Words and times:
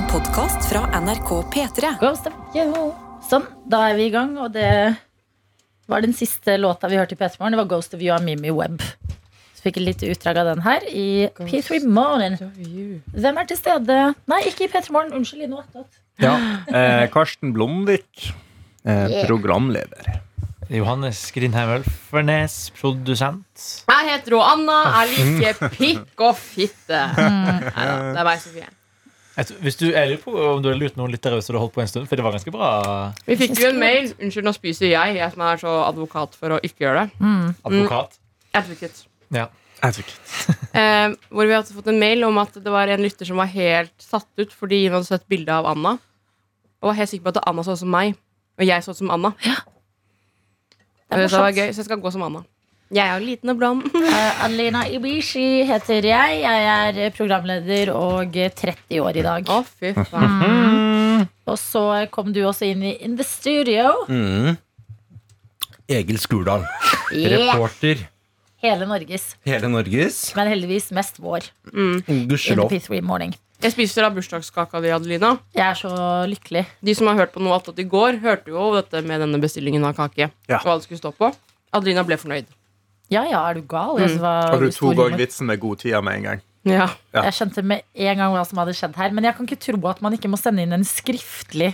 En 0.00 0.06
podkast 0.08 0.64
fra 0.70 0.86
NRK 1.00 1.28
P3. 1.52 1.88
Ghost 2.00 2.24
of 2.30 2.36
you. 2.56 2.86
Sånn, 3.28 3.42
da 3.68 3.82
er 3.90 3.98
vi 3.98 4.06
i 4.08 4.12
gang, 4.14 4.30
og 4.40 4.54
det 4.54 4.94
var 5.92 6.00
den 6.00 6.14
siste 6.16 6.54
låta 6.56 6.88
vi 6.88 6.96
hørte 6.96 7.18
i 7.18 7.20
P3 7.20 7.36
Morgen. 7.36 7.52
Det 7.52 7.60
var 7.60 7.68
Ghost 7.68 7.92
of 7.98 8.00
You 8.00 8.14
av 8.14 8.24
Mimi 8.24 8.48
Webb. 8.48 8.80
Så 9.58 9.66
fikk 9.66 9.76
et 9.82 9.84
lite 9.90 10.08
utdrag 10.14 10.40
av 10.40 10.48
den 10.54 10.64
her 10.64 10.86
i 10.88 11.04
P3 11.36 11.82
Morgen. 11.84 12.38
Hvem 13.12 13.42
er 13.42 13.50
til 13.52 13.60
stede? 13.60 13.98
Nei, 14.32 14.40
ikke 14.48 14.70
i 14.70 14.72
P3 14.72 14.96
Morgen. 14.96 15.12
Unnskyld, 15.20 15.44
i 15.44 15.52
noe. 15.52 15.84
Ja. 16.24 16.32
Eh, 16.64 17.04
Karsten 17.12 17.52
Blomvik, 17.52 18.30
eh, 18.88 19.20
programleder. 19.28 20.14
Johannes 20.72 21.20
Grindheim 21.36 21.76
Ølfernes, 21.76 22.60
produsent. 22.80 23.68
Jeg 23.84 24.12
heter 24.14 24.40
Anna. 24.48 24.80
Jeg 25.04 25.16
liker 25.36 25.64
pikk 25.76 26.28
og 26.30 26.36
fitte. 26.40 27.04
Neida, 27.20 27.96
det 28.14 28.16
er 28.16 28.30
meg, 28.32 28.46
Sofie. 28.48 28.76
Hvis 29.62 29.78
du, 29.80 29.86
er 29.96 30.16
på 30.20 30.32
om 30.34 30.62
du 30.62 30.68
har 30.68 30.76
lurt 30.78 30.96
noen 30.98 31.12
lyttere 31.12 31.38
hvis 31.38 31.48
du 31.48 31.54
har 31.54 31.62
holdt 31.62 31.74
på 31.76 31.82
en 31.84 31.88
stund, 31.88 32.08
for 32.10 32.18
det 32.18 32.24
var 32.26 32.34
ganske 32.34 32.52
bra 32.52 32.68
Vi 33.26 33.36
fikk 33.40 33.54
jo 33.62 33.70
en 33.70 33.78
mail. 33.80 34.10
Unnskyld, 34.18 34.44
nå 34.46 34.52
spiser 34.56 34.90
jeg. 34.90 35.16
Jeg 35.16 35.32
som 35.32 35.44
er 35.46 35.62
så 35.62 35.76
advokat 35.86 36.36
for 36.36 36.56
å 36.56 36.60
ikke 36.66 36.84
gjøre 36.86 37.06
det. 37.06 37.16
advokat. 37.64 38.18
Advocate. 38.60 39.06
Ja. 39.34 39.48
Eh, 40.70 41.08
hvor 41.34 41.48
vi 41.48 41.54
hadde 41.56 41.74
fått 41.74 41.88
en 41.90 41.98
mail 41.98 42.22
om 42.22 42.36
at 42.38 42.54
det 42.54 42.70
var 42.70 42.86
en 42.92 43.00
lytter 43.02 43.26
som 43.26 43.40
var 43.40 43.48
helt 43.50 43.94
satt 43.98 44.28
ut 44.38 44.52
fordi 44.54 44.84
hun 44.84 44.98
hadde 44.98 45.08
sett 45.08 45.24
bilde 45.26 45.50
av 45.50 45.66
Anna. 45.66 45.96
Og 46.78 46.92
var 46.92 46.98
helt 47.00 47.10
sikker 47.10 47.26
på 47.26 47.32
at 47.32 47.40
Anna 47.50 47.64
så 47.66 47.74
ut 47.74 47.80
som 47.80 47.90
meg, 47.90 48.14
og 48.60 48.68
jeg 48.68 48.84
så 48.84 48.94
ut 48.94 49.00
som 49.00 49.10
Anna. 49.10 49.32
Det 51.10 51.16
er 51.16 51.24
det 51.24 51.32
var 51.32 51.50
gøy, 51.50 51.72
så 51.72 51.82
jeg 51.82 51.88
skal 51.88 51.98
gå 52.04 52.12
som 52.14 52.22
Anna. 52.28 52.44
Jeg 52.90 53.06
er 53.06 53.20
jo 53.20 53.22
liten 53.22 53.52
og 53.52 53.58
blond. 53.60 53.84
uh, 53.94 54.44
Adelina 54.44 54.80
Ibishi 54.90 55.62
heter 55.68 56.06
jeg. 56.08 56.40
Jeg 56.42 56.70
er 56.98 57.12
programleder 57.14 57.92
og 57.94 58.34
30 58.34 59.02
år 59.04 59.18
i 59.20 59.22
dag. 59.26 59.52
Å, 59.54 59.60
fy 59.62 59.92
faen. 59.94 61.28
Og 61.50 61.58
så 61.58 61.82
kom 62.14 62.32
du 62.34 62.40
også 62.46 62.66
inn 62.70 62.82
i 62.86 62.96
In 63.04 63.16
the 63.18 63.26
Studio. 63.26 63.92
Mm. 64.10 64.56
Egil 65.90 66.18
Skurdal. 66.22 66.66
Yeah. 67.14 67.50
Reporter. 67.50 68.04
Hele 68.60 68.84
Norges, 68.84 69.24
Hele 69.48 69.70
Norges. 69.72 70.16
men 70.36 70.50
heldigvis 70.50 70.90
mest 70.92 71.16
vår. 71.16 71.46
In 71.72 72.02
the 72.04 72.18
Gudskjelov. 72.28 72.68
P3 72.68 73.00
Morning. 73.00 73.32
Jeg 73.60 73.72
spiser 73.72 74.04
av 74.04 74.14
bursdagskaka 74.16 74.82
di, 74.84 74.90
Adelina. 74.92 75.34
Jeg 75.56 75.64
er 75.64 75.78
så 75.80 75.92
lykkelig. 76.28 76.66
De 76.84 76.94
som 76.96 77.08
har 77.08 77.22
hørt 77.22 77.32
på 77.32 77.40
noe 77.44 77.56
attåt 77.56 77.80
i 77.80 77.88
går, 77.88 78.20
hørte 78.20 78.52
jo 78.52 78.70
dette 78.76 79.00
med 79.06 79.24
denne 79.24 79.40
bestillingen 79.40 79.84
av 79.88 79.96
kake. 79.96 80.28
Ja. 80.50 80.60
Og 80.60 80.68
hva 80.68 80.76
det 80.76 80.88
skulle 80.88 81.00
stå 81.00 81.12
på. 81.16 81.32
Adelina 81.76 82.04
ble 82.04 82.20
fornøyd. 82.20 82.52
Ja, 83.10 83.24
ja, 83.26 83.40
er 83.50 83.54
du 83.58 83.62
gal? 83.66 83.96
Mm. 83.98 84.02
Altså, 84.06 84.20
var 84.22 84.54
Og 84.54 84.60
du 84.62 84.70
tok 84.70 85.00
òg 85.06 85.16
vitsen 85.18 85.46
med 85.50 85.58
god 85.60 85.76
tid 85.82 85.96
med 86.06 86.14
en 86.20 86.22
gang. 86.28 86.40
Ja. 86.68 86.86
Ja. 87.14 87.22
Jeg 87.26 87.32
skjønte 87.38 87.62
med 87.64 87.80
en 87.94 88.18
gang 88.20 88.32
hva 88.34 88.42
som 88.46 88.58
hadde 88.60 88.74
skjedd 88.76 88.94
her. 89.00 89.10
Men 89.16 89.24
jeg 89.24 89.34
kan 89.36 89.46
ikke 89.48 89.60
tro 89.64 89.78
at 89.88 90.02
man 90.04 90.12
ikke 90.16 90.28
må 90.30 90.36
sende 90.38 90.62
inn 90.62 90.72
en 90.76 90.84
skriftlig 90.84 91.72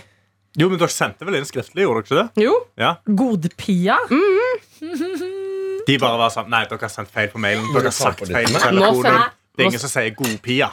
Jo, 0.57 0.69
men 0.71 0.79
dere 0.81 0.89
sendte 0.89 1.25
vel 1.27 1.35
inn 1.37 1.45
skriftlig, 1.45 1.83
gjorde 1.83 2.01
dere 2.07 2.07
ikke 2.07 2.17
det? 2.23 2.43
Jo. 2.47 2.53
Ja. 2.81 2.95
godpia. 3.05 3.97
De 5.87 5.95
bare 6.01 6.17
var 6.19 6.31
sånn 6.33 6.49
Nei, 6.51 6.63
dere 6.67 6.81
har 6.81 6.91
sendt 6.91 7.11
feil 7.13 7.29
på 7.31 7.39
mailen. 7.39 7.67
Dere 7.75 7.91
har 7.91 7.95
sagt 7.95 8.23
feil 8.25 8.47
på 8.49 8.59
telefonen. 8.59 9.03
sender- 9.03 9.33
Det 9.57 9.63
er 9.63 9.69
ingen 9.71 9.79
som 9.83 9.89
sier 9.93 10.15
godpia. 10.17 10.71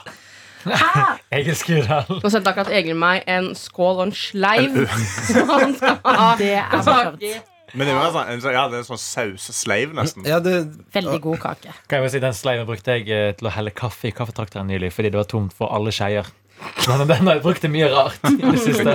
Hæ? 0.65 1.03
Egil 1.39 1.57
Skurdal. 1.61 2.09
Nå 2.23 2.31
sendte 2.33 2.51
akkurat 2.55 2.71
Egil 2.73 2.97
meg 2.97 3.23
en 3.29 3.51
skål 3.59 3.99
og 4.01 4.07
en 4.07 4.13
sleiv. 4.17 4.79
Så 5.29 5.45
han 5.51 5.75
skal 5.77 5.99
ha 6.05 6.31
Det 6.41 6.51
er 6.57 6.71
morsomt. 6.79 7.25
Men 7.75 7.89
det 7.91 7.95
var 7.97 8.13
sånn, 8.15 8.29
en 8.31 8.41
sånn- 8.41 8.53
ja, 8.55 8.69
det 8.71 8.77
er 8.79 8.83
en 8.85 8.89
sånn 8.89 9.03
sausesleiv, 9.03 9.93
nesten. 9.99 10.25
Ja, 10.29 10.39
det, 10.41 10.53
Veldig 10.95 11.21
god 11.21 11.39
kake. 11.43 11.73
Kan 11.89 11.99
jeg 11.99 12.05
bare 12.05 12.11
si, 12.15 12.21
Den 12.23 12.33
sleiven 12.39 12.67
brukte 12.69 12.95
jeg 12.99 13.09
eh, 13.11 13.33
til 13.35 13.49
å 13.49 13.51
helle 13.51 13.71
kaffe 13.75 14.09
i 14.09 14.13
kaffetrakteren 14.15 14.67
nylig 14.71 14.93
fordi 14.95 15.11
det 15.11 15.19
var 15.19 15.25
tomt 15.31 15.53
for 15.53 15.73
alle 15.75 15.91
skeier. 15.91 16.27
Men 16.89 17.07
den 17.09 17.27
har 17.27 17.35
jeg 17.35 17.43
brukt 17.43 17.61
til 17.65 17.71
mye 17.75 17.89
rart 17.91 18.21
i 18.31 18.37
det 18.39 18.61
siste. 18.63 18.95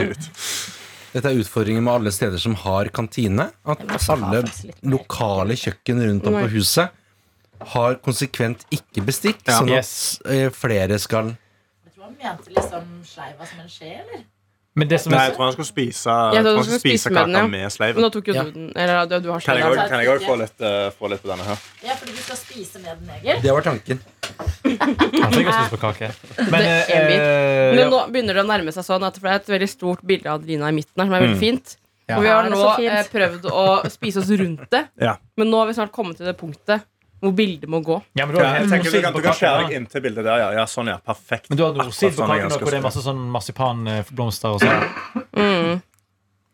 Dette 1.12 1.26
er 1.32 1.40
utfordringen 1.42 1.84
med 1.84 1.94
alle 2.00 2.12
steder 2.14 2.38
som 2.40 2.54
har 2.56 2.86
kantine. 2.94 3.50
At 3.66 3.82
alle 4.14 4.44
lokale 4.86 5.58
kjøkken 5.58 6.00
rundt 6.06 6.28
om 6.30 6.38
på 6.40 6.48
huset 6.54 6.96
har 7.74 7.96
konsekvent 8.06 8.62
ikke 8.72 9.04
bestikk, 9.04 9.42
Ja. 9.46 9.58
sånn 9.60 9.70
at 9.74 9.82
Yes. 9.84 10.22
eh, 10.26 10.48
flere 10.50 10.98
skal 11.00 11.36
Jeg 11.84 11.94
tror 11.96 12.04
han 12.06 12.16
mente 12.22 12.54
liksom 12.56 12.86
sleiva 13.04 13.46
som 13.46 13.60
en 13.60 13.68
skje, 13.68 13.92
eller? 14.00 14.24
Men 14.78 14.88
det 14.88 15.00
som 15.02 15.12
Nei, 15.12 15.24
jeg 15.26 15.34
tror 15.36 15.46
han 15.48 15.54
skulle 15.56 15.68
spise, 15.68 16.14
Jeg 16.34 16.44
tror 16.46 16.56
han 16.60 16.64
skulle 16.68 16.80
spise 16.80 17.10
kaka 17.10 17.26
med 17.28 17.40
ja. 17.40 17.48
med 17.48 17.72
sleiven. 17.74 18.04
nå 18.06 18.10
tok 18.14 18.28
jo 18.30 18.34
Ja. 18.36 18.44
du 18.44 18.52
den. 18.52 18.68
Eller 18.76 19.06
du, 19.10 19.16
du 19.20 19.32
har 19.32 19.40
Kan 19.42 19.58
jeg 19.58 19.66
òg- 19.66 20.22
få, 20.28 20.36
eh, 20.62 20.92
få 21.00 21.10
litt 21.10 21.24
på 21.24 21.28
denne 21.32 21.44
her? 21.44 21.58
Ja, 21.84 21.96
fordi 21.96 22.12
du 22.16 22.22
skal 22.22 22.38
spise 22.38 22.80
med 22.80 22.98
den, 23.00 23.10
Egil. 23.18 23.42
Det 23.42 23.52
var 23.52 23.62
tanken. 23.66 24.00
Han 24.64 25.34
fikk 25.34 25.48
også 25.50 25.66
spise 25.66 25.74
på 25.74 25.82
kake. 25.82 26.12
Men, 26.54 26.62
eh, 26.62 27.76
Men 27.76 27.90
nå 27.90 28.00
begynner 28.14 28.34
det 28.38 28.44
å 28.46 28.48
nærme 28.48 28.72
seg 28.76 28.86
sånn 28.86 29.04
at 29.10 29.18
det 29.20 29.26
er 29.26 29.36
et 29.40 29.48
veldig 29.56 29.70
stort 29.70 30.06
bilde 30.06 30.30
av 30.30 30.40
Adelina 30.40 30.70
i 30.70 30.76
midten 30.78 30.96
her, 31.02 31.06
som 31.10 31.14
er 31.18 31.26
veldig 31.28 31.40
fint. 31.42 31.76
Ja. 32.08 32.18
Og 32.18 32.24
vi 32.24 32.30
har 32.30 32.48
nå 32.50 32.62
eh, 32.86 33.04
prøvd 33.12 33.50
å 33.52 33.66
spise 33.90 34.22
oss 34.22 34.30
rundt 34.30 34.70
det, 34.70 34.86
Ja. 35.02 35.18
men 35.38 35.50
nå 35.52 35.60
har 35.62 35.68
vi 35.68 35.74
snart 35.78 35.92
kommet 35.92 36.18
til 36.18 36.26
det 36.26 36.38
punktet 36.40 36.82
hvor 37.20 37.34
bildet 37.36 37.70
må 37.70 37.82
gå. 37.84 37.98
ja, 38.16 38.26
men 38.26 38.36
du 38.36 38.40
har 38.42 38.46
Ja, 38.46 38.54
jeg 38.54 38.62
helt 38.62 38.72
tenker 38.74 38.92
vi 38.96 39.02
kan, 39.04 39.14
Du 39.14 39.22
kan 39.22 39.34
skjære 39.38 39.62
deg 39.66 39.76
inn 39.76 39.84
inntil 39.84 40.02
bildet 40.06 40.24
der, 40.26 40.38
ja. 40.40 40.50
ja 40.60 40.66
sånn, 40.70 40.88
ja. 40.92 40.98
Perfekt. 41.06 41.50
Men 41.50 41.58
du 41.60 41.64
har 41.66 41.74
nordsid 41.78 42.14
på 42.16 42.22
sånn 42.22 42.34
kaken, 42.34 42.58
hvor 42.60 42.72
det 42.72 42.80
er 42.80 42.86
masse 42.88 43.04
sånn 43.06 43.22
marsipanblomster 43.36 44.58
og 44.58 44.62
sånn. 44.64 45.24
Mm. 45.36 45.82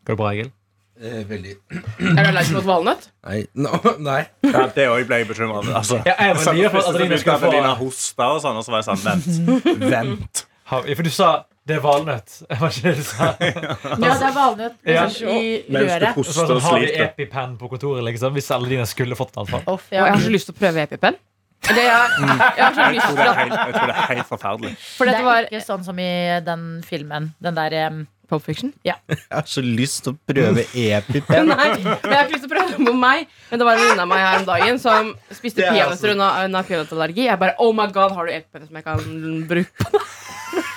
Går 0.06 0.14
det 0.14 0.20
bra, 0.22 0.30
Egil? 0.34 0.52
Eh, 0.96 1.24
veldig 1.28 1.50
Er 1.76 2.22
du 2.24 2.28
allergisk 2.30 2.54
mot 2.56 2.64
valnøtt? 2.64 3.10
Nei. 3.26 3.42
No, 3.54 3.76
nei. 4.10 4.22
Ja, 4.48 4.62
det 4.72 4.86
òg 4.88 5.02
ble 5.10 5.18
jeg 5.20 5.28
bekymra 5.28 5.58
over. 5.60 5.74
Altså, 5.82 5.98
Ja, 6.08 6.14
jeg 6.24 6.36
var 6.38 6.42
Så 6.42 6.54
for 6.54 6.78
at 6.80 6.88
Adeline 6.88 6.94
Adelina 6.94 7.18
skulle 7.20 7.38
få- 7.42 7.50
Adelina 7.50 7.74
hosta 7.82 8.28
og 8.32 8.40
sånn, 8.46 8.56
og 8.56 8.64
så 8.64 8.72
var 8.72 8.82
jeg 8.82 8.88
sånn 8.88 9.04
Vent. 9.04 9.60
Vent. 9.92 10.46
For 10.70 11.02
du 11.04 11.10
sa 11.12 11.28
det 11.66 11.76
er 11.76 11.82
valnøtt. 11.82 12.34
Var 12.60 12.70
ikke 12.70 12.82
det 12.84 12.96
du 12.96 13.06
sa? 13.06 13.30
Ja, 13.42 13.96
det 13.98 14.10
er 14.28 14.34
valnøtt 14.36 14.76
Ja. 14.86 15.06
liksom, 15.06 15.30
i 15.34 15.62
du 15.66 15.78
røret. 15.80 16.20
Så 16.22 16.34
sånn, 16.46 16.60
har 16.62 16.82
vi. 16.82 16.90
EpiPen 17.06 17.56
på 17.58 17.70
kontoret, 17.72 18.04
liksom? 18.06 18.36
Hvis 18.38 18.50
dine 18.68 18.86
skulle 18.86 19.18
fått 19.18 19.34
den. 19.34 19.50
Uff, 19.66 19.88
Og 19.90 19.96
jeg 19.96 20.04
har 20.06 20.20
så 20.22 20.34
lyst 20.34 20.50
til 20.50 20.54
å 20.56 20.60
prøve 20.60 20.84
EpiPen. 20.86 21.18
Det 21.66 21.82
jeg, 21.82 22.10
jeg 22.20 22.62
har 22.62 22.74
så 22.76 22.84
Jeg 22.94 23.00
tror 23.02 23.16
det 23.16 23.24
er 23.26 23.38
helt, 23.40 23.54
jeg 23.56 23.72
tror 23.74 23.88
det 23.90 23.94
er 23.96 24.10
helt 24.12 24.28
forferdelig. 24.28 24.74
For 24.78 25.08
Det 25.08 25.14
dette 25.16 25.22
er 25.24 25.26
var 25.26 25.48
ikke 25.48 25.62
sånn 25.66 25.86
som 25.88 25.98
i 25.98 26.10
den 26.46 26.66
filmen. 26.86 27.32
Den 27.42 27.56
der 27.58 27.74
um, 27.88 28.04
Pulp 28.30 28.44
Fiction. 28.46 28.70
Jeg 28.86 28.98
har 29.30 29.48
så 29.50 29.62
lyst 29.64 30.04
til 30.06 30.14
å 30.14 30.18
prøve 30.30 30.62
EpiPen. 30.70 31.48
Nei, 31.52 31.68
men 31.82 31.90
jeg 31.90 32.14
har 32.14 32.28
ikke 32.28 32.36
lyst 32.36 32.46
til 32.46 32.50
å 32.50 32.54
prøve 32.54 32.76
det 32.76 32.86
på 32.90 32.94
meg. 33.00 33.26
Men 33.50 33.62
det 33.62 33.68
var 33.68 33.78
en 33.78 33.82
venninne 33.82 34.06
av 34.06 34.12
meg 34.12 34.22
her 34.22 34.38
om 34.42 34.46
dagen 34.52 34.80
som 34.82 35.10
spiste 35.32 35.62
Det 35.62 35.68
er 35.70 35.80
peanøtter 35.80 36.14
unna 36.14 36.30
unna 36.44 36.62
peanøttallergi. 36.66 37.26
Jeg 37.26 37.42
bare 37.42 37.58
oh 37.62 37.74
my 37.74 37.88
god, 37.94 38.14
har 38.14 38.30
du 38.30 38.36
EpiPen 38.36 38.68
som 38.68 38.78
jeg 38.78 38.86
kan 38.86 39.44
bruke? 39.50 39.90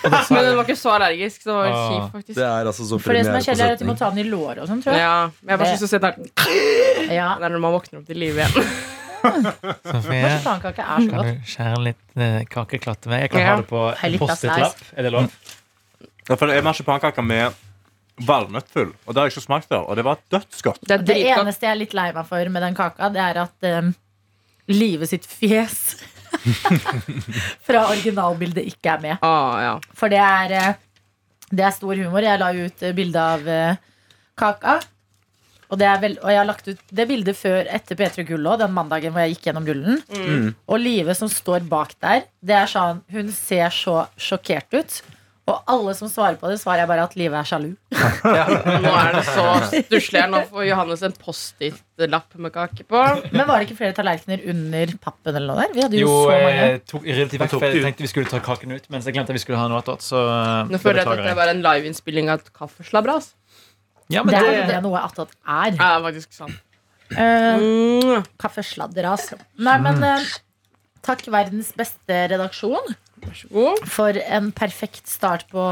Men 0.04 0.44
den 0.46 0.56
var 0.58 0.64
ikke 0.64 0.76
så 0.80 0.92
allergisk, 0.96 1.42
så 1.44 1.50
det 1.50 1.56
var 1.58 1.66
Ah. 1.74 1.90
kjipt, 1.92 2.12
faktisk. 2.14 2.36
Det 2.40 2.46
er 2.46 2.66
altså 2.72 2.86
så 2.88 3.00
For 3.04 3.14
det 3.14 3.26
som 3.26 3.36
er 3.36 3.44
kjedelig, 3.46 3.66
er 3.66 3.74
at 3.76 3.80
de 3.80 3.86
må 3.90 3.96
ta 4.00 4.10
den 4.14 4.22
i 4.24 4.30
låret 4.30 4.62
og 4.64 4.68
sånn, 4.70 4.82
tror 4.84 4.94
jeg. 4.96 5.02
Ja, 5.04 5.30
men 5.42 5.50
jeg 5.54 5.60
bare 5.60 5.74
synes 5.74 5.84
å 5.84 5.90
se 5.92 6.00
den 6.00 6.30
der. 6.30 7.14
Ja. 7.16 7.30
Det 7.40 7.46
er 7.50 7.50
når 7.56 7.60
man 7.66 7.74
våkner 7.76 8.00
opp 8.00 8.08
til 8.08 8.18
live 8.22 8.46
igjen. 8.46 8.70
Sofie, 9.20 10.30
kan 10.44 11.26
du 11.26 11.32
skjære 11.44 11.80
litt 11.84 12.20
eh, 12.24 12.44
kakeklatt 12.50 13.02
til 13.04 13.12
meg? 13.12 13.26
Jeg 13.26 13.32
kan 13.34 13.42
Ja. 13.42 13.48
ha 13.50 13.56
det 13.62 13.68
på 13.68 13.82
Post-It-lapp. 14.22 14.84
Er 14.96 15.04
det 15.04 15.12
lov? 15.12 15.28
Ja, 16.30 16.36
for 16.36 16.46
det 16.48 16.56
er 16.58 16.62
marsipankaker 16.64 17.26
med 17.26 17.54
valnøttfull, 18.20 18.94
og 19.08 19.14
det 19.14 19.18
har 19.22 19.28
jeg 19.30 19.36
ikke 19.38 19.46
smakt 19.48 19.68
før. 19.72 19.88
Og 19.90 19.96
det 20.00 20.04
var 20.06 20.18
dødsgodt. 20.31 20.80
Det 20.88 21.06
Det 21.08 21.18
eneste 21.34 21.66
jeg 21.68 21.72
er 21.72 21.80
litt 21.80 21.94
lei 21.94 22.12
meg 22.14 22.26
for 22.28 22.50
med 22.50 22.62
den 22.62 22.76
kaka, 22.76 23.10
det 23.10 23.22
er 23.24 23.42
at 23.44 23.70
um, 23.84 23.96
Live 24.70 25.08
sitt 25.08 25.26
fjes 25.26 25.96
fra 27.68 27.88
originalbildet 27.90 28.70
ikke 28.72 28.94
er 28.94 29.04
med. 29.04 29.26
Ah, 29.26 29.58
ja. 29.64 29.74
For 29.98 30.12
det 30.12 30.22
er, 30.24 30.56
eh, 30.60 31.44
det 31.50 31.66
er 31.66 31.76
stor 31.76 32.00
humor. 32.00 32.26
Jeg 32.26 32.42
la 32.42 32.54
ut 32.56 32.86
eh, 32.86 32.96
bilde 32.98 33.26
av 33.36 33.50
eh, 33.50 33.84
kaka. 34.40 34.80
Og, 35.70 35.78
det 35.78 35.90
vel, 36.02 36.16
og 36.24 36.32
jeg 36.34 36.40
har 36.40 36.48
lagt 36.50 36.70
ut 36.72 36.80
det 36.98 37.06
bildet 37.12 37.38
før 37.38 37.68
etter 37.70 37.98
P3 37.98 38.24
Gull 38.26 38.48
òg, 38.50 38.58
den 38.64 38.74
mandagen 38.74 39.14
hvor 39.14 39.22
jeg 39.22 39.36
gikk 39.36 39.50
gjennom 39.50 39.68
rullen. 39.70 40.00
Mm. 40.10 40.48
Og 40.66 40.82
Live 40.82 41.14
som 41.18 41.30
står 41.30 41.68
bak 41.70 41.94
der, 42.02 42.26
det 42.42 42.56
er 42.58 42.72
sånn 42.72 43.04
Hun 43.14 43.30
ser 43.36 43.70
så 43.74 44.00
sjokkert 44.18 44.74
ut. 44.74 44.98
Og 45.50 45.72
alle 45.74 45.94
som 45.98 46.10
svarer 46.12 46.38
på 46.38 46.50
det, 46.51 46.60
svarer 46.62 46.84
jeg 46.84 46.90
bare 46.92 47.06
at 47.07 47.16
livet 47.18 47.38
er 47.40 47.48
sjalu. 47.50 47.69
Nå 48.86 48.92
er 48.94 49.16
det 49.16 49.24
så 49.28 49.46
stusslig 49.72 50.22
her. 50.22 50.30
Nå 50.30 50.44
får 50.51 50.68
Johannes 50.68 51.01
en 51.07 51.16
Post-It-lapp 51.19 52.36
med 52.38 52.54
kake 52.54 52.86
på. 52.90 53.01
Men 53.34 53.44
var 53.50 53.57
det 53.63 53.68
ikke 53.69 53.80
flere 53.81 53.96
tallerkener 53.98 54.44
under 54.54 54.94
pappen 55.01 55.40
eller 55.40 55.50
noe 55.54 55.66
der? 55.66 55.74
Vi 55.75 55.84
hadde 55.86 56.00
jo, 56.01 56.07
Jo, 56.07 56.19
så 56.28 56.36
mange. 56.36 56.54
jeg 56.60 56.84
tok 56.94 57.07
ryddet 57.10 57.36
vekk, 57.42 57.54
tok 57.56 57.66
jeg 57.68 57.84
tenkte 57.88 58.06
vi 58.06 58.12
skulle 58.13 58.31
ta 58.31 58.42
kaken 58.46 58.75
ut. 58.78 58.88
Mens 58.94 59.10
jeg 59.10 59.18
glemte 59.18 59.36
vi 59.36 59.42
skulle 59.44 59.60
ha 59.62 59.68
noe 59.72 59.81
attåt. 59.84 60.06
Eh, 60.13 60.72
Nå 60.72 60.81
føler 60.84 61.01
jeg 61.01 61.07
at 61.10 61.13
det 61.18 61.25
dette 61.25 61.38
var 61.42 61.54
en 61.56 61.63
liveinnspilling 61.66 62.30
av 62.34 62.44
et 62.44 62.54
kaffeslabberas. 62.62 63.31
Ja, 64.10 64.24
men 64.25 64.34
Det 64.34 64.46
det, 64.69 64.78
er 64.80 64.86
noe 64.86 65.01
attåt 65.06 65.34
er. 65.46 65.75
Ja, 65.78 65.92
faktisk 66.06 66.34
sant. 66.38 66.57
Uh, 67.10 67.57
Mm. 67.60 68.24
Kaffesladder, 68.38 69.07
altså. 69.10 69.38
Nei, 69.57 69.75
men 69.81 69.98
uh, 70.06 70.25
takk, 71.06 71.24
verdens 71.34 71.72
beste 71.78 72.19
redaksjon. 72.30 72.94
For 73.89 74.18
en 74.25 74.51
perfekt 74.56 75.07
start 75.10 75.45
på 75.51 75.63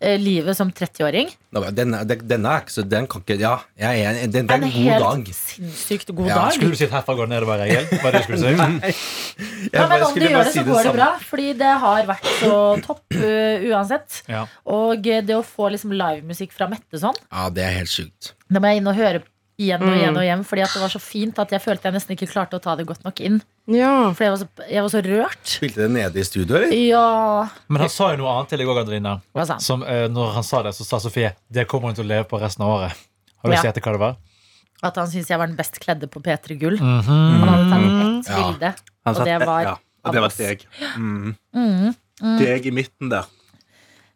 eh, 0.00 0.16
livet 0.20 0.56
som 0.56 0.70
30-åring. 0.70 1.30
Nå, 1.54 1.62
Den, 1.74 1.94
er- 1.96 2.04
den, 2.04 2.44
er 2.46 2.60
ikke 2.60 2.74
så 2.74 2.82
Den 2.84 3.06
kan 3.08 3.22
ikke 3.24 3.38
Ja, 3.40 3.54
jeg 3.78 4.02
er 4.04 4.10
enig. 4.10 4.32
Den, 4.34 4.46
det 4.46 4.52
er 4.52 4.58
En 4.58 4.64
en 4.64 4.70
god 4.70 4.82
helt 4.84 5.04
dag. 5.04 5.34
sinnssykt 5.34 6.12
god 6.14 6.28
Ja, 6.28 6.34
dag. 6.42 6.52
Skulle 6.58 6.70
du 6.70 6.76
si 6.76 6.84
at 6.84 6.90
herfra 6.92 7.14
går 7.18 7.26
det 7.30 7.34
nedover, 7.38 7.62
Egil? 7.64 7.86
Hva 8.02 8.10
er 8.10 8.12
det 8.12 8.20
du 8.20 8.26
skulle 8.28 8.42
si? 8.42 8.52
Jeg 9.68 9.72
Ja, 9.72 9.86
men 9.88 10.02
om 10.02 10.12
du 10.12 10.20
skulle 10.20 10.28
gjør 10.28 10.36
bare 10.38 10.44
det, 10.44 10.52
si 10.52 10.58
så 10.58 10.64
går 10.68 10.76
det 10.78 10.84
samme. 10.90 10.98
bra. 10.98 11.08
Fordi 11.30 11.48
det 11.62 11.72
har 11.86 12.06
vært 12.12 12.28
så 12.42 12.52
topp 12.86 13.16
uh, 13.16 13.66
uansett. 13.72 14.20
Ja. 14.28 14.44
Og 14.76 15.08
eh, 15.08 15.22
det 15.24 15.36
å 15.38 15.42
få 15.46 15.70
liksom 15.74 15.92
livemusikk 15.96 16.52
fra 16.56 16.68
Mette 16.70 17.00
sånn, 17.02 17.16
Ja, 17.32 17.48
det 17.50 17.64
er 17.66 17.76
helt 17.80 17.92
sjukt. 17.92 18.32
da 18.48 18.60
må 18.62 18.70
jeg 18.72 18.82
inn 18.82 18.92
og 18.92 18.96
høre 18.98 19.24
igjen 19.58 19.82
og 19.82 19.88
Mm. 19.88 19.98
igjen 19.98 20.16
og 20.16 20.22
igjen. 20.22 20.44
Fordi 20.46 20.62
at 20.62 20.72
det 20.72 20.80
var 20.82 20.88
så 20.92 21.00
fint 21.02 21.38
at 21.38 21.50
jeg 21.50 21.60
følte 21.60 21.82
jeg 21.88 21.92
nesten 21.94 22.14
ikke 22.16 22.30
klarte 22.30 22.54
å 22.56 22.62
ta 22.62 22.76
det 22.76 22.86
godt 22.86 23.04
nok 23.04 23.20
inn. 23.20 23.40
Ja. 23.66 24.12
For 24.14 24.24
jeg 24.24 24.30
var 24.30 24.38
så, 24.38 24.48
jeg 24.70 24.82
var 24.82 24.88
så 24.88 25.02
rørt. 25.04 25.42
Spilte 25.44 25.74
det 25.82 25.90
nede 25.90 26.16
i 26.16 26.22
studio, 26.24 26.56
eller? 26.56 26.72
Ja 26.72 27.48
Men 27.68 27.80
han 27.82 27.88
sa 27.90 28.10
jo 28.12 28.16
noe 28.22 28.30
annet 28.36 28.48
til 28.48 28.58
deg 28.58 28.66
òg, 28.68 28.78
Adelina. 28.84 29.20
Hva 29.34 29.46
sa 29.46 29.52
han? 29.54 29.60
Som, 29.60 29.82
uh, 29.82 30.06
når 30.08 30.32
han 30.34 30.42
sa 30.44 30.62
det, 30.62 30.74
så 30.74 30.84
sa 30.86 30.98
Sofie 30.98 31.34
det 31.50 31.66
kommer 31.68 31.88
hun 31.90 31.94
til 31.94 32.04
å 32.04 32.08
leve 32.08 32.24
på 32.30 32.40
resten 32.40 32.62
av 32.64 32.70
året. 32.78 32.92
Har 33.42 33.50
du 33.50 33.56
Ja. 33.56 33.62
sett 33.62 33.74
hva 33.82 33.92
det 33.92 34.00
var? 34.00 34.16
At 34.82 34.94
han 34.94 35.06
syntes 35.08 35.28
jeg 35.28 35.38
var 35.38 35.46
den 35.48 35.56
best 35.56 35.80
kledde 35.80 36.06
på 36.08 36.22
P3 36.22 36.56
Gull. 36.58 36.78
Mhm. 36.78 37.02
Han 37.02 37.48
hadde 37.48 37.70
tatt 37.70 37.82
ett 37.82 38.28
Ja. 38.30 38.52
bilde. 38.52 38.74
Han 39.06 39.16
Og 39.16 39.24
det 39.24 39.46
var 39.46 39.62
ja, 39.62 39.76
og 40.04 40.12
det 40.14 40.20
var 40.20 40.28
deg. 40.28 40.58
deg. 40.58 40.66
Mm. 40.96 41.36
Mm. 41.54 41.94
Deg 42.38 42.66
i 42.66 42.70
midten 42.70 43.08
der. 43.10 43.24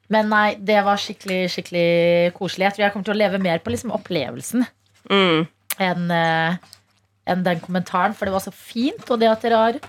Men 0.08 0.28
nei, 0.28 0.54
det 0.54 0.84
var 0.84 0.96
skikkelig 0.96 1.48
skikkelig 1.50 2.32
koselig. 2.34 2.66
Jeg 2.68 2.72
tror 2.74 2.84
jeg 2.84 2.92
kommer 2.92 3.04
til 3.04 3.14
å 3.14 3.18
leve 3.18 3.40
mer 3.40 3.58
på 3.58 3.70
liksom 3.72 3.90
opplevelsen 3.92 4.66
Mm. 5.10 5.46
enn 5.82 6.10
eh, 6.14 6.60
enn 7.26 7.42
den 7.46 7.60
kommentaren. 7.62 8.14
For 8.14 8.26
det 8.28 8.34
var 8.34 8.44
så 8.44 8.52
fint. 8.54 9.02
Og 9.10 9.20
det 9.20 9.30
at 9.30 9.42
dere 9.46 9.64
har 9.66 9.82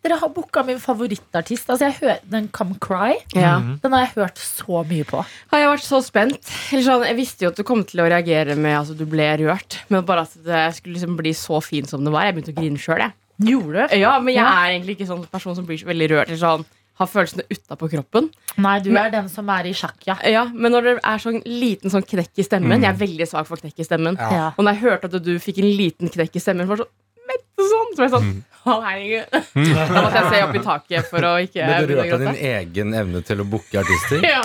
Dere 0.00 0.16
har 0.16 0.30
booka 0.32 0.62
min 0.64 0.78
favorittartist. 0.80 1.68
Altså 1.68 1.90
hører, 1.92 2.22
Den 2.24 2.46
Come 2.56 2.78
Cry 2.80 3.18
Ja. 3.36 3.58
Den 3.82 3.92
har 3.92 4.06
jeg 4.06 4.14
hørt 4.14 4.38
så 4.40 4.80
mye 4.88 5.04
på. 5.04 5.20
jeg 5.52 5.66
Har 5.66 5.74
vært 5.76 5.84
så 5.84 6.00
spent. 6.00 6.40
Sånn, 6.72 7.04
jeg 7.04 7.18
visste 7.18 7.44
jo 7.44 7.50
at 7.52 7.60
du 7.60 7.66
kom 7.68 7.82
til 7.84 8.00
å 8.00 8.06
reagere 8.08 8.56
med 8.56 8.78
altså, 8.78 8.96
du 8.96 9.04
ble 9.04 9.26
rørt. 9.42 9.76
Men 9.92 10.06
bare 10.08 10.24
at 10.24 10.32
det 10.40 10.62
skulle 10.78 10.96
liksom 10.96 11.18
bli 11.20 11.34
så 11.36 11.60
fint 11.60 11.92
som 11.92 12.00
det 12.06 12.14
var. 12.14 12.24
Jeg 12.24 12.38
begynte 12.38 12.54
å 12.54 12.60
grine 12.62 12.80
sjøl. 12.80 13.04
Gjorde 13.44 13.84
du? 13.90 13.96
Ja, 14.00 14.14
men 14.24 14.34
jeg 14.38 14.44
er 14.44 14.72
egentlig 14.72 14.96
ikke 14.96 15.10
sånn 15.12 15.26
person 15.28 15.56
som 15.56 15.68
blir 15.68 15.76
så 15.80 15.88
veldig 15.92 16.08
rørt. 16.14 16.32
Eller 16.32 16.40
sånn, 16.40 16.64
har 17.00 17.08
følelsene 17.08 17.46
utapå 17.50 17.88
kroppen. 17.94 18.28
Nei, 18.60 18.76
du 18.84 18.90
er 18.92 19.10
den 19.12 19.28
som 19.32 19.48
er 19.52 19.68
i 19.70 19.74
sjakk, 19.76 19.98
ja. 20.06 20.18
Ja, 20.28 20.44
Men 20.52 20.74
når 20.76 20.88
det 20.88 20.94
er 21.00 21.22
sånn 21.22 21.40
liten 21.48 21.92
sånn 21.92 22.04
knekk 22.06 22.40
i 22.42 22.44
stemmen 22.46 22.82
Jeg 22.84 22.92
er 22.92 22.98
veldig 23.00 23.26
svak 23.30 23.48
for 23.48 23.60
knekk 23.62 23.80
i 23.80 23.86
stemmen. 23.88 24.18
ja. 24.20 24.50
Og 24.56 24.64
når 24.66 24.76
jeg 24.76 24.82
hørte 24.84 25.10
at 25.10 25.24
du 25.24 25.32
fikk 25.42 25.62
en 25.62 25.70
liten 25.80 26.12
knekk 26.12 26.36
i 26.36 26.42
stemmen, 26.44 26.66
så 26.68 26.74
var 26.76 26.82
det 26.84 26.90
sånn 27.30 27.58
og 27.60 27.70
sånn! 27.70 27.90
Så 27.96 28.06
jeg 28.06 28.12
sånn 28.14 28.30
Å, 28.60 28.74
herregud. 28.84 29.30
Da 29.80 30.02
måtte 30.04 30.20
jeg 30.20 30.32
se 30.34 30.40
opp 30.44 30.56
i 30.58 30.60
taket 30.64 31.06
for 31.08 31.24
å 31.24 31.30
ikke 31.40 31.64
Ble 31.64 31.76
du 31.88 31.92
rørt 31.96 32.12
av 32.12 32.24
din 32.26 32.40
egen 32.50 32.90
evne 32.98 33.22
til 33.24 33.40
å 33.40 33.46
booke 33.48 33.80
artister? 33.80 34.20
Ja. 34.34 34.42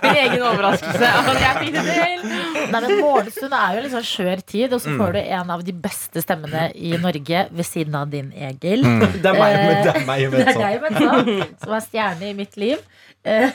Min 0.00 0.16
egen 0.22 0.44
overraskelse. 0.48 1.10
At 1.10 1.42
jeg 1.42 1.58
fikk 1.58 1.74
det 1.76 1.82
til. 1.90 2.24
Nei, 2.72 2.80
men 2.80 2.94
Morgenstund 3.02 3.56
er 3.58 3.76
jo 3.76 3.82
liksom 3.84 3.98
sånn 3.98 4.08
skjør 4.08 4.42
tid, 4.48 4.72
og 4.72 4.80
så 4.80 4.94
får 4.96 5.12
du 5.16 5.20
en 5.20 5.52
av 5.58 5.66
de 5.66 5.74
beste 5.84 6.24
stemmene 6.24 6.64
i 6.72 6.94
Norge 7.02 7.44
ved 7.52 7.68
siden 7.68 7.98
av 8.00 8.08
din 8.14 8.32
Egil. 8.32 8.86
Det 9.24 9.28
er 9.34 9.38
meg, 9.38 9.58
men 9.60 9.84
det 9.84 9.92
er 9.92 10.08
meg, 10.08 10.24
Det 10.24 10.40
vet 10.40 10.50
er 10.54 10.62
deg, 10.64 10.80
men, 10.86 11.28
du, 11.28 11.54
som 11.66 11.76
er 11.76 11.84
stjerne 11.84 12.30
i 12.30 12.34
mitt 12.40 12.56
liv. 12.60 12.80
Eh, 13.28 13.52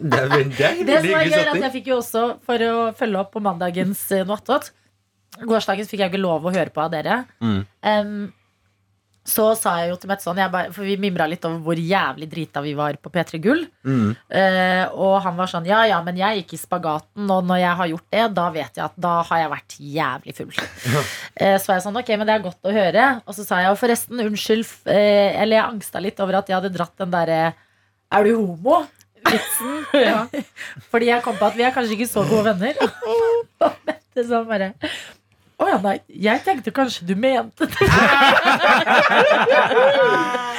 Det 0.00 0.16
er 0.22 0.30
det 0.30 0.64
er 0.64 0.78
Det 0.86 1.00
som 1.02 1.10
er 1.18 1.26
gøy, 1.26 1.34
er 1.42 1.50
at 1.56 1.64
jeg 1.66 1.72
fikk 1.80 1.90
jo 1.90 1.98
også, 2.00 2.22
for 2.46 2.62
å 2.70 2.76
følge 2.96 3.20
opp 3.20 3.34
på 3.34 3.42
mandagens 3.44 4.06
eh, 4.16 4.22
Gårsdagens 5.46 5.90
fikk 5.90 6.04
jeg 6.04 6.12
ikke 6.12 6.22
lov 6.22 6.44
å 6.46 6.52
høre 6.54 6.72
på 6.74 6.82
av 6.84 6.92
dere. 6.92 7.22
Mm. 7.40 7.64
Um, 7.86 8.20
så 9.30 9.50
sa 9.58 9.74
jeg 9.82 9.90
jo 9.90 9.96
til 10.00 10.08
Mette 10.08 10.24
sånn 10.24 10.38
jeg 10.40 10.50
bare, 10.52 10.70
For 10.72 10.86
vi 10.86 10.94
mimra 11.00 11.26
litt 11.28 11.44
over 11.44 11.60
hvor 11.64 11.78
jævlig 11.78 12.26
drita 12.30 12.62
vi 12.64 12.72
var 12.78 12.96
på 13.02 13.12
P3 13.12 13.40
Gull. 13.42 13.66
Mm. 13.84 14.14
Uh, 14.32 14.84
og 14.96 15.18
han 15.26 15.36
var 15.38 15.50
sånn 15.52 15.68
Ja, 15.68 15.82
ja, 15.88 16.00
men 16.06 16.18
jeg 16.18 16.40
gikk 16.42 16.56
i 16.56 16.60
spagaten, 16.62 17.28
og 17.28 17.44
når 17.48 17.60
jeg 17.62 17.78
har 17.80 17.90
gjort 17.92 18.16
det, 18.16 18.24
da 18.38 18.46
vet 18.54 18.80
jeg 18.80 18.84
at 18.86 18.96
da 19.00 19.14
har 19.28 19.42
jeg 19.42 19.52
vært 19.52 19.76
jævlig 19.96 20.36
full. 20.38 20.54
uh, 20.62 21.56
så 21.60 21.70
var 21.70 21.76
jeg 21.76 21.84
sånn 21.86 22.00
Ok, 22.00 22.14
men 22.16 22.30
det 22.30 22.36
er 22.36 22.46
godt 22.48 22.70
å 22.70 22.74
høre. 22.74 23.10
Og 23.26 23.36
så 23.36 23.46
sa 23.46 23.60
jeg 23.60 23.70
jo 23.70 23.80
forresten, 23.82 24.24
unnskyld, 24.24 24.72
eh, 24.88 25.36
eller 25.36 25.58
jeg 25.58 25.66
angsta 25.66 26.02
litt 26.02 26.24
over 26.24 26.40
at 26.40 26.50
jeg 26.50 26.56
hadde 26.56 26.72
dratt 26.74 26.96
den 27.04 27.12
derre 27.12 27.42
Er 27.52 28.26
du 28.26 28.34
homo? 28.40 28.82
Vitsen. 29.20 29.84
Fordi 30.90 31.12
jeg 31.12 31.22
kom 31.26 31.36
på 31.36 31.50
at 31.50 31.60
vi 31.60 31.68
er 31.68 31.76
kanskje 31.76 31.98
ikke 31.98 32.08
så 32.08 32.24
gode 32.24 32.54
venner. 32.54 32.80
Og 33.60 33.80
Mette 33.84 34.24
sånn 34.24 34.48
bare 34.48 34.72
å 35.60 35.66
ja, 35.68 35.76
nei. 35.84 35.96
Jeg 36.08 36.40
tenkte 36.46 36.72
kanskje 36.74 37.04
du 37.08 37.14
mente 37.20 37.66
det. 37.68 37.76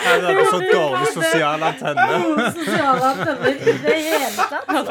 Det 0.01 0.31
er 0.33 0.47
så 0.49 0.59
dårlig 0.59 1.07
sosial 1.13 1.63
antenne. 1.63 2.05
Sosiale 2.57 3.09
antenner 3.11 3.51
i 3.51 3.75
det 3.83 3.97
hele 4.01 4.31
tatt. 4.49 4.71
Og 4.71 4.85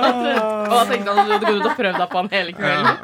da 0.71 0.83
tenkte 0.91 1.17
han 1.17 1.33
at 1.35 1.43
du 1.43 1.47
kunne 1.49 1.75
prøvd 1.81 1.99
deg 1.99 2.09
på 2.13 2.21
han 2.21 2.31
hele 2.35 2.55
kvelden. 2.55 2.95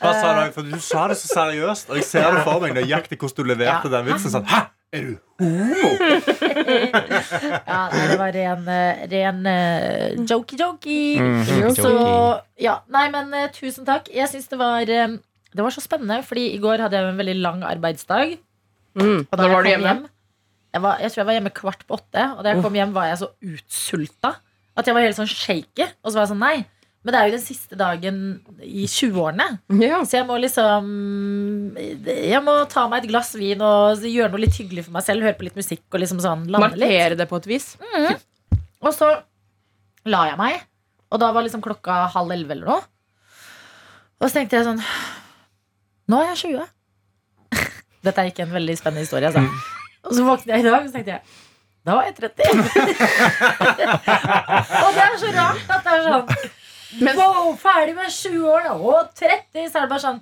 Hva 0.00 0.12
sa 0.18 0.34
du? 0.34 0.42
For 0.56 0.62
du 0.66 0.76
sa 0.82 1.06
det 1.12 1.16
så 1.20 1.30
seriøst, 1.30 1.90
og 1.92 2.00
jeg 2.00 2.08
ser 2.10 2.28
det 2.34 2.44
for 2.48 2.62
meg 2.64 2.74
nøyaktig 2.76 3.20
hvordan 3.20 3.38
du 3.38 3.52
leverte 3.54 3.92
den 3.92 4.10
vitsen. 4.10 4.34
Sånn, 4.34 4.46
Hæ? 4.50 4.66
Er 4.92 5.04
du 5.06 5.12
Ja, 7.70 7.80
nei, 7.92 8.04
det 8.10 8.16
var 8.20 8.32
ren, 8.34 8.64
eh, 8.68 9.02
ren 9.12 9.38
uh, 9.46 10.26
jokey-jokey. 10.28 11.20
Mm, 11.22 11.70
Så 11.78 11.92
ja, 12.60 12.74
nei, 12.92 13.06
men 13.14 13.30
uh, 13.32 13.46
tusen 13.54 13.86
takk. 13.88 14.10
Jeg 14.12 14.28
syns 14.32 14.50
det 14.50 14.58
var 14.60 14.82
eh, 14.90 15.14
Det 15.54 15.62
var 15.64 15.72
så 15.74 15.82
spennende, 15.84 16.20
Fordi 16.26 16.48
i 16.54 16.60
går 16.62 16.82
hadde 16.84 16.98
jeg 16.98 17.12
en 17.12 17.20
veldig 17.20 17.38
lang 17.40 17.62
arbeidsdag. 17.66 18.36
Mm. 18.98 19.20
Og 19.30 19.34
da 19.38 19.42
Når 19.46 19.54
var 19.54 19.62
du 19.62 19.70
hjemme? 19.70 19.92
hjem 19.94 20.02
jeg, 20.70 20.82
var, 20.84 20.98
jeg 21.02 21.10
tror 21.10 21.20
jeg 21.20 21.26
var 21.26 21.34
hjemme 21.34 21.50
kvart 21.54 21.80
på 21.86 21.96
åtte. 21.98 22.24
Og 22.36 22.44
da 22.44 22.52
jeg 22.52 22.62
kom 22.62 22.76
hjem, 22.78 22.92
var 22.94 23.08
jeg 23.10 23.18
så 23.22 23.28
utsulta 23.42 24.30
at 24.78 24.86
jeg 24.86 24.94
var 24.94 25.02
helt 25.02 25.18
sånn 25.18 25.26
shaky. 25.30 25.86
Og 26.04 26.12
så 26.12 26.14
var 26.18 26.22
jeg 26.28 26.30
sånn, 26.30 26.44
nei. 26.44 26.58
Men 27.00 27.14
det 27.14 27.20
er 27.20 27.28
jo 27.30 27.36
den 27.38 27.42
siste 27.42 27.76
dagen 27.80 28.16
i 28.60 28.84
20-årene. 28.84 29.46
Ja. 29.80 30.02
Så 30.04 30.18
jeg 30.18 30.26
må 30.28 30.36
liksom 30.36 30.90
Jeg 32.04 32.42
må 32.44 32.58
ta 32.68 32.84
meg 32.92 33.06
et 33.06 33.12
glass 33.12 33.32
vin 33.40 33.62
og 33.64 34.04
gjøre 34.04 34.28
noe 34.34 34.42
litt 34.42 34.58
hyggelig 34.60 34.84
for 34.84 34.96
meg 34.98 35.06
selv. 35.06 35.24
Høre 35.24 35.38
på 35.38 35.46
litt 35.48 35.56
musikk 35.56 35.86
og 35.88 36.02
liksom 36.02 36.20
sånn 36.20 36.44
lande 36.52 36.74
litt. 36.74 36.84
Markere 36.84 37.16
det 37.16 37.28
på 37.30 37.40
et 37.40 37.48
vis. 37.48 37.70
Og 38.84 38.92
så 38.96 39.08
la 40.08 40.26
jeg 40.30 40.40
meg, 40.40 40.62
og 41.12 41.20
da 41.20 41.28
var 41.36 41.44
liksom 41.44 41.64
klokka 41.64 42.06
halv 42.14 42.32
elleve 42.32 42.56
eller 42.56 42.70
noe. 42.70 42.84
Og 44.20 44.28
så 44.28 44.38
tenkte 44.38 44.56
jeg 44.56 44.68
sånn 44.68 44.80
Nå 46.10 46.20
er 46.20 46.32
jeg 46.34 46.40
20. 46.52 46.64
Dette 48.04 48.20
er 48.20 48.32
ikke 48.32 48.44
en 48.44 48.56
veldig 48.56 48.76
spennende 48.76 49.04
historie. 49.06 49.28
Altså. 49.30 49.44
Og 50.04 50.16
så 50.16 50.24
våknet 50.26 50.52
jeg 50.52 50.64
i 50.64 50.68
dag 50.68 50.80
og 50.82 50.88
så 50.88 50.98
tenkte 50.98 51.16
jeg 51.16 51.22
da 51.80 51.94
var 51.96 52.04
jeg 52.04 52.14
30. 52.18 52.28
og 54.84 54.90
det 54.92 55.00
er 55.00 55.14
så 55.16 55.30
rart 55.32 55.70
at 55.72 55.86
det 55.86 55.92
er 55.94 56.02
sånn 56.04 56.26
Wow, 57.16 57.52
ferdig 57.60 57.94
med 57.96 58.10
sju 58.12 58.34
år, 58.50 58.64
da. 58.66 58.74
Og 58.74 59.12
30. 59.18 59.68
Så 59.70 59.78
er 59.78 59.86
det 59.86 59.90
bare 59.92 60.02
sånn 60.02 60.20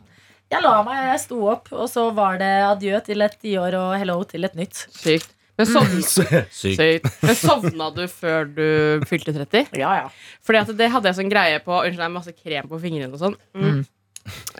Jeg 0.53 0.62
la 0.65 0.75
meg, 0.87 1.00
jeg 1.11 1.20
sto 1.25 1.38
opp, 1.53 1.67
og 1.76 1.88
så 1.93 2.06
var 2.17 2.38
det 2.41 2.49
adjø 2.65 3.00
til 3.05 3.20
et 3.25 3.35
tiår 3.43 3.75
og 3.76 3.91
hello 4.00 4.23
til 4.29 4.44
et 4.49 4.55
nytt. 4.56 4.87
Sykt. 4.97 5.35
Men, 5.59 5.67
sovn... 5.69 6.00
Sykt. 6.15 6.55
Sykt. 6.55 7.09
Men 7.26 7.37
sovna 7.37 7.88
du 7.93 8.05
før 8.09 8.47
du 8.47 9.05
fylte 9.11 9.35
30? 9.37 9.73
Ja, 9.81 9.91
ja. 10.05 10.09
Fordi 10.47 10.61
at 10.62 10.72
det 10.79 10.89
hadde 10.94 11.10
jeg 11.10 11.19
sånn 11.19 11.32
greie 11.32 11.58
på. 11.65 11.75
Unnskyld, 11.82 11.98
det 12.01 12.06
er 12.06 12.15
masse 12.15 12.32
krem 12.37 12.69
på 12.70 12.81
fingrene 12.84 13.13
og 13.13 13.20
sånn. 13.25 13.37
Mm. 13.58 13.81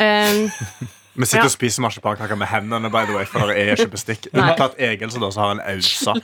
Um, 0.01 0.43
Vi 1.19 1.27
sitter 1.27 1.43
Ja. 1.43 1.49
og 1.49 1.55
spiser 1.55 1.83
marsipankaker 1.83 2.37
med 2.39 2.47
hendene, 2.53 2.91
by 2.95 3.05
the 3.09 3.17
way, 3.17 3.25
for 3.27 3.49
det 3.51 3.57
er 3.59 3.73
ikke 3.75 3.91
bestikk. 3.97 4.29
Unntatt 4.35 4.77
Egil, 4.79 5.11
som 5.11 5.25
også 5.27 5.41
har 5.43 5.57
en 5.57 5.63
ausa. 5.73 6.15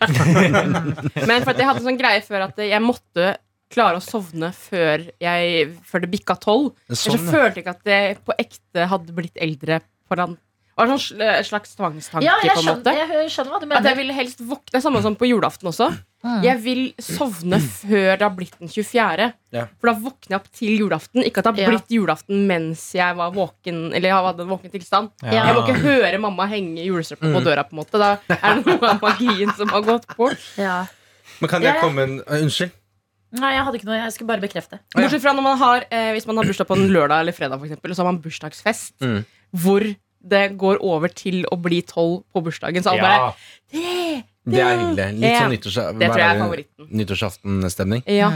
men 1.25 1.43
for 1.43 1.50
at 1.50 1.59
jeg 1.59 1.67
hadde 1.71 1.83
sånn 1.83 1.99
greie 1.99 2.21
før 2.23 2.45
at 2.50 2.61
jeg 2.62 2.83
måtte 2.85 3.33
klare 3.75 3.99
å 3.99 4.04
sovne 4.04 4.52
før, 4.54 5.09
jeg, 5.21 5.69
før 5.90 6.00
det 6.07 6.11
bikka 6.14 6.38
tolv. 6.40 6.73
Ellers 6.88 7.02
så 7.04 7.16
Sånn, 7.19 7.28
følte 7.35 7.59
jeg 7.61 7.66
ikke 7.66 7.76
at 7.76 7.93
jeg 7.97 8.19
på 8.25 8.38
ekte 8.38 8.88
hadde 8.95 9.12
blitt 9.19 9.37
eldre. 9.43 9.83
På 10.09 10.16
den. 10.21 10.35
Det 10.75 10.83
var 10.83 10.90
en 10.90 11.45
slags 11.47 11.76
tvangstanke, 11.78 12.25
ja 12.26 12.33
jeg, 12.43 12.50
på 12.57 12.61
en 12.64 12.66
måte. 12.66 12.90
skjønner, 12.93 13.12
jeg 13.23 13.31
skjønner 13.31 13.52
hva 13.54 13.59
du 13.62 13.64
At 13.64 13.71
jeg 13.76 13.83
mener. 13.85 13.95
vil 14.00 14.11
helst 14.16 14.40
våkne. 14.43 14.73
Det 14.73 14.78
er 14.81 14.83
samme 14.83 15.02
som 15.04 15.14
på 15.16 15.28
julaften 15.31 15.69
også. 15.71 15.87
Mm. 16.25 16.40
Jeg 16.43 16.59
vil 16.64 16.81
sovne 17.04 17.61
før 17.62 18.16
det 18.19 18.25
har 18.26 18.33
blitt 18.35 18.57
den 18.59 18.69
24. 18.73 19.28
Ja. 19.54 19.64
For 19.78 19.90
da 19.90 19.95
våkner 20.02 20.35
jeg 20.35 20.40
opp 20.40 20.49
til 20.59 20.75
julaften. 20.83 21.23
Ikke 21.28 21.38
at 21.45 21.47
det 21.47 21.52
har 21.54 21.61
Ja. 21.62 21.71
blitt 21.78 21.95
julaften 21.95 22.43
mens 22.49 22.83
jeg 22.97 23.14
var 23.16 23.31
våken 23.37 23.93
Eller 23.95 24.09
jeg 24.11 24.25
hadde 24.26 24.40
en 24.43 24.49
våken 24.50 24.73
tilstand. 24.75 25.11
Ja. 25.23 25.31
Jeg 25.47 25.54
må 25.54 25.62
ikke 25.62 25.78
høre 25.85 26.19
mamma 26.19 26.47
henge 26.50 26.83
julestrømpe 26.85 27.31
på 27.37 27.45
døra. 27.45 27.64
på 27.69 27.73
en 27.76 27.81
måte 27.85 27.99
Da 28.02 28.19
er 28.35 28.54
det 28.59 28.66
noe 28.66 28.88
av 28.90 29.00
magien 29.00 29.54
som 29.54 29.69
har 29.69 29.83
gått 29.83 30.09
bort. 30.16 30.43
Ja. 30.59 30.87
Men 31.40 31.49
kan 31.54 31.62
jeg 31.62 31.81
komme 31.81 32.02
en 32.02 32.21
Unnskyld. 32.26 32.73
Nei, 33.35 33.50
jeg 33.57 33.64
hadde 33.67 33.79
ikke 33.81 33.88
noe. 33.88 33.97
Jeg 33.99 34.12
skulle 34.14 34.29
bare 34.31 34.43
bekrefte. 34.45 34.79
Bortsett 34.95 35.23
fra 35.25 35.33
når 35.35 35.43
man 35.43 35.59
har 35.59 35.85
eh, 35.91 36.12
Hvis 36.14 36.26
man 36.29 36.37
har 36.38 36.47
bursdag 36.47 36.69
på 36.69 36.76
en 36.79 36.88
lørdag 36.95 37.21
eller 37.25 37.35
fredag, 37.35 37.59
for 37.59 37.67
eksempel, 37.67 37.91
og 37.91 37.97
så 37.99 38.05
har 38.05 38.12
man 38.12 38.21
bursdagsfest 38.23 38.95
Mm. 39.03 39.25
hvor 39.62 39.87
det 40.25 40.45
går 40.57 40.79
over 40.81 41.09
til 41.12 41.43
å 41.53 41.57
bli 41.61 41.83
tolv 41.83 42.23
på 42.33 42.41
bursdagen. 42.47 42.83
Så 42.83 42.93
alle 42.95 43.03
bare 43.03 43.19
Ja. 43.19 43.33
det, 43.73 44.25
Det 44.47 44.61
er 44.61 44.79
hyggelig. 44.79 45.21
Litt 45.21 45.37
sånn 45.41 45.50
nyttårs 45.53 45.75
det 45.99 46.09
tror 46.09 46.19
jeg 46.23 46.37
er 46.37 46.41
favoritten. 46.45 46.88
nyttårsaften-stemning. 47.00 48.03
Ja. 48.07 48.31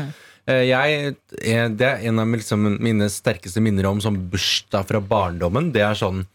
Eh, 0.48 0.62
Jeg, 0.68 1.16
er- 1.44 1.68
det 1.68 1.86
er 1.86 2.08
en 2.08 2.18
av 2.18 2.26
liksom, 2.28 2.78
mine 2.80 3.08
sterkeste 3.08 3.60
minner 3.62 3.86
om 3.86 4.00
sånn 4.00 4.28
bursdag 4.30 4.86
fra 4.86 5.00
barndommen. 5.00 5.72
Det 5.72 5.82
er 5.82 5.94
sånn 5.94 6.26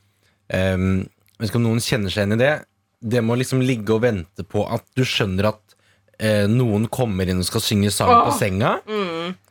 um, 0.54 1.10
Jeg 1.40 1.40
vet 1.40 1.50
ikke 1.50 1.56
om 1.56 1.64
noen 1.64 1.82
kjenner 1.82 2.10
seg 2.14 2.24
igjen 2.28 2.34
i 2.34 2.38
det. 2.38 2.66
Det 3.04 3.22
må 3.24 3.36
liksom 3.36 3.60
ligge 3.66 3.90
og 3.96 4.02
vente 4.02 4.44
på 4.48 4.64
at 4.72 4.84
du 4.96 5.02
skjønner 5.04 5.50
at 5.50 5.73
eh, 6.20 6.46
noen 6.52 6.88
kommer 6.94 7.30
inn 7.30 7.42
og 7.42 7.48
skal 7.48 7.64
synge 7.64 7.92
sang 7.94 8.12
på 8.28 8.36
senga. 8.38 8.76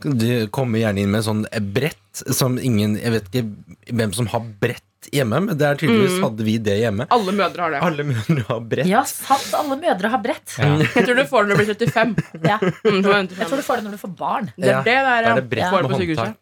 De 0.02 0.46
kommer 0.54 0.82
gjerne 0.82 1.04
inn 1.04 1.12
med 1.12 1.26
sånn 1.26 1.44
brett 1.74 1.98
som 2.12 2.58
ingen 2.60 2.98
Jeg 3.00 3.12
vet 3.14 3.28
ikke 3.30 3.94
hvem 3.96 4.12
som 4.12 4.26
har 4.28 4.42
brett 4.60 4.84
hjemme, 5.12 5.40
men 5.48 5.58
det 5.58 5.66
er 5.66 5.78
tydeligvis 5.80 6.20
hadde 6.22 6.44
vi 6.46 6.58
det 6.62 6.76
hjemme. 6.78 7.06
Alle 7.10 7.32
mødre 7.34 7.64
har 7.64 7.72
det. 7.74 7.80
Alle 7.82 8.04
mødre 8.06 8.44
har 8.48 8.60
brett. 8.70 8.86
Ja, 8.90 9.02
sant. 9.08 9.48
Alle 9.58 9.78
mødre 9.80 10.12
har 10.12 10.22
brett. 10.22 10.54
Ja. 10.60 10.76
Jeg 10.84 11.08
tror 11.08 11.18
du 11.18 11.24
får 11.28 11.48
det 11.48 11.50
når 11.50 11.58
du 11.58 11.64
blir 11.64 11.90
35. 11.90 12.14
Ja. 12.46 12.58
Mm, 12.62 13.02
Jeg 13.02 13.48
tror 13.48 13.58
du 13.58 13.66
får 13.66 13.80
det 13.80 13.86
når 13.88 13.96
du 13.96 14.02
får 14.04 14.14
barn. 14.20 14.52
Det 14.56 14.70
er 14.70 14.86
det 14.86 14.94
der, 14.94 15.10
ja. 15.10 15.20
Det 15.26 15.32
er 15.32 15.42
det 15.42 16.08
brett. 16.14 16.38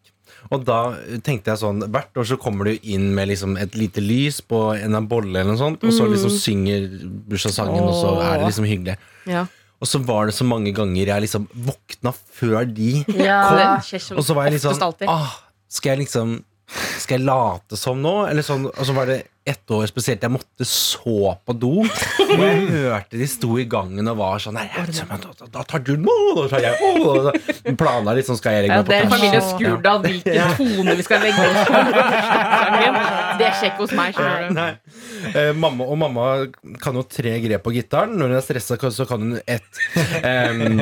Og 0.51 0.63
da 0.67 0.77
tenkte 1.23 1.53
jeg 1.53 1.61
sånn 1.61 1.83
Hvert 1.93 2.17
år 2.19 2.25
så 2.27 2.37
kommer 2.41 2.67
du 2.67 2.87
inn 2.91 3.11
med 3.15 3.29
liksom 3.31 3.55
et 3.61 3.75
lite 3.77 4.01
lys 4.03 4.41
på 4.43 4.59
en 4.75 4.97
bolle 5.07 5.31
eller 5.39 5.53
noe 5.53 5.59
sånt, 5.59 5.83
og 5.85 5.93
så 5.95 6.07
liksom 6.11 6.33
synger 6.33 6.87
bursdagssangen, 7.29 7.83
og 7.85 7.95
så 7.95 8.13
er 8.19 8.41
det 8.41 8.49
liksom 8.49 8.67
hyggelig. 8.67 8.97
Ja. 9.29 9.45
Og 9.81 9.89
så 9.89 9.97
var 10.05 10.29
det 10.29 10.35
så 10.37 10.45
mange 10.45 10.71
ganger 10.77 11.09
jeg 11.09 11.23
liksom 11.25 11.47
våkna 11.65 12.13
før 12.37 12.65
de 12.69 13.03
Ja. 13.17 13.79
Skjer 13.81 14.17
Og 14.17 14.23
så 14.27 14.35
var 14.37 14.45
jeg 14.45 14.53
litt 14.59 14.65
sånn 14.65 14.75
oftest 14.77 14.87
alltid. 14.87 15.09
ah, 15.09 15.33
Skal 15.71 15.95
jeg 15.95 16.03
liksom 16.05 16.35
Skal 17.01 17.17
jeg 17.19 17.25
late 17.27 17.77
som 17.79 17.99
nå? 18.01 18.13
Eller 18.29 18.45
sånn, 18.45 18.67
og 18.69 18.85
så 18.87 18.93
var 18.95 19.09
det 19.09 19.23
ett 19.45 19.71
år 19.73 19.87
spesielt 19.89 20.21
jeg 20.21 20.31
måtte 20.31 20.65
så 20.67 21.33
på 21.47 21.55
do. 21.57 21.71
Og 21.81 22.43
jeg 22.43 22.65
hørte 22.69 23.17
de 23.17 23.27
sto 23.29 23.55
i 23.59 23.65
gangen 23.69 24.07
og 24.11 24.19
var 24.19 24.41
sånn 24.43 24.57
Nei, 24.59 24.67
da, 24.69 25.17
da, 25.17 25.47
da 25.55 25.63
tar 25.67 25.81
du 25.85 25.95
nå, 25.97 26.15
da 26.37 26.45
tar 26.51 26.65
jeg 26.67 27.75
Planla 27.79 28.13
litt 28.17 28.27
sånn 28.27 28.37
Skal 28.37 28.57
jeg 28.57 28.67
legge 28.67 28.77
Ja, 28.77 28.81
meg 28.81 28.85
på 28.85 28.91
det 28.91 28.99
er 28.99 29.09
familie 29.11 29.39
Ja. 29.39 29.47
Skurdal, 29.51 30.03
hvilken 30.05 30.53
tone 30.59 30.95
vi 30.99 31.05
skal 31.07 31.25
legge 31.25 31.47
oss 31.47 31.71
på. 31.71 31.81
Det 33.41 33.47
er 33.47 33.55
sjekk 33.57 33.79
hos 33.81 33.93
meg. 33.97 34.13
skjønner 34.17 34.77
Eh, 35.31 35.51
mamma, 35.55 35.85
og 35.85 35.97
mamma 36.01 36.25
kan 36.81 36.97
jo 36.97 37.03
tre 37.07 37.35
grep 37.43 37.63
på 37.65 37.73
gitaren. 37.75 38.15
Når 38.17 38.31
hun 38.31 38.37
er 38.37 38.45
stressa, 38.45 38.77
så 38.93 39.05
kan 39.09 39.21
hun 39.23 39.39
ett. 39.45 39.81
Um, 40.21 40.81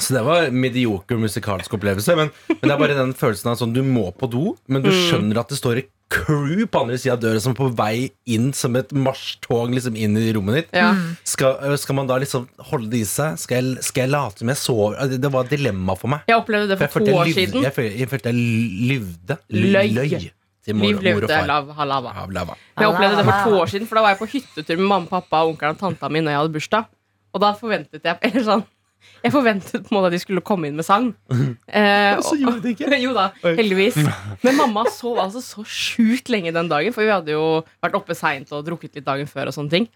så 0.00 0.16
det 0.16 0.22
var 0.26 0.48
en 0.48 0.60
medioker 0.60 1.20
musikalsk 1.20 1.76
opplevelse. 1.78 2.16
Men, 2.18 2.32
men 2.50 2.62
det 2.64 2.72
er 2.74 2.80
bare 2.80 2.98
den 2.98 3.14
følelsen 3.16 3.52
av 3.52 3.60
sånn 3.60 3.74
du 3.76 3.82
må 3.86 4.08
på 4.16 4.28
do, 4.32 4.54
men 4.72 4.84
du 4.84 4.90
skjønner 4.92 5.42
at 5.42 5.52
det 5.52 5.60
står 5.60 5.82
et 5.82 5.92
crew 6.10 6.66
på 6.70 6.80
andre 6.84 6.96
sida 7.02 7.16
av 7.16 7.20
døra 7.24 7.40
som 7.42 7.50
er 7.52 7.58
på 7.58 7.66
vei 7.76 8.10
inn 8.30 8.52
som 8.54 8.76
et 8.78 8.92
marsjtog 8.94 9.72
liksom 9.74 9.96
inn 9.98 10.14
i 10.20 10.28
rommet 10.36 10.54
ditt. 10.60 10.68
Ja. 10.78 10.92
Skal, 11.26 11.56
øh, 11.66 11.74
skal 11.82 11.98
man 11.98 12.06
da 12.06 12.18
liksom 12.22 12.46
holde 12.70 12.90
det 12.92 13.00
i 13.02 13.08
seg? 13.10 13.38
Skal 13.42 13.58
jeg, 13.58 13.82
skal 13.84 14.04
jeg 14.06 14.12
late 14.14 14.38
som 14.44 14.48
jeg 14.52 14.56
sover? 14.60 14.96
Det- 15.10 15.20
Det 15.20 15.32
var 15.32 15.44
et 15.44 15.50
dilemma 15.50 15.96
for 15.98 16.08
meg. 16.08 16.20
Jeg 16.28 16.36
opplevde 16.38 16.68
det 16.68 16.78
For 16.78 16.86
for 16.88 17.00
to 17.06 17.12
år 17.16 17.24
livde, 17.26 17.34
siden. 17.46 17.62
Jeg 17.66 17.74
følte 17.74 17.98
jeg, 17.98 18.08
følte 18.08 18.30
jeg 18.30 18.34
lyvde. 18.90 19.38
Løy. 19.50 19.88
Løy. 19.94 20.30
Liv 20.66 20.98
levde 21.00 21.28
lav 21.46 21.68
halava. 21.76 22.10
Av 22.22 22.30
lava. 22.34 22.54
Jeg 22.78 22.88
opplevde 22.90 23.16
det 23.16 23.24
for 23.24 23.50
to 23.50 23.58
år 23.60 23.66
siden, 23.70 23.86
for 23.86 23.94
da 23.94 24.02
var 24.02 24.14
jeg 24.16 24.18
på 24.18 24.26
hyttetur 24.32 24.76
med 24.78 24.88
mamma, 24.88 25.06
pappa, 25.06 25.44
onkelen 25.46 25.76
og 25.76 25.78
tanta 25.78 26.08
mi 26.10 26.20
når 26.20 26.30
jeg 26.34 26.40
hadde 26.40 26.52
bursdag. 26.56 26.86
Og 27.34 27.40
da 27.40 27.52
forventet 27.54 28.02
jeg 28.02 28.18
Eller 28.26 28.42
sånn 28.42 28.64
Jeg 29.24 29.32
forventet 29.34 29.84
på 29.86 29.90
en 29.90 29.96
måte 29.96 30.10
at 30.10 30.14
de 30.14 30.20
skulle 30.22 30.42
komme 30.46 30.68
inn 30.70 30.78
med 30.78 30.86
sang. 30.86 31.12
Eh, 31.76 32.16
så 32.22 32.36
gjorde 32.38 32.62
de 32.62 32.72
ikke. 32.72 32.88
jo 33.04 33.12
da, 33.12 33.26
heldigvis. 33.42 33.98
Men 34.44 34.56
mamma 34.56 34.86
sov 34.92 35.18
altså 35.20 35.42
så 35.44 35.64
sjukt 35.66 36.30
lenge 36.32 36.52
den 36.54 36.70
dagen, 36.70 36.94
for 36.94 37.04
vi 37.04 37.12
hadde 37.12 37.34
jo 37.34 37.60
vært 37.84 37.96
oppe 37.98 38.16
seint 38.16 38.52
og 38.54 38.64
drukket 38.64 38.96
litt 38.96 39.06
dagen 39.06 39.28
før 39.28 39.50
og 39.50 39.56
sånne 39.56 39.72
ting. 39.74 39.88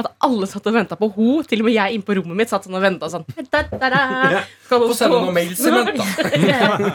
At 0.00 0.08
alle 0.24 0.48
satt 0.48 0.66
og 0.70 0.74
venta 0.74 0.96
på 0.96 1.08
ho 1.12 1.40
Til 1.44 1.60
og 1.60 1.66
med 1.66 1.74
jeg 1.74 1.96
inne 1.96 2.06
på 2.06 2.14
rommet 2.16 2.38
mitt 2.38 2.50
satt 2.52 2.64
sånn 2.66 2.76
og 2.78 2.82
venta 2.82 3.08
sånn. 3.12 3.26
Da, 3.50 3.62
da, 3.68 3.90
da. 3.92 4.42
Skal 4.64 4.84
Få 4.84 4.88
du 4.88 4.94
sende 4.96 5.18
noen 5.18 5.36
mails 5.36 5.60
i 5.60 5.72
da. 5.74 6.90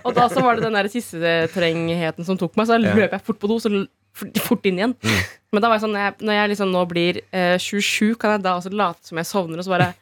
og 0.00 0.10
da 0.16 0.26
så 0.32 0.42
var 0.42 0.58
det 0.58 0.66
den 0.66 0.78
der 0.80 0.90
siste 0.92 1.34
trengheten 1.54 2.26
som 2.26 2.40
tok 2.40 2.58
meg, 2.58 2.68
så 2.68 2.76
da 2.76 2.96
løp 2.98 3.14
jeg 3.14 3.24
fort 3.28 3.40
på 3.40 3.52
do, 3.52 3.60
så 3.62 3.72
fort 4.42 4.66
inn 4.68 4.80
igjen. 4.82 4.96
Men 5.52 5.62
da 5.62 5.70
var 5.70 5.78
jeg 5.78 5.86
sånn, 5.86 5.96
når 6.24 6.40
jeg 6.40 6.52
liksom 6.54 6.72
nå 6.74 6.84
blir 6.90 7.22
eh, 7.30 7.56
27, 7.62 8.16
kan 8.20 8.36
jeg 8.36 8.44
da 8.48 8.58
også 8.58 8.74
late 8.74 9.12
som 9.12 9.20
jeg 9.20 9.28
sovner, 9.30 9.60
og 9.60 9.68
så 9.68 9.76
bare 9.76 9.92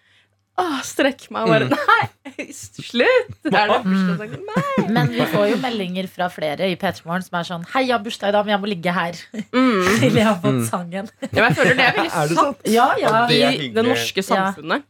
Åh, 0.57 0.77
strekk 0.89 1.27
meg 1.35 1.45
og 1.45 1.51
bare 1.53 1.67
Nei, 1.69 2.47
slutt! 2.57 3.35
Er 3.51 3.69
det 3.69 3.77
bursdagssangen? 3.85 4.45
Nei. 4.49 4.85
Men 4.97 5.11
vi 5.13 5.27
får 5.29 5.51
jo 5.51 5.59
meldinger 5.61 6.09
fra 6.09 6.31
flere 6.33 6.71
i 6.73 6.79
P3 6.81 7.05
Morgen 7.05 7.25
som 7.27 7.37
er 7.41 7.49
sånn 7.49 7.67
Hei, 7.75 7.83
jeg 7.91 7.93
har 7.93 8.05
bursdag 8.05 8.33
i 8.33 8.37
dag, 8.37 8.47
men 8.47 8.55
jeg 8.55 8.63
må 8.63 8.71
ligge 8.71 8.95
her. 8.97 9.21
Mm. 9.53 9.87
Til 10.01 10.17
jeg 10.17 10.27
har 10.27 10.39
fått 10.41 10.61
sangen. 10.71 11.11
Ja, 11.27 11.31
men 11.37 11.49
jeg 11.51 11.57
føler 11.59 11.79
det 11.79 11.87
er 11.87 11.97
veldig 11.99 12.13
Er 12.23 12.31
det 12.31 12.39
satt 12.41 12.69
Ja, 12.73 12.87
ja. 13.01 13.13
Ja, 13.13 13.23
det 13.29 13.41
i 13.67 13.71
det 13.77 13.85
norske 13.85 14.25
samfunnet. 14.25 14.87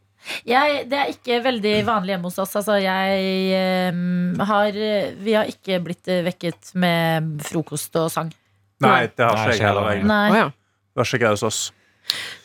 Jeg, 0.46 0.78
det 0.90 0.98
er 0.98 1.10
ikke 1.12 1.38
veldig 1.44 1.74
vanlig 1.86 2.14
hjemme 2.14 2.30
hos 2.30 2.38
oss. 2.42 2.54
Altså, 2.58 2.78
jeg 2.82 3.94
um, 3.94 4.40
har 4.48 4.78
Vi 5.22 5.36
har 5.38 5.50
ikke 5.50 5.78
blitt 5.86 6.10
vekket 6.26 6.72
med 6.78 7.36
frokost 7.46 7.94
og 8.02 8.10
sang. 8.14 8.32
Nei, 8.82 9.06
det 9.06 9.22
har 9.26 9.50
ikke 9.50 9.56
jeg 9.56 9.66
heller. 9.66 10.02
Det 10.02 11.02
har 11.02 11.10
ikke 11.14 11.26
jeg 11.26 11.38
hos 11.38 11.46
oss. 11.46 11.60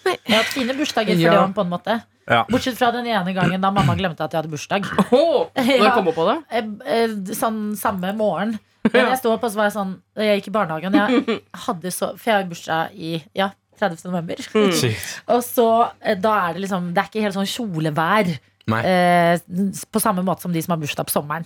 Vi 0.05 0.13
har 0.13 0.41
hatt 0.43 0.53
fine 0.53 0.73
bursdager 0.77 1.17
for 1.17 1.25
Ja. 1.25 1.33
det 1.33 1.41
òg, 1.41 1.53
på 1.57 1.65
en 1.65 1.73
måte. 1.73 1.97
Ja. 2.29 2.43
Bortsett 2.49 2.77
fra 2.77 2.91
den 2.93 3.07
ene 3.09 3.33
gangen 3.33 3.61
da 3.63 3.71
mamma 3.73 3.95
glemte 3.97 4.21
at 4.23 4.31
jeg 4.35 4.43
hadde 4.43 4.51
bursdag. 4.53 4.85
Åh, 5.11 5.47
Når 5.57 5.85
Ja. 5.85 5.93
kom 5.95 6.05
hun 6.05 6.13
på 6.15 6.25
det? 6.29 6.35
Eh, 6.51 6.67
eh, 6.97 7.15
Sånn 7.37 7.61
samme 7.79 8.13
morgen. 8.17 8.57
Men 8.91 9.09
jeg 9.11 9.17
sto 9.21 9.31
opp, 9.33 9.43
og 9.45 9.51
så 9.53 9.59
var 9.59 9.67
jeg 9.69 9.75
sånn 9.75 9.91
Jeg 10.17 10.39
gikk 10.41 10.47
i 10.49 10.53
barnehagen. 10.55 10.95
Jeg 10.97 11.41
hadde 11.67 11.91
så 11.93 12.11
For 12.17 12.31
jeg 12.31 12.37
har 12.39 12.47
bursdag 12.49 12.95
i 12.97 13.11
ja, 13.37 13.51
30. 13.81 14.05
november. 14.09 14.41
Mm. 14.53 14.95
Og 15.35 15.41
så 15.45 15.67
eh, 16.01 16.15
da 16.17 16.35
er 16.49 16.53
det 16.57 16.63
liksom 16.67 16.87
Det 16.93 17.03
er 17.03 17.09
ikke 17.11 17.25
helt 17.25 17.37
sånn 17.37 17.49
kjolevær. 17.49 18.31
Eh, 18.71 19.35
på 19.91 19.99
samme 20.01 20.23
måte 20.25 20.41
som 20.45 20.53
de 20.53 20.61
som 20.63 20.73
har 20.75 20.81
bursdag 20.81 21.05
på 21.09 21.13
sommeren. 21.13 21.45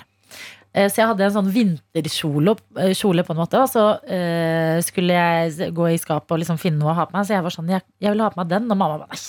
Eh, 0.75 0.89
så 0.91 0.99
jeg 1.01 1.07
hadde 1.07 1.23
en 1.27 1.35
sånn 1.37 1.51
vinterkjole 1.55 2.55
kjole 2.99 3.23
på 3.27 3.31
en 3.35 3.39
måte. 3.39 3.59
Og 3.63 3.69
så 3.71 3.85
eh, 4.11 4.79
skulle 4.85 5.15
jeg 5.15 5.71
gå 5.75 5.89
i 5.93 5.99
skapet 6.01 6.35
og 6.35 6.41
liksom 6.43 6.59
finne 6.61 6.79
noe 6.83 6.91
å 6.93 6.97
ha 6.99 7.05
på 7.07 7.15
meg. 7.15 7.27
Så 7.27 7.35
jeg 7.37 7.43
var 7.45 7.55
sånn, 7.55 7.71
jeg, 7.71 7.83
jeg 8.03 8.11
vil 8.15 8.23
ha 8.25 8.29
på 8.33 8.41
meg 8.43 8.51
den. 8.51 8.67
Og 8.69 8.75
mamma 8.79 8.99
bare 9.03 9.15
nei, 9.15 9.21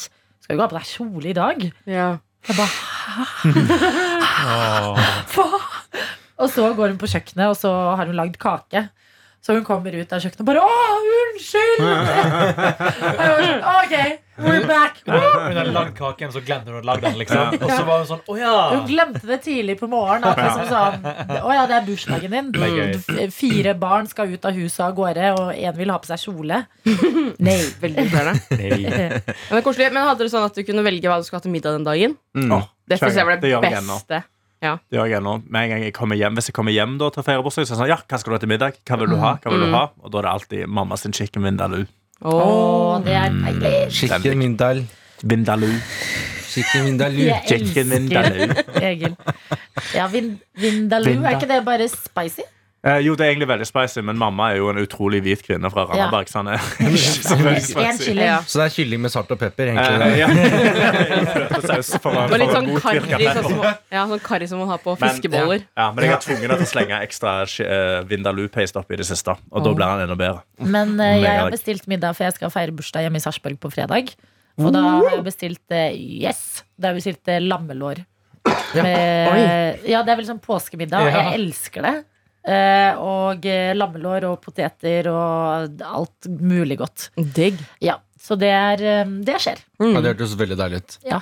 skal 0.46 0.54
ikke 0.54 0.62
ha 0.62 0.70
på 0.70 0.78
deg 0.78 0.86
kjole 0.92 1.26
i 1.32 1.34
dag? 1.34 1.58
Ja. 1.90 2.08
Jeg 2.46 2.54
bare 2.54 2.70
hva? 5.34 5.46
Og 6.36 6.50
så 6.52 6.68
går 6.76 6.92
hun 6.92 7.00
på 7.00 7.08
kjøkkenet, 7.10 7.48
og 7.50 7.56
så 7.58 7.70
har 7.98 8.06
hun 8.06 8.18
lagd 8.18 8.36
kake. 8.38 8.84
Så 9.46 9.54
hun 9.54 9.62
kommer 9.66 9.94
ut 9.94 10.10
av 10.10 10.18
kjøkkenet 10.24 10.40
og 10.42 10.46
bare 10.48 10.62
Å, 10.66 10.70
unnskyld! 11.22 11.82
Jeg 12.66 13.28
var 13.30 13.42
sånn, 13.46 13.60
ok, 13.70 13.94
we're 14.42 14.64
back. 14.66 14.96
Hun 15.06 15.56
hadde 15.60 15.72
lagd 15.76 15.92
kaken, 15.98 16.32
så 16.34 16.42
glemte 16.42 16.72
hun 16.72 16.80
å 16.80 16.84
lage 16.88 17.04
den. 17.04 17.14
liksom 17.20 17.54
Og 17.60 17.70
så 17.70 17.78
var 17.86 18.00
hun 18.02 18.08
sånn 18.10 18.24
Å 18.26 18.38
ja! 18.40 18.54
Hun 18.72 18.82
glemte 18.90 19.22
det 19.28 19.38
tidlig 19.46 19.76
på 19.80 19.88
morgenen. 19.92 20.26
At 20.32 20.42
liksom 20.42 20.66
sånn, 20.72 21.06
Å 21.46 21.54
ja, 21.54 21.62
det 21.70 21.78
er 21.78 21.86
bursdagen 21.86 22.34
din. 22.34 22.50
F- 22.98 23.34
Fire 23.38 23.76
barn 23.78 24.10
skal 24.10 24.34
ut 24.34 24.50
av 24.50 24.58
huset 24.58 24.82
av 24.88 24.96
gårde, 24.98 25.30
og 25.38 25.52
én 25.54 25.78
vil 25.78 25.94
ha 25.94 26.00
på 26.02 26.10
seg 26.10 26.24
kjole. 26.26 26.62
Nei. 27.46 27.58
Veldig 27.86 28.06
irriterende. 28.06 28.38
Nei. 28.60 28.82
Men, 28.82 29.20
det 29.30 29.60
er 29.62 29.66
koselig. 29.70 29.92
Men 29.94 30.08
hadde 30.10 30.26
du 30.26 30.32
sånn 30.34 30.48
at 30.50 30.58
du 30.58 30.64
kunne 30.66 30.82
velge 30.86 31.06
hva 31.12 31.20
du 31.22 31.28
skulle 31.28 31.40
ha 31.44 31.46
til 31.46 31.54
middag 31.54 31.78
den 31.78 31.86
dagen? 31.86 32.18
Mm. 32.34 32.56
Åh, 32.58 32.66
Det 32.90 32.98
synes 32.98 33.20
jeg 33.22 33.30
var 33.30 33.38
det 33.38 33.54
det 34.10 34.24
beste. 34.66 34.90
Det 34.90 34.98
gjør 34.98 35.08
jeg 35.10 35.18
ennå. 35.20 35.34
Med 35.46 35.62
en 35.62 35.72
gang 35.74 35.84
jeg 35.86 35.94
kommer 35.96 36.18
hjem, 36.20 36.34
Hvis 36.38 36.50
jeg 36.50 36.56
kommer 36.58 36.74
hjem 36.74 36.98
da 36.98 37.10
til 37.14 37.22
å 37.22 37.26
feire 37.26 37.44
bursdag, 37.46 37.66
så 37.66 37.72
er 37.72 37.76
det 37.76 37.80
sånn, 37.82 37.90
ja, 37.92 37.98
hva 38.02 38.18
skal 38.20 38.32
du 38.32 38.36
ha 38.36 38.40
til 38.42 38.52
middag? 38.52 38.80
Hva 38.86 38.98
vil 39.00 39.12
du 39.12 39.16
ha? 39.22 39.32
Hva 39.42 39.52
vil 39.54 39.64
du 39.66 39.70
ha? 39.74 39.84
Og 40.02 40.12
da 40.12 40.18
er 40.18 40.26
det 40.28 40.32
alltid 40.36 40.72
mamma 40.80 40.98
sin 41.00 41.14
chicken 41.16 41.46
vindaloo. 41.46 41.86
Å, 42.24 42.36
det 43.04 43.12
er 43.12 43.34
deilig. 43.34 43.74
Chicken 43.92 44.38
Mindal. 44.40 44.82
Vindaloo. 45.22 45.76
Chicken 46.48 46.86
Vindaloo. 46.88 47.26
Jeg 47.28 47.42
Chicken 47.50 47.66
elsker 47.68 47.90
vindaloo. 47.92 48.64
Egil. 48.90 49.16
Ja, 49.92 50.06
vin, 50.08 50.30
Vindaloo, 50.56 51.18
er 51.20 51.36
ikke 51.36 51.50
det 51.50 51.60
bare 51.66 51.88
spicy? 51.92 52.46
Eh, 52.86 53.00
jo, 53.02 53.16
det 53.18 53.24
er 53.26 53.32
egentlig 53.32 53.48
veldig 53.50 53.66
spicy, 53.66 54.02
men 54.06 54.18
mamma 54.20 54.52
er 54.52 54.60
jo 54.60 54.68
en 54.70 54.78
utrolig 54.78 55.18
hvit 55.24 55.40
kvinne 55.42 55.66
fra 55.72 55.88
Randaberg. 55.88 56.28
Så. 56.30 56.42
Ja. 58.16 58.36
Så 58.46 58.60
det 58.60 58.64
er 58.66 58.72
kylling 58.72 59.00
med 59.02 59.10
salt 59.12 59.30
og 59.34 59.40
pepper, 59.40 59.72
Eh, 59.72 60.18
ja. 60.20 60.28
Og 61.56 62.36
litt 62.38 62.52
sånn 62.54 62.70
karri, 62.78 63.26
sånn 63.26 63.48
som, 63.48 63.64
ja, 63.90 64.04
sånn 64.06 64.22
karri 64.22 64.48
som 64.50 64.62
man 64.62 64.70
har 64.70 64.80
på 64.84 64.94
Men- 65.00 65.16
fiskeboller. 65.16 65.66
Ja, 65.76 65.88
men 65.92 66.06
jeg 66.06 66.14
har 66.14 66.22
tvunget 66.22 66.46
henne 66.46 66.58
til 66.62 66.68
å 66.68 66.70
slenge 66.70 67.02
ekstra 67.02 67.34
uh, 67.42 67.98
Vindaloo-paste 68.08 68.80
oppi 68.80 68.98
det 69.00 69.08
siste. 69.08 69.34
Og 69.50 69.66
da 69.66 69.74
blir 69.76 69.90
han 69.90 70.04
enda 70.06 70.18
bedre. 70.18 70.44
Men 70.62 70.94
uh, 71.00 71.10
jeg 71.18 71.42
har 71.42 71.50
bestilt 71.52 71.86
middag, 71.90 72.14
for 72.18 72.28
jeg 72.28 72.38
skal 72.38 72.54
feire 72.54 72.74
bursdag 72.76 73.06
hjemme 73.08 73.18
i 73.18 73.24
Sarpsborg 73.26 73.58
på 73.62 73.72
fredag. 73.74 74.14
Og 74.62 74.70
da 74.72 74.82
har 74.86 75.16
jeg 75.18 75.24
bestilt 75.26 75.74
uh, 75.74 75.88
Yes! 75.92 76.62
Da 76.78 76.90
har 76.90 76.94
jeg 76.96 77.02
bestilt 77.02 77.34
lammelår. 77.44 78.04
Med, 78.76 79.82
ja, 79.88 80.04
det 80.06 80.12
er 80.12 80.18
vel 80.20 80.28
sånn 80.28 80.42
påskemiddag. 80.42 81.08
Ja. 81.10 81.24
Jeg 81.32 81.40
elsker 81.40 81.82
det. 81.86 81.96
Eh, 82.46 82.98
og 83.02 83.46
eh, 83.50 83.72
lammelår 83.74 84.28
og 84.28 84.36
poteter 84.44 85.08
og 85.10 85.80
alt 85.82 86.28
mulig 86.30 86.78
godt. 86.78 87.08
Digg. 87.16 87.58
Ja, 87.82 87.98
Så 88.22 88.36
det, 88.38 88.52
er, 88.54 88.82
eh, 89.02 89.14
det 89.26 89.40
skjer. 89.42 89.62
Ja, 89.82 89.98
det 90.00 90.12
hørtes 90.14 90.36
veldig 90.38 90.58
deilig 90.60 90.82
ut. 90.84 90.98
Ja. 91.10 91.20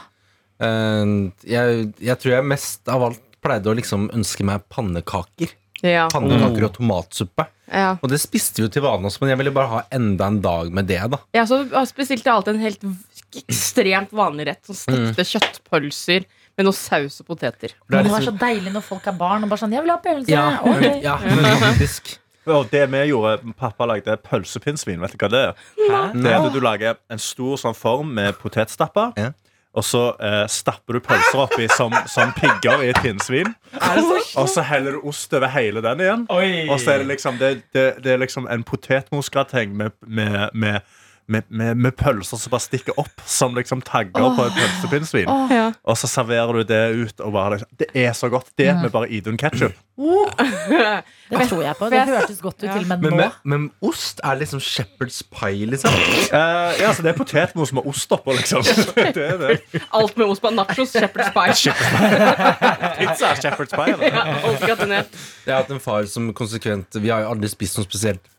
Eh, 0.60 1.14
jeg, 1.48 1.88
jeg 2.04 2.20
tror 2.20 2.36
jeg 2.36 2.50
mest 2.52 2.92
av 2.92 3.08
alt 3.08 3.22
pleide 3.44 3.72
å 3.72 3.76
liksom 3.76 4.10
ønske 4.16 4.44
meg 4.48 4.68
pannekaker. 4.72 5.52
Ja. 5.84 6.06
Pannekaker 6.12 6.68
og 6.68 6.76
tomatsuppe. 6.78 7.48
Ja. 7.72 7.94
Og 8.04 8.08
det 8.12 8.20
spiste 8.22 8.60
vi 8.60 8.66
jo 8.66 8.72
til 8.72 8.84
vane 8.84 9.08
også, 9.08 9.20
men 9.22 9.32
jeg 9.32 9.40
ville 9.40 9.52
bare 9.56 9.70
ha 9.72 9.82
enda 9.96 10.28
en 10.30 10.38
dag 10.44 10.70
med 10.72 10.88
det. 10.88 11.00
da 11.12 11.18
Ja, 11.36 11.44
så 11.48 11.62
bestilte 11.96 12.28
jeg 12.28 12.34
alltid 12.34 12.54
en 12.54 12.64
helt 12.64 12.84
ekstremt 13.44 14.12
vanlig 14.16 14.46
rett. 14.50 14.64
Sånn 14.68 14.78
stekte 14.80 15.26
kjøttpølser 15.32 16.26
med 16.56 16.68
noe 16.68 16.76
saus 16.76 17.20
og 17.20 17.26
poteter. 17.26 17.74
Det 17.74 17.98
er 17.98 18.02
det 18.02 18.10
var 18.12 18.20
så 18.20 18.30
liksom- 18.30 18.38
deilig 18.38 18.72
når 18.72 18.84
folk 18.86 19.06
er 19.06 19.16
barn 19.18 19.44
og 19.44 19.50
bare 19.50 19.58
sånn 19.58 19.72
'Jeg 19.72 19.82
vil 19.82 19.90
ha 19.90 19.98
pølse'. 19.98 20.28
ja, 20.28 20.58
okay. 20.62 21.02
ja, 21.02 21.16
faktisk. 21.60 22.18
Og 22.46 22.68
det 22.70 22.90
vi 22.92 22.98
gjorde, 23.08 23.54
Pappa 23.56 23.86
lagde 23.86 24.18
pølsepinnsvin. 24.20 25.00
Vet 25.00 25.12
du 25.12 25.16
hva 25.16 25.30
det 25.32 25.40
er? 25.48 25.54
Det 26.12 26.28
er 26.30 26.44
at 26.44 26.52
Du 26.52 26.60
lager 26.60 26.98
en 27.10 27.18
stor 27.18 27.56
sånn 27.56 27.74
form 27.74 28.12
med 28.14 28.36
potetstapper. 28.36 29.12
Ja. 29.16 29.30
og 29.74 29.82
så 29.82 30.14
eh, 30.22 30.46
stapper 30.46 30.92
du 30.92 31.00
pølser 31.00 31.40
oppi 31.42 31.66
som, 31.72 31.90
som 32.06 32.30
pigger 32.36 32.84
i 32.84 32.92
et 32.92 33.00
pinnsvin. 33.02 33.54
Og 34.36 34.48
så 34.48 34.62
heller 34.62 34.92
du 34.92 35.08
ost 35.08 35.32
over 35.34 35.48
hele 35.50 35.82
den 35.82 36.00
igjen. 36.04 36.26
Oi. 36.30 36.68
Og 36.68 36.78
så 36.80 36.92
er 36.92 36.98
det 36.98 37.08
liksom, 37.08 37.40
det, 37.40 37.62
det, 37.74 38.04
det 38.04 38.12
er 38.12 38.20
liksom 38.22 38.46
en 38.46 38.62
potetmosgrateng 38.62 39.74
med, 39.74 39.90
med, 40.06 40.50
med, 40.54 40.80
med, 41.26 41.42
med, 41.48 41.76
med 41.76 41.96
pølser 41.96 42.36
som 42.40 42.52
bare 42.52 42.64
stikker 42.64 42.98
opp 43.00 43.22
som 43.28 43.54
liksom 43.56 43.80
tagger 43.86 44.34
på 44.36 44.44
et 44.44 44.56
pølsepinnsvin. 44.58 45.30
Ja. 45.50 45.70
Og 45.88 45.96
så 45.96 46.10
serverer 46.10 46.60
du 46.60 46.68
det 46.68 46.82
ut. 46.94 47.20
Og 47.24 47.32
bare 47.32 47.56
liksom, 47.56 47.70
det 47.80 47.88
er 47.96 48.12
så 48.16 48.28
godt. 48.32 48.50
Det 48.58 48.68
med 48.82 48.92
bare 48.92 49.08
Idun 49.08 49.38
ketchup. 49.40 49.72
Det 51.34 51.48
tror 51.48 51.62
jeg 51.62 51.76
på. 51.78 51.88
Det 51.90 52.00
hørtes 52.08 52.40
godt 52.42 52.58
ut 52.62 52.66
til, 52.66 52.86
men 52.86 53.00
Men, 53.00 53.10
nå 53.10 53.16
med, 53.16 53.36
men 53.44 53.66
ost 53.82 54.20
er 54.24 54.36
liksom 54.38 54.60
shepherd's 54.60 55.22
pie, 55.32 55.66
liksom. 55.70 55.94
uh, 56.34 56.74
ja, 56.80 56.92
så 56.92 57.02
Det 57.02 57.12
er 57.12 57.16
potetmos 57.16 57.72
med 57.72 57.86
ost 57.86 58.12
oppå, 58.12 58.34
liksom. 58.36 58.62
Det 59.16 59.28
det. 59.40 59.82
Alt 59.94 60.16
med 60.16 60.26
ost 60.26 60.42
på 60.42 60.50
nachos, 60.50 60.94
shepherd's 60.94 61.32
pie. 61.32 61.54
Pizza 62.98 63.32
er 63.32 63.40
shepherd's 63.40 63.74
pie. 63.74 63.94
Eller? 63.94 64.06
Ja. 64.12 65.02
Jeg 65.46 65.54
har 65.54 65.62
hatt 65.62 65.70
en 65.72 65.80
far 65.80 66.04
som 66.10 66.32
konsekvent 66.36 66.96
Vi 67.00 67.10
har 67.12 67.24
jo 67.24 67.32
aldri 67.34 67.48
spist 67.52 67.78
noe 67.78 67.88
spesielt 67.88 68.30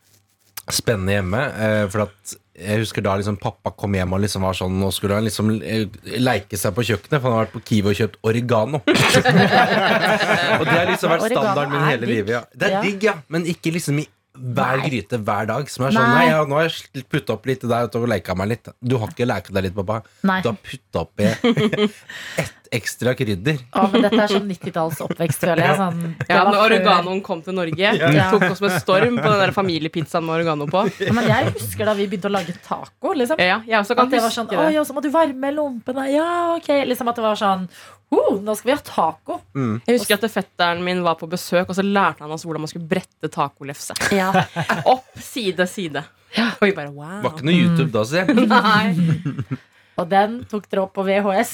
spennende 0.71 1.17
hjemme. 1.17 1.41
Uh, 1.55 1.85
for 1.93 2.07
at 2.09 2.35
jeg 2.55 2.79
husker 2.79 3.03
da 3.03 3.17
liksom 3.19 3.35
pappa 3.41 3.71
kom 3.75 3.93
hjem 3.97 4.13
og 4.15 4.21
liksom 4.23 4.45
var 4.47 4.55
sånn 4.55 4.77
Nå 4.79 4.87
skulle 4.95 5.17
han 5.17 5.25
liksom 5.27 5.49
eh, 5.59 5.85
leike 6.23 6.55
seg 6.59 6.71
på 6.77 6.85
kjøkkenet, 6.87 7.19
for 7.19 7.27
han 7.27 7.35
har 7.35 7.45
vært 7.45 7.55
på 7.57 7.63
Kiwi 7.67 7.91
og 7.91 7.97
kjøpt 7.99 8.15
oregano. 8.23 8.79
og 8.85 10.63
det 10.63 10.75
har 10.77 10.87
liksom 10.91 11.11
vært 11.11 11.25
standarden 11.31 11.73
min 11.75 11.87
hele 11.89 12.09
livet. 12.09 12.33
Ja. 12.37 12.43
Det 12.53 12.69
er 12.69 12.75
Ja. 12.77 12.81
digg, 12.85 13.03
ja, 13.03 13.13
men 13.27 13.45
ikke 13.49 13.71
liksom 13.75 13.99
i 13.99 14.07
hver 14.37 14.77
Nei. 14.81 14.89
gryte 14.89 15.17
hver 15.23 15.47
dag. 15.47 15.69
Som 15.71 15.85
er 15.87 15.95
sånn, 15.95 16.09
Nei. 16.09 16.25
nei, 16.25 16.27
ja, 16.33 16.43
Nå 16.45 16.59
har 16.59 16.67
jeg 16.69 17.05
putta 17.09 17.33
opp 17.37 17.45
litt 17.49 17.61
der 17.65 17.87
og 17.87 18.07
leika 18.11 18.35
meg 18.37 18.49
litt. 18.53 18.69
Du 18.81 18.97
har 19.01 19.07
ikke 19.13 19.27
leika 19.27 19.53
deg 19.55 19.69
litt, 19.69 19.75
pappa. 19.75 20.01
Nei. 20.27 20.41
Du 20.45 20.49
har 20.51 20.57
putta 20.61 21.05
oppi 21.05 21.29
ett 22.41 22.53
ekstra 22.75 23.13
krydder. 23.15 23.59
Ja, 23.71 23.83
men 23.91 24.03
dette 24.03 24.17
er 24.25 24.31
sånn 24.33 24.47
90-talls 24.49 24.99
oppvekst, 25.05 25.43
føler 25.45 25.61
jeg. 25.63 25.77
Sånn, 25.79 26.15
Ja, 26.27 26.41
når 26.49 26.57
oreganoen 26.65 27.21
kom 27.23 27.41
til 27.45 27.55
Norge, 27.55 27.77
Ja. 27.95 28.29
tok 28.33 28.47
oss 28.49 28.61
med 28.65 28.73
storm 28.81 29.15
på 29.21 29.29
den 29.29 29.39
der 29.45 29.53
familiepizzaen 29.55 30.25
med 30.25 30.39
oregano 30.41 30.67
på. 30.67 30.83
Ja, 30.99 31.13
Men 31.15 31.29
jeg 31.29 31.53
husker 31.53 31.85
da 31.85 31.93
vi 31.95 32.07
begynte 32.11 32.27
å 32.27 32.35
lage 32.35 32.55
taco. 32.65 33.13
Liksom. 33.15 33.39
Ja, 33.39 33.61
jeg 33.65 33.79
også 33.79 33.95
kan 33.95 34.07
At 34.09 34.11
det 34.11 34.21
var 34.25 34.33
sånn 34.33 34.49
Å 34.51 34.67
ja, 34.73 34.83
så 34.83 34.93
må 34.97 35.01
du 35.05 35.09
varme 35.13 35.53
lompene. 35.55 36.09
Ja, 36.11 36.55
ok. 36.57 36.67
Liksom 36.89 37.07
at 37.07 37.15
det 37.15 37.23
var 37.23 37.35
sånn 37.39 37.69
oh, 38.15 38.39
Nå 38.41 38.55
skal 38.57 38.71
vi 38.71 38.75
ha 38.75 38.81
taco. 38.85 39.39
Jeg 39.55 39.99
husker 39.99 40.17
at 40.17 40.27
fetteren 40.31 40.83
min 40.85 41.03
var 41.05 41.19
på 41.19 41.29
besøk, 41.29 41.69
og 41.69 41.77
så 41.77 41.85
lærte 41.85 42.25
han 42.25 42.33
oss 42.33 42.45
hvordan 42.47 42.65
man 42.65 42.71
skulle 42.71 42.87
brette 42.89 43.31
tacolefse. 43.31 43.97
Ja. 44.15 44.31
Opp, 44.93 45.11
side, 45.21 45.67
side. 45.71 46.03
Og 46.35 46.65
vi 46.67 46.73
bare 46.75 46.91
wow. 46.91 47.21
Var 47.23 47.31
ikke 47.31 47.47
noe 47.47 47.55
YouTube 47.55 47.91
da, 47.93 48.03
si. 48.07 48.23
Nei. 48.55 49.61
Og 49.95 50.07
den 50.11 50.41
tok 50.51 50.65
dere 50.67 50.81
opp 50.83 50.91
på 50.97 51.05
VHS. 51.07 51.53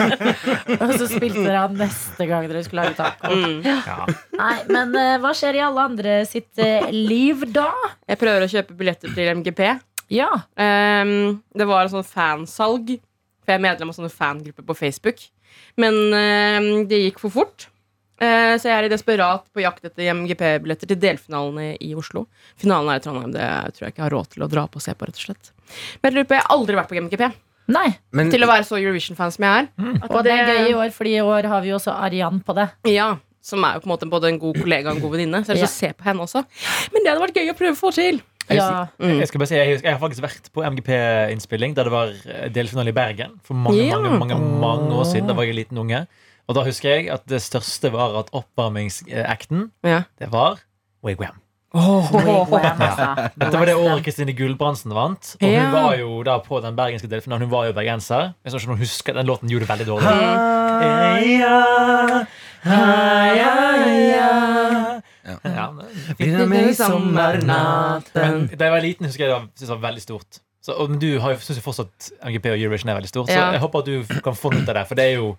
og 0.80 0.94
så 0.98 1.06
spilte 1.06 1.44
dere 1.44 1.60
han 1.60 1.76
neste 1.78 2.26
gang 2.26 2.48
dere 2.50 2.64
skulle 2.66 2.88
lage 2.88 2.96
taco. 2.98 3.30
Mm. 3.30 3.60
Ja. 3.62 4.08
Nei, 4.34 4.56
men 4.74 4.96
uh, 4.96 5.12
hva 5.22 5.30
skjer 5.38 5.60
i 5.60 5.62
alle 5.62 5.84
andre 5.92 6.16
sitt 6.26 6.50
uh, 6.58 6.88
liv 6.90 7.46
da? 7.54 7.68
Jeg 8.10 8.18
prøver 8.18 8.46
å 8.46 8.50
kjøpe 8.50 8.74
billetter 8.80 9.14
til 9.14 9.30
MGP. 9.38 9.62
Ja. 10.10 10.32
Um, 10.58 11.38
det 11.54 11.68
var 11.70 11.86
en 11.86 11.94
sånn 11.94 12.06
fansalg, 12.06 12.96
for 13.44 13.54
jeg 13.54 13.60
er 13.60 13.66
medlem 13.68 13.92
av 13.92 14.00
sånne 14.00 14.10
fangrupper 14.12 14.66
på 14.66 14.78
Facebook. 14.82 15.22
Men 15.78 16.00
ehm, 16.16 16.70
det 16.90 17.04
gikk 17.04 17.20
for 17.22 17.34
fort. 17.34 17.68
Eh, 18.20 18.54
så 18.60 18.68
jeg 18.68 18.76
er 18.76 18.88
i 18.88 18.92
desperat 18.92 19.46
på 19.54 19.62
jakt 19.64 19.86
etter 19.88 20.10
MGP-billetter 20.12 20.90
til 20.90 20.98
delfinalene 21.00 21.70
i 21.80 21.94
Oslo. 21.96 22.26
Finalen 22.60 22.92
er 22.92 23.00
i 23.00 23.04
Trondheim. 23.04 23.32
Det 23.32 23.46
tror 23.76 23.86
jeg 23.86 23.94
ikke 23.94 24.02
jeg 24.02 24.08
har 24.08 24.16
råd 24.16 24.34
til 24.34 24.44
å 24.44 24.50
dra 24.52 24.66
på 24.68 24.80
og 24.80 24.84
se 24.84 24.92
på. 24.92 25.08
rett 25.08 25.16
og 25.16 25.24
slett 25.30 25.52
Men 26.02 26.10
jeg 26.10 26.18
lurer 26.18 26.28
på, 26.28 26.36
jeg 26.36 26.44
har 26.44 26.52
aldri 26.56 26.76
vært 26.76 26.92
på 26.92 27.00
MGP. 27.00 27.24
Nei. 27.70 27.86
Men 28.16 28.30
Til 28.32 28.44
å 28.44 28.50
være 28.50 28.66
så 28.66 28.76
Eurovision-fan 28.76 29.32
som 29.32 29.46
jeg 29.46 29.62
er. 29.62 29.70
Mm. 29.80 29.96
Og 30.10 30.20
det 30.26 30.34
er 30.34 30.52
gøy 30.52 30.70
i 30.72 30.76
år, 30.76 30.92
Fordi 30.92 31.16
i 31.16 31.24
år 31.24 31.48
har 31.52 31.64
vi 31.64 31.70
jo 31.72 31.78
også 31.78 31.94
Arian 31.96 32.42
på 32.44 32.56
det. 32.58 32.68
Ja, 32.90 33.14
Som 33.40 33.64
er 33.64 33.78
jo 33.78 33.84
på 33.84 33.88
en 33.88 33.94
måte 33.94 34.10
både 34.10 34.28
en 34.28 34.40
god 34.42 34.58
kollega 34.60 34.90
og 34.90 34.98
en 34.98 35.02
god 35.06 35.14
venninne. 35.16 35.40
Så 35.46 35.54
jeg 35.54 35.62
har 35.62 35.64
lyst 35.64 35.78
til 35.78 35.86
å 35.86 35.92
se 35.94 35.96
på 35.96 36.08
henne 36.10 36.26
også. 36.26 36.44
Men 36.92 37.04
det 37.04 37.12
hadde 37.12 37.24
vært 37.24 37.40
gøy 37.40 37.52
å 37.54 37.56
prøve 37.56 37.72
å 37.72 37.80
få 37.80 37.92
til. 37.96 38.20
Ja. 38.56 38.86
Mm. 38.98 39.18
Jeg, 39.20 39.28
skal 39.28 39.38
bare 39.40 39.46
si, 39.48 39.54
jeg, 39.56 39.74
husker- 39.74 39.86
jeg 39.88 39.94
har 39.98 40.00
faktisk 40.08 40.22
vært 40.22 40.50
på 40.52 40.64
MGP-innspilling 40.66 41.74
da 41.76 41.84
det 41.84 41.92
var 41.92 42.08
eh, 42.26 42.48
delfinale 42.50 42.88
i 42.88 42.92
Bergen. 42.96 43.36
For 43.44 43.54
mange 43.54 43.76
Ja. 43.86 43.98
mange, 43.98 44.18
mange, 44.18 44.38
mange 44.60 44.90
år 44.94 45.04
siden. 45.04 45.26
Da 45.28 45.34
var 45.34 45.42
jeg 45.44 45.50
en 45.54 45.60
liten 45.62 45.78
unge. 45.78 46.06
Og 46.48 46.54
da 46.56 46.64
husker 46.66 46.88
jeg 46.96 47.10
at 47.14 47.22
det 47.30 47.40
største 47.42 47.92
var 47.92 48.18
at 48.18 48.30
oppvarmingsacten, 48.32 49.70
Ja. 49.84 50.02
det 50.18 50.32
var 50.32 50.58
Wigwam. 51.04 51.36
Wigwam, 51.72 52.80
altså. 52.82 53.30
Dette 53.38 53.58
var 53.58 53.64
det 53.66 53.76
året 53.78 54.02
Kristine 54.02 54.32
Gulbrandsen 54.34 54.90
vant. 54.92 55.36
Og 55.40 55.46
hun 55.46 55.52
Ja. 55.54 55.70
var 55.70 55.94
jo 55.96 56.22
da 56.26 56.38
på 56.42 56.58
den 56.60 56.74
bergenske 56.74 57.06
delfinalen. 57.08 57.42
Hun 57.46 57.50
var 57.52 57.66
jo 57.66 57.72
bergenser. 57.72 58.34
Jeg 58.44 58.50
tror 58.52 58.58
ikke 58.58 58.68
hun 58.74 58.78
husker 58.78 59.12
Den 59.14 59.26
låten 59.26 59.48
gjorde 59.48 59.66
det 59.66 59.70
veldig 59.70 59.86
dårlig. 59.86 60.10
Ja, 65.24 65.36
Ja. 65.60 65.66
Finner 66.18 66.46
med 66.50 66.70
i 66.70 66.74
sommernatten. 66.74 68.14
Men 68.14 68.46
da 68.54 68.64
jeg 68.68 68.72
var 68.74 68.84
liten, 68.84 69.06
husker 69.06 69.24
jeg 69.26 69.30
det 69.32 69.36
var, 69.38 69.48
det 69.60 69.68
var 69.68 69.82
veldig 69.90 70.02
stort. 70.04 70.40
Så, 70.60 70.74
og, 70.76 70.92
du 71.00 71.06
syns 71.40 71.56
jo 71.56 71.64
fortsatt 71.64 72.10
MGP 72.28 72.50
og 72.52 72.58
Eurovision 72.60 72.90
er 72.92 72.98
veldig 72.98 73.08
stort, 73.08 73.30
så 73.32 73.38
jeg 73.54 73.60
håper 73.62 73.80
at 73.80 73.86
du 73.88 74.20
kan 74.24 74.36
få 74.36 74.50
noe 74.52 74.60
ut 74.60 74.68
av 74.68 74.76
det. 74.76 74.86
For 74.90 74.98
det 75.00 75.06
er 75.08 75.14
jo, 75.16 75.30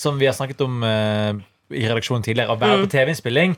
som 0.00 0.16
vi 0.20 0.24
har 0.30 0.32
snakket 0.36 0.62
om 0.64 0.78
uh, 0.82 1.34
i 1.70 1.82
redaksjonen 1.84 2.24
tidligere, 2.24 2.54
å 2.54 2.58
være 2.60 2.78
Mm. 2.80 2.86
på 2.86 2.92
TV-innspilling 2.94 3.56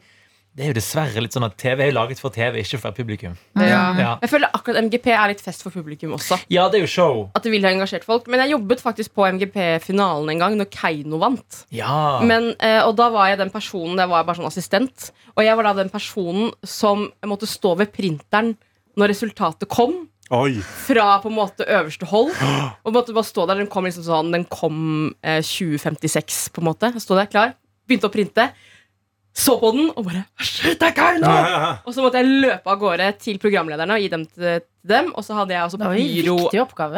Det 0.52 0.66
er 0.66 0.68
jo 0.68 0.76
dessverre 0.76 1.22
litt 1.24 1.32
sånn 1.32 1.46
at 1.46 1.54
TV 1.56 1.80
er 1.80 1.88
jo 1.88 1.94
laget 1.96 2.18
for 2.20 2.32
TV, 2.32 2.58
ikke 2.60 2.78
for 2.82 2.92
publikum. 2.92 3.36
Ja. 3.56 3.78
Ja. 3.96 4.10
Jeg 4.20 4.28
føler 4.28 4.50
akkurat 4.52 4.84
MGP 4.84 5.06
er 5.14 5.30
litt 5.30 5.40
fest 5.40 5.64
for 5.64 5.72
publikum 5.72 6.12
også. 6.18 6.36
Ja, 6.52 6.66
det 6.68 6.76
er 6.76 6.84
jo 6.84 6.90
show. 6.92 7.22
At 7.32 7.46
det 7.46 7.54
vil 7.54 7.64
ha 7.64 7.70
engasjert 7.72 8.04
folk 8.04 8.26
Men 8.28 8.42
jeg 8.44 8.52
jobbet 8.52 8.82
faktisk 8.84 9.14
på 9.16 9.24
MGP-finalen 9.38 10.34
en 10.34 10.42
gang, 10.42 10.58
når 10.60 10.68
Keiino 10.74 11.20
vant. 11.22 11.62
Ja. 11.72 12.20
Men, 12.28 12.50
eh, 12.60 12.82
og 12.84 12.98
da 13.00 13.08
var 13.14 13.30
jeg 13.30 13.40
den 13.40 13.52
personen 13.54 13.96
Jeg 14.02 14.10
var 14.12 14.26
bare 14.28 14.42
sånn 14.42 14.50
assistent. 14.50 15.08
Og 15.32 15.46
jeg 15.46 15.56
var 15.56 15.70
da 15.70 15.72
den 15.80 15.92
personen 15.92 16.52
som 16.68 17.06
måtte 17.24 17.48
stå 17.48 17.72
ved 17.80 17.94
printeren 17.96 18.52
når 19.00 19.14
resultatet 19.14 19.70
kom. 19.72 20.02
Oi. 20.36 20.60
Fra 20.60 21.14
på 21.22 21.30
en 21.32 21.38
måte 21.38 21.64
øverste 21.64 22.08
hold. 22.12 22.36
Og 22.84 22.92
måtte 22.92 23.16
bare 23.16 23.28
stå 23.28 23.46
der 23.48 23.62
Den 23.62 23.72
kom 23.72 23.88
liksom 23.88 24.04
sånn 24.04 24.36
Den 24.36 24.44
kom 24.52 25.14
eh, 25.24 25.40
2056, 25.40 26.50
på 26.52 26.60
en 26.60 26.68
måte. 26.68 26.92
Stå 27.00 27.16
der 27.16 27.32
klar, 27.32 27.56
begynte 27.88 28.12
å 28.12 28.12
printe. 28.12 28.50
Så 29.32 29.54
på 29.60 29.70
den 29.72 29.88
og 29.96 30.04
bare 30.04 30.26
Shit, 30.44 30.76
det 30.80 30.90
er 30.92 31.18
nå! 31.22 31.30
Og 31.88 31.94
så 31.94 32.04
måtte 32.04 32.20
jeg 32.20 32.28
løpe 32.44 32.68
av 32.68 32.80
gårde 32.80 33.06
til 33.22 33.38
programlederne 33.40 33.96
og 33.96 34.02
gi 34.04 34.10
dem 34.12 34.26
til, 34.28 34.60
til 34.60 34.90
dem. 34.92 35.08
Og 35.16 35.24
så 35.24 35.36
hadde 35.38 35.54
jeg 35.56 35.64
også 35.64 35.80
pyro. 35.80 36.34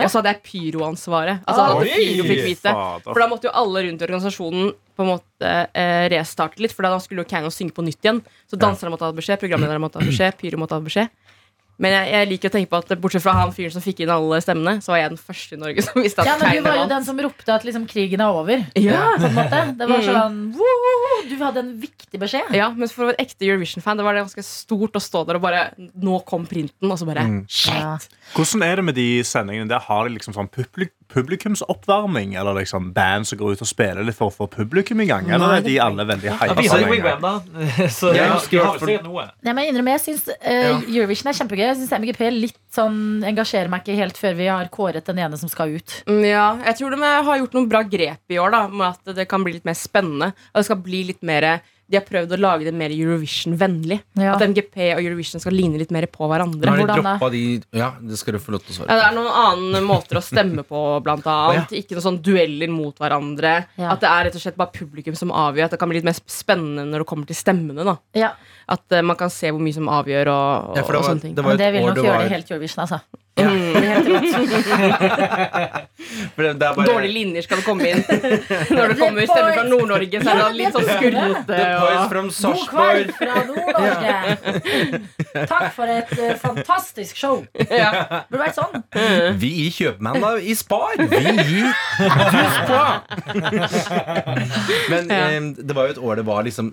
Og 0.03 0.11
så 0.11 0.19
hadde 0.19 0.33
jeg 0.33 0.41
pyroansvaret. 0.49 1.45
Altså 1.47 1.63
Oi! 1.63 1.69
alle 1.69 2.01
pyro 2.01 2.27
fikk 2.33 2.43
vite. 2.49 2.75
For 3.07 3.23
da 3.23 3.29
måtte 3.31 3.49
jo 3.49 3.55
alle 3.63 3.85
rundt 3.87 4.03
i 4.03 4.09
organisasjonen 4.09 4.73
på 4.95 5.07
en 5.07 5.11
måte 5.13 5.53
eh, 5.75 6.07
restarte 6.11 6.63
litt. 6.63 6.75
For 6.75 6.87
da 6.87 6.99
skulle 7.03 7.23
jo 7.23 7.31
Kano 7.31 7.53
synge 7.55 7.77
på 7.77 7.87
nytt 7.87 8.03
igjen. 8.03 8.21
Så 8.51 8.59
danserne 8.59 8.95
måtte 8.95 9.07
ha 9.07 9.15
beskjed, 9.15 9.39
programlederne 9.43 9.83
måtte 9.83 10.03
ha 10.03 10.07
beskjed, 10.11 10.35
pyro 10.43 10.59
måtte 10.63 10.79
ha 10.79 10.83
beskjed. 10.85 11.15
Men 11.77 11.91
jeg, 11.91 12.11
jeg 12.15 12.29
liker 12.31 12.51
å 12.51 12.53
tenke 12.55 12.71
på 12.71 12.79
at 12.79 12.93
bortsett 13.03 13.23
fra 13.25 13.33
han 13.35 13.51
fyren 13.53 13.73
som 13.75 13.83
fikk 13.83 14.05
inn 14.05 14.11
alle 14.15 14.39
stemmene, 14.45 14.79
så 14.85 14.93
var 14.93 15.01
jeg 15.01 15.11
den 15.11 15.19
første 15.19 15.57
i 15.57 15.59
Norge 15.59 15.83
som 15.83 16.03
visste 16.05 16.23
at 16.23 16.29
Ja, 16.29 16.37
men 16.39 16.55
Du 16.55 16.69
var 16.69 16.77
jo 16.79 16.85
den 16.93 17.05
som 17.09 17.19
ropte 17.19 17.51
at 17.57 17.65
liksom, 17.67 17.87
krigen 17.91 18.23
er 18.23 18.31
over. 18.31 18.63
Ja. 18.79 19.01
På 19.19 19.27
en 19.27 19.35
måte. 19.35 19.63
Det 19.81 19.89
var 19.91 19.99
Mm. 19.99 20.07
sånn 20.07 20.39
«Woo!» 20.55 21.29
Du 21.29 21.35
hadde 21.41 21.59
en 21.65 21.73
viktig 21.81 22.21
beskjed. 22.21 22.55
Ja, 22.55 22.69
men 22.71 22.89
for 22.93 23.11
en 23.11 23.19
ekte 23.19 23.47
Eurovision-fan 23.49 23.97
Det 23.99 24.05
var 24.07 24.15
det 24.15 24.23
ganske 24.27 24.45
stort 24.47 24.95
å 24.95 25.03
stå 25.03 25.25
der 25.27 25.39
og 25.39 25.43
bare 25.43 25.63
Nå 25.79 26.19
kom 26.29 26.47
printen, 26.47 26.91
og 26.91 26.99
så 27.01 27.07
bare 27.09 27.25
Mm. 27.25 27.47
Shit! 27.49 27.75
Ja. 27.75 27.99
Hvordan 28.37 28.63
er 28.67 28.77
det 28.77 28.85
med 28.85 28.95
de 28.95 29.09
sendingene? 29.27 29.69
Der 29.69 29.81
har 29.81 30.07
de 30.09 30.15
liksom 30.19 30.35
sånn 30.37 30.51
publik 30.51 30.93
publikumsoppvarming? 31.15 32.35
Eller 32.35 32.59
liksom 32.61 32.91
band 32.97 33.29
som 33.29 33.39
går 33.39 33.55
ut 33.55 33.65
og 33.65 33.69
spiller 33.71 34.05
litt 34.07 34.19
for 34.19 34.33
å 34.33 34.35
få 34.35 34.49
publikum 34.51 35.01
i 35.05 35.07
gang? 35.09 35.29
Eller 35.31 35.47
Nei, 35.47 35.59
er 35.61 35.67
de 35.67 35.77
alle 35.85 36.07
veldig 36.09 36.29
ja, 36.29 36.37
hypa? 36.41 36.57
vi 36.61 36.69
har 36.73 36.83
jo 36.83 36.89
gang? 36.89 36.95
Wigwam, 36.95 37.25
da. 37.25 37.89
Så 37.99 38.13
Jeg 38.15 38.27
ja. 38.55 39.27
Jeg 39.45 39.57
må 39.57 39.67
innrømme, 39.69 39.97
jeg 39.97 40.05
syns 40.05 40.29
uh, 40.33 40.83
Eurovision 40.89 41.31
er 41.33 41.39
kjempegøy. 41.41 41.67
Jeg 41.71 41.79
syns 41.83 41.95
MGP 42.01 42.25
litt 42.35 42.61
sånn 42.75 42.99
engasjerer 43.27 43.71
meg 43.73 43.85
ikke 43.85 43.99
helt 44.01 44.19
før 44.19 44.39
vi 44.39 44.51
har 44.51 44.71
kåret 44.75 45.07
den 45.07 45.23
ene 45.23 45.39
som 45.41 45.51
skal 45.53 45.77
ut. 45.77 46.01
Mm, 46.11 46.25
Ja, 46.25 46.49
jeg 46.71 46.81
tror 46.81 46.95
de 46.97 47.13
har 47.29 47.39
gjort 47.43 47.55
noen 47.57 47.71
bra 47.71 47.85
grep 47.87 48.35
i 48.35 48.41
år, 48.41 48.55
da, 48.55 48.65
med 48.69 48.89
at 48.91 49.17
det 49.17 49.29
kan 49.31 49.45
bli 49.47 49.57
litt 49.59 49.69
mer 49.69 49.79
spennende. 49.79 50.33
Og 50.53 50.61
det 50.61 50.69
skal 50.69 50.83
bli 50.83 51.05
litt 51.13 51.23
mer 51.27 51.49
De 51.95 52.01
har 52.01 52.07
prøvd 52.09 52.33
å 52.35 52.39
lage 52.41 52.67
det 52.67 52.75
mer 52.75 52.91
Eurovision-vennlig. 52.91 54.01
Ja. 54.19 54.35
At 54.35 54.43
MGP 54.43 54.75
og 54.97 55.03
Eurovision 55.05 55.43
skal 55.43 55.55
ligne 55.55 55.79
litt 55.79 55.93
mer 55.95 56.09
på 56.11 56.27
hverandre. 56.31 56.73
Nå 56.75 56.89
har 56.91 57.31
de 57.31 57.43
de 57.45 57.79
Ja, 57.79 57.93
det 58.03 58.19
skal 58.19 58.35
du 58.37 58.43
få 58.43 58.57
lov 58.57 58.65
til 58.65 58.75
å 58.75 58.79
svare 58.81 58.91
Ja, 58.91 58.99
det 58.99 59.07
er 59.07 59.17
noen 59.17 59.39
annen 59.45 59.87
måter 59.87 60.19
å 60.19 60.25
stemme 60.25 60.65
på, 60.67 60.81
blant 61.05 61.27
annet. 61.31 61.71
Ja. 61.71 61.83
Ikke 61.83 61.97
noen 61.97 62.07
sånn 62.09 62.21
dueller 62.25 62.73
mot 62.73 62.99
hverandre. 62.99 63.55
Ja. 63.79 63.93
At 63.95 64.03
det 64.03 64.11
er 64.11 64.29
rett 64.29 64.39
og 64.39 64.43
slett 64.43 64.59
bare 64.59 64.75
publikum 64.75 65.15
som 65.19 65.31
avgjør. 65.35 65.69
At 65.69 65.77
det 65.77 65.81
kan 65.83 65.93
bli 65.93 66.01
litt 66.01 66.09
mer 66.09 66.19
spennende 66.19 66.87
når 66.91 67.05
det 67.05 67.11
kommer 67.13 67.31
til 67.31 67.39
stemmene. 67.39 67.87
da 67.87 67.97
Ja, 68.19 68.35
At 68.69 68.93
eh, 68.93 69.03
man 69.05 69.17
kan 69.21 69.29
se 69.31 69.51
hvor 69.53 69.61
mye 69.61 69.75
som 69.77 69.89
avgjør, 69.93 70.29
og, 70.33 70.71
og, 70.71 70.77
Ja, 70.79 70.83
det 70.87 70.95
og 70.97 71.05
sånne 71.05 71.21
ting. 71.21 71.35
det 71.37 71.45
det 71.61 71.73
vil 71.75 71.85
nok 71.91 71.97
gjøre 72.01 72.23
det 72.25 72.31
helt 72.33 72.49
Eurovision, 72.51 72.81
altså. 72.87 72.99
Ja. 73.35 73.51
er 76.39 76.55
bare, 76.61 76.85
Dårlige 76.87 77.13
linjer 77.13 77.43
skal 77.43 77.57
det 77.61 77.65
komme 77.67 77.89
inn. 77.91 77.99
Når 78.77 78.89
det 78.93 78.99
kommer 79.01 79.27
stemmer 79.27 79.53
fra 79.57 79.65
Nord-Norge, 79.69 80.21
så 80.23 80.29
er 80.31 80.35
det 80.39 80.55
litt 80.61 80.73
sånn 80.77 80.87
skurrete. 80.89 81.57
Og- 81.75 81.91
God 82.45 82.63
kveld 82.71 83.11
fra 83.19 83.35
Nord-Norge. 83.49 84.15
Takk 85.51 85.69
for 85.75 85.87
et 85.97 86.13
uh, 86.15 86.21
fantastisk 86.41 87.17
show. 87.19 87.43
Ja. 87.67 87.91
Burde 88.31 88.43
vært 88.45 88.55
sånn. 88.61 88.75
Vi 89.43 89.51
i 89.67 89.69
Kjøpmann 89.75 90.21
da, 90.23 90.31
i 90.39 90.55
Spar. 90.59 90.95
Vi 90.99 91.05
i 91.19 91.35
Du 91.43 91.63
Spar. 92.61 93.03
Men 94.95 95.03
Ja. 95.11 95.27
eh, 95.35 95.43
det 95.59 95.75
var 95.75 95.83
jo 95.91 95.95
et 95.97 96.03
år 96.07 96.15
det 96.23 96.27
var 96.31 96.41
liksom 96.47 96.71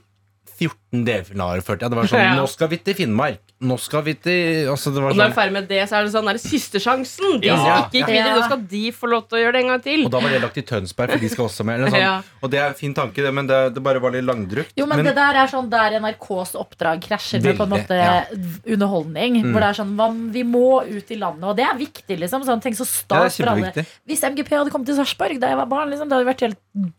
14 0.61 1.05
delfinaler 1.07 1.63
før. 1.65 1.79
Ja, 1.81 1.89
det 1.89 1.97
var 1.97 2.09
sånn 2.11 2.21
Ja. 2.21 2.35
Nå 2.37 2.45
skal 2.51 2.69
vi 2.71 2.77
til 2.77 2.93
Finnmark. 2.97 3.39
Nå 3.61 3.75
skal 3.79 4.01
vi 4.05 4.13
til 4.17 4.67
altså, 4.69 4.89
det 4.93 5.01
var 5.03 5.11
Og 5.11 5.17
når 5.17 5.21
jeg 5.21 5.29
er 5.29 5.31
sånn, 5.31 5.37
ferdig 5.37 5.53
med 5.53 5.67
det, 5.69 5.81
så 5.89 5.95
er 5.99 6.03
det 6.05 6.11
sånn 6.13 6.29
det 6.31 6.41
siste 6.41 6.79
sjansen. 6.81 7.39
De 7.41 7.47
Ja. 7.47 7.55
som 7.57 7.83
ikke 7.85 7.99
gikk 8.01 8.07
videre, 8.11 8.29
Ja. 8.31 8.35
nå 8.39 8.43
skal 8.45 8.61
de 8.71 8.83
få 8.91 9.09
lov 9.09 9.27
til 9.29 9.37
å 9.37 9.41
gjøre 9.41 9.53
det 9.53 9.61
en 9.61 9.67
gang 9.71 9.81
til. 9.81 10.05
Og 10.05 10.11
da 10.11 10.19
var 10.19 10.29
det 10.29 10.41
lagt 10.41 10.57
i 10.57 10.63
Tønsberg, 10.65 11.11
for 11.11 11.19
de 11.19 11.29
skal 11.29 11.45
også 11.45 11.65
med. 11.65 11.79
Eller 11.79 11.89
sånn. 11.91 12.01
Ja. 12.11 12.21
Og 12.43 12.49
det 12.51 12.59
er 12.59 12.67
en 12.69 12.73
fin 12.73 12.93
tanke, 12.93 13.15
det, 13.21 13.33
men 13.33 13.47
det, 13.47 13.73
det 13.75 13.83
bare 13.83 13.99
var 14.01 14.11
litt 14.11 14.25
langdrukt. 14.25 14.73
Jo, 14.75 14.85
men, 14.87 15.03
det 15.05 15.15
der 15.15 15.35
er 15.35 15.47
sånn 15.47 15.69
der 15.69 15.99
NRKs 16.01 16.55
oppdrag 16.57 17.01
krasjer 17.01 17.41
med 17.43 17.57
på 17.57 17.63
en 17.63 17.69
Veldig, 17.69 17.87
måte 17.87 17.97
ja. 17.97 18.25
Mm. 18.33 18.73
underholdning. 18.75 19.41
Hvor 19.51 19.59
det 19.61 19.69
er 19.69 19.77
sånn 19.83 19.95
man, 19.95 20.31
Vi 20.31 20.43
må 20.43 20.81
ut 20.85 21.11
i 21.11 21.15
landet, 21.17 21.43
og 21.43 21.55
det 21.55 21.65
er 21.65 21.77
viktig, 21.77 22.17
liksom. 22.19 22.43
Sånn, 22.45 22.61
tenk 22.61 22.75
så 22.75 22.85
Ja, 23.09 23.23
det 23.25 23.39
er 23.39 23.43
for 23.45 23.51
alle. 23.51 23.71
kjempeviktig. 23.71 23.85
Hvis 24.07 24.23
MGP 24.23 24.49
hadde 24.57 24.71
kommet 24.71 24.85
til 24.87 24.95
Sarpsborg 24.95 25.39
da 25.39 25.47
jeg 25.49 25.57
var 25.57 25.65
barn, 25.67 25.89
liksom, 25.89 26.09
det 26.09 26.17
hadde 26.17 26.29
vært 26.33 26.41
helt 26.41 26.57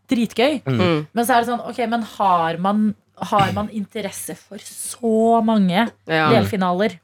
dritgøy. 0.08 0.62
Mm. 0.66 1.06
Men 1.12 1.24
så 1.26 1.36
er 1.36 1.40
det 1.44 1.48
sånn, 1.50 1.62
ok, 1.68 1.78
men 1.88 2.02
har 2.02 2.58
man, 2.58 2.94
har 3.30 3.52
man 3.52 3.68
interesse 3.70 4.36
for 4.36 4.58
så 4.58 5.42
mange 5.44 5.90
Ja. 6.08 6.30
delfinaler? 6.32 6.98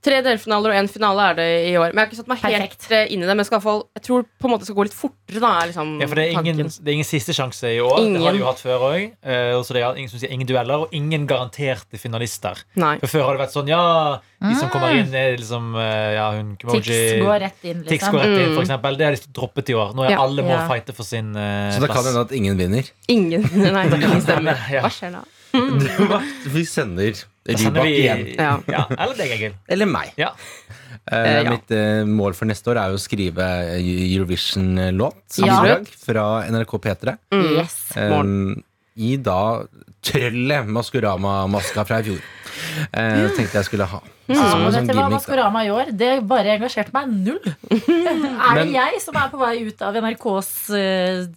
Tre 0.00 0.20
delfinaler 0.22 0.70
og 0.70 0.76
én 0.78 0.86
finale 0.88 1.18
er 1.32 1.34
det 1.34 1.46
i 1.68 1.72
år. 1.76 1.90
Men 1.92 1.98
jeg 1.98 2.06
har 2.06 2.06
ikke 2.12 2.16
satt 2.20 2.28
meg 2.30 2.38
helt 2.38 2.54
Perfekt. 2.78 2.92
eh, 2.94 3.08
inn 3.12 3.20
i 3.24 3.26
det. 3.26 3.34
Men 3.36 3.44
skal 3.44 3.60
fall, 3.60 3.80
jeg 3.98 4.02
tror 4.06 4.22
på 4.38 4.46
en 4.46 4.52
måte 4.52 4.62
det 4.62 4.68
skal 4.68 4.76
gå 4.78 4.84
litt 4.86 4.94
fortere. 4.94 5.40
Da, 5.42 5.50
liksom 5.66 6.00
Ja, 6.00 6.06
for 6.06 6.14
det 6.14 6.24
er, 6.28 6.38
ingen, 6.38 6.56
det 6.56 6.86
er 6.86 6.92
ingen 6.94 7.04
siste 7.08 7.34
sjanse 7.34 7.66
i 7.74 7.80
år. 7.82 7.98
Det 8.14 8.22
har 8.22 8.32
de 8.32 8.38
jo 8.38 8.46
hatt 8.46 8.62
før 8.62 8.78
òg. 8.94 9.08
så 9.66 9.72
det 9.74 9.82
er 9.82 9.96
ingen 9.98 10.08
som 10.08 10.20
sier 10.22 10.30
ingen 10.30 10.46
dueller, 10.46 10.84
og 10.86 10.94
ingen 10.94 11.26
garanterte 11.26 11.98
finalister. 11.98 12.62
Nei. 12.76 12.94
For 13.00 13.08
Før 13.08 13.24
har 13.26 13.36
det 13.36 13.42
vært 13.48 13.56
sånn 13.58 13.66
ja, 13.68 14.20
de 14.40 14.54
som 14.54 14.70
kommer 14.70 14.94
inn, 14.94 15.12
er 15.12 15.36
liksom 15.36 15.74
uh, 15.74 16.14
ja, 16.14 16.30
hun 16.30 16.54
Tix 16.56 16.86
går 17.18 17.40
rett 17.42 17.64
inn, 17.64 17.82
Tix 17.82 17.90
liksom. 18.06 18.12
går 18.14 18.20
rett 18.22 18.38
inn, 18.38 18.48
Mm. 18.48 18.54
for 18.54 18.62
eksempel. 18.62 18.96
Det 18.96 19.04
har 19.04 19.16
de 19.18 19.32
droppet 19.34 19.68
i 19.68 19.74
år. 19.74 19.94
Nå 19.98 20.04
er 20.06 20.10
Ja. 20.14 20.22
alle 20.22 20.42
må 20.46 20.54
Ja. 20.54 20.68
fighte 20.68 20.94
for 20.94 21.02
sin 21.02 21.32
plass 21.34 21.74
Så 21.74 21.80
det 21.82 21.90
kan 21.90 22.04
hende 22.06 22.20
at 22.22 22.30
ingen 22.32 22.56
vinner. 22.56 22.86
Ingen 23.08 23.42
Nei, 23.74 23.88
det 23.88 24.00
kan 24.06 24.20
stemmer. 24.22 24.54
Ja. 24.70 24.82
Hva 24.86 24.90
skjer 24.94 25.10
da? 25.10 25.24
Vi 26.54 26.64
sender 26.68 27.14
Rybak 27.48 27.84
vi- 27.84 27.94
igjen. 28.02 28.24
Ja. 28.36 28.58
Ja, 28.74 28.82
eller 28.92 29.16
deg, 29.16 29.30
Egil. 29.38 29.54
Eller 29.68 29.86
meg. 29.88 30.12
Ja. 30.20 30.34
Ja. 31.08 31.48
Mitt 31.48 31.70
uh, 31.72 32.02
mål 32.04 32.34
for 32.36 32.44
neste 32.50 32.68
år 32.68 32.76
er 32.82 32.90
jo 32.92 32.98
å 32.98 33.00
skrive 33.00 33.46
Eurovision-låt 33.80 35.38
Ja. 35.40 35.78
fra 36.04 36.24
NRK 36.52 36.74
P3. 36.84 37.14
Mm. 37.32 37.46
Yes. 37.56 37.76
Um, 37.96 38.62
I 38.98 39.14
da 39.16 39.38
trøllet 40.04 40.68
Maskorama-maska 40.68 41.84
fra 41.88 42.00
i 42.02 42.08
fjor. 42.10 42.20
Uh, 42.92 43.24
tenkte 43.36 43.56
jeg 43.62 43.68
skulle 43.70 43.86
ha. 43.88 44.02
Ja, 44.28 44.36
Som 44.52 44.66
en 44.66 44.74
sånn 44.74 44.88
gimmick. 44.90 45.14
Maskorama 45.16 45.64
i 45.64 45.70
år. 45.72 45.94
Det 45.96 46.10
bare 46.28 46.58
engasjerte 46.58 46.92
meg 46.92 47.08
null. 47.08 47.40
er 47.72 47.80
det 47.80 48.64
Men- 48.66 48.74
jeg 48.76 49.00
som 49.00 49.16
er 49.16 49.30
på 49.32 49.40
vei 49.40 49.54
ut 49.70 49.80
av 49.88 49.96
NRKs 49.96 50.50
det- 50.74 51.28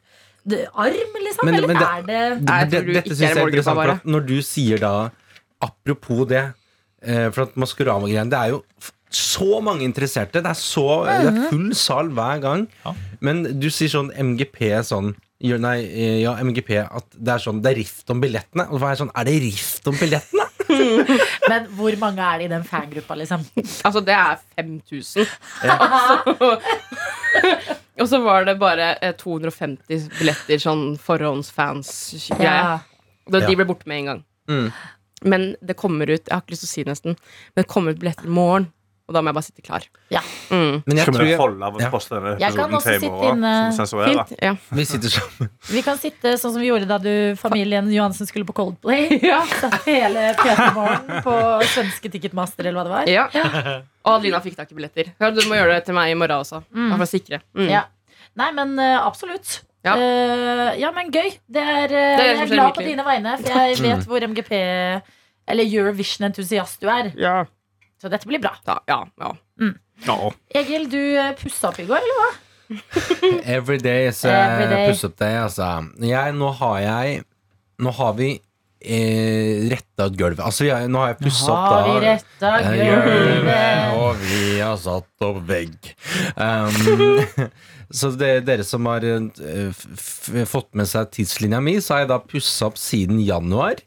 arm, 0.47 1.13
liksom? 1.21 1.45
Men- 1.45 1.55
Eller 1.55 1.67
men 1.67 1.77
det- 1.77 1.87
er 1.87 2.01
det 2.01 2.41
Nei, 2.41 2.63
det, 2.65 2.85
Det- 2.85 2.93
dette 2.93 3.09
syns 3.15 3.19
jeg 3.19 3.37
er 3.37 3.47
interessant, 3.47 3.75
for 3.77 3.89
at 3.91 4.03
Når 4.05 4.25
du 4.27 4.41
sier 4.41 4.77
da 4.79 5.09
Apropos 5.61 6.25
det, 6.27 6.53
eh, 7.03 7.29
for 7.29 7.43
at 7.43 7.55
Maskorama-greiene 7.55 8.29
Det 8.29 8.39
er 8.39 8.49
jo 8.49 8.63
så 9.13 9.61
mange 9.61 9.81
interesserte. 9.83 10.31
Det 10.41 10.45
er, 10.45 10.53
så, 10.55 11.03
det 11.05 11.27
er 11.33 11.49
full 11.49 11.73
sal 11.75 12.07
hver 12.15 12.39
gang. 12.41 12.67
Ja. 12.85 12.93
Men 13.19 13.43
du 13.59 13.67
sier 13.69 13.89
sånn 13.89 14.09
MGP 14.15 14.71
sånn 14.87 15.15
Nei, 15.43 15.79
eh, 15.83 16.21
ja, 16.21 16.35
MGP 16.37 16.77
At 16.85 17.03
det 17.17 17.27
er 17.33 17.39
sånn 17.39 17.61
Det 17.61 17.71
er 17.73 17.79
rift 17.81 18.09
om 18.09 18.21
billettene. 18.21 18.69
Og 18.71 18.79
så 18.79 18.91
er 18.91 18.95
sånn 18.95 19.11
Er 19.15 19.23
det 19.25 19.41
rift 19.41 19.85
om 19.87 19.95
billettene? 19.95 20.47
Men 21.49 21.65
hvor 21.75 21.91
mange 21.99 22.19
er 22.19 22.37
det 22.39 22.45
i 22.45 22.47
den 22.55 22.63
fangruppa, 22.63 23.17
liksom? 23.17 23.43
Altså, 23.83 23.99
det 24.05 24.13
er 24.15 24.37
5000. 24.57 25.27
Altså, 25.63 26.61
og 27.99 28.07
så 28.07 28.19
var 28.23 28.45
det 28.45 28.57
bare 28.59 28.95
eh, 29.01 29.13
250 29.17 30.09
billetter, 30.19 30.57
sånn 30.63 30.97
forhåndsfans-greie. 31.01 32.43
Ja. 32.43 32.79
Da- 33.31 33.39
De 33.47 33.55
ble 33.55 33.65
borte 33.65 33.87
med 33.87 33.97
en 33.99 34.05
gang. 34.05 34.23
Mm. 34.49 34.71
Men 35.23 35.55
det 35.61 35.75
kommer 35.77 36.09
ut 36.09 36.25
Jeg 36.27 36.33
har 36.33 36.41
ikke 36.41 36.51
lyst 36.55 36.63
til 36.65 36.67
å 36.67 36.71
si 36.73 36.83
det 36.83 36.91
nesten, 36.91 37.17
men 37.55 37.63
det 37.63 37.67
kommer 37.69 37.91
ut 37.93 37.99
billetter 37.99 38.25
i 38.25 38.33
morgen. 38.33 38.71
Og 39.09 39.15
da 39.15 39.21
må 39.21 39.27
jeg 39.31 39.35
bare 39.35 39.43
sitte 39.43 39.63
klar. 39.65 39.83
Ja. 40.13 40.21
Mm. 40.49 40.83
Men 40.85 40.95
jeg 40.95 41.03
Skal 41.03 41.13
tror 41.17 41.23
vi 41.25 41.31
jeg, 41.31 41.39
holde 41.41 41.65
av 41.67 41.75
å 41.75 41.79
Ja. 41.81 41.89
poste 41.91 42.15
denne 42.15 42.39
Jeg 42.39 42.53
kan 42.55 42.69
episoden 42.69 42.75
også 42.77 42.83
til 42.83 42.93
i 42.93 42.99
sitte 42.99 43.11
morgen? 43.11 43.37
inne- 43.37 43.73
Som? 43.75 43.99
Fint. 44.05 44.33
Ja. 44.41 44.55
vi 44.71 44.85
sitter 44.85 45.09
sammen. 45.09 45.49
Vi 45.71 45.81
kan 45.81 45.97
sitte 45.97 46.33
sånn 46.39 46.53
som 46.53 46.61
vi 46.61 46.67
gjorde 46.69 46.87
da 46.87 46.97
du, 46.97 47.35
familien 47.35 47.89
Johansen 47.91 48.27
skulle 48.29 48.45
på 48.45 48.53
Coldplay. 48.53 49.19
Ja. 49.31 49.41
Satt 49.45 49.83
hele 49.85 50.33
P3 50.39 50.73
Morgen 50.73 51.23
på 51.25 51.35
svenske 51.73 52.11
Ticketmaster, 52.11 52.65
eller 52.69 52.83
hva 52.83 52.85
det 52.87 52.93
var. 52.93 53.05
ja. 53.33 53.81
Og 54.05 54.15
Adelina 54.17 54.39
fikk 54.41 54.55
tak 54.55 54.71
i 54.71 54.75
billetter. 54.75 55.11
Ja, 55.19 55.29
du 55.29 55.41
må 55.49 55.55
gjøre 55.59 55.75
det 55.75 55.85
til 55.85 55.93
meg 55.93 56.11
i 56.11 56.15
morgen 56.15 56.39
også. 56.41 56.63
Bare 56.71 56.97
for 56.97 57.05
å 57.05 57.11
sikre. 57.11 57.41
Mm. 57.55 57.69
Ja. 57.69 57.83
Nei, 58.35 58.51
men 58.55 58.77
eh, 58.79 58.97
absolutt. 58.97 59.61
Ja. 59.83 59.95
Eh, 59.97 60.79
ja, 60.79 60.91
men 60.91 61.11
gøy. 61.11 61.35
Det 61.49 61.61
er, 61.61 61.83
eh, 61.83 61.89
Det 61.89 62.21
er 62.21 62.27
jeg 62.29 62.37
som 62.37 62.43
er 62.43 62.47
skjer 62.47 62.55
glad 62.55 62.73
på 62.73 62.81
virkelig. 62.81 62.91
dine 62.95 63.05
vegne, 63.05 63.37
for 63.41 63.49
jeg 63.49 63.77
vet 63.85 64.05
hvor 64.07 64.21
MGP 64.29 65.01
eller 65.51 65.63
Eurovision-entusiast 65.65 66.79
du 66.81 66.87
er. 66.89 67.11
Ja. 67.17 67.45
Så 68.01 68.09
dette 68.09 68.25
blir 68.29 68.41
bra. 68.41 68.55
Da, 68.65 68.79
ja, 68.89 69.03
ja. 69.21 69.33
Ja. 70.07 70.15
Egil, 70.57 70.87
du 70.89 70.97
eh, 70.97 71.35
pussa 71.37 71.69
opp 71.69 71.79
i 71.79 71.85
går, 71.85 72.01
eller 72.01 72.21
hva? 72.21 72.29
Every 73.57 73.77
day 73.77 74.07
is 74.07 74.23
Every 74.25 74.69
day. 74.71 74.87
puss 74.89 75.03
up 75.03 75.17
day, 75.19 75.35
altså. 75.37 75.67
Jeg, 75.99 76.33
nå 76.39 76.53
har 76.61 76.77
jeg 76.79 77.19
Nå 77.81 77.91
har 77.97 78.13
vi 78.15 78.29
eh, 78.33 79.67
retta 79.71 80.07
ut 80.07 80.15
gulvet. 80.17 80.41
Altså, 80.45 80.65
jeg, 80.69 80.89
nå 80.91 81.01
har 81.01 81.13
jeg 81.13 81.19
pussa 81.23 81.51
opp 81.53 81.67
Har 81.75 81.85
vi 81.89 81.93
da 81.93 82.01
retta 82.05 82.53
eh, 82.61 82.79
gulvet? 82.79 83.99
Og 83.99 84.23
vi 84.23 84.41
har 84.61 84.81
satt 84.81 85.27
opp 85.27 85.41
vegg. 85.49 85.91
Um, 86.37 87.47
så 88.01 88.13
det, 88.17 88.31
dere 88.49 88.65
som 88.65 88.89
har 88.89 89.05
eh, 89.05 89.69
f 89.69 89.85
f 89.97 90.41
fått 90.49 90.71
med 90.77 90.89
seg 90.89 91.09
tidslinja 91.13 91.61
mi, 91.63 91.77
så 91.81 91.97
har 91.97 92.05
jeg 92.05 92.13
da 92.13 92.21
pussa 92.33 92.69
opp 92.71 92.81
siden 92.81 93.21
januar. 93.25 93.81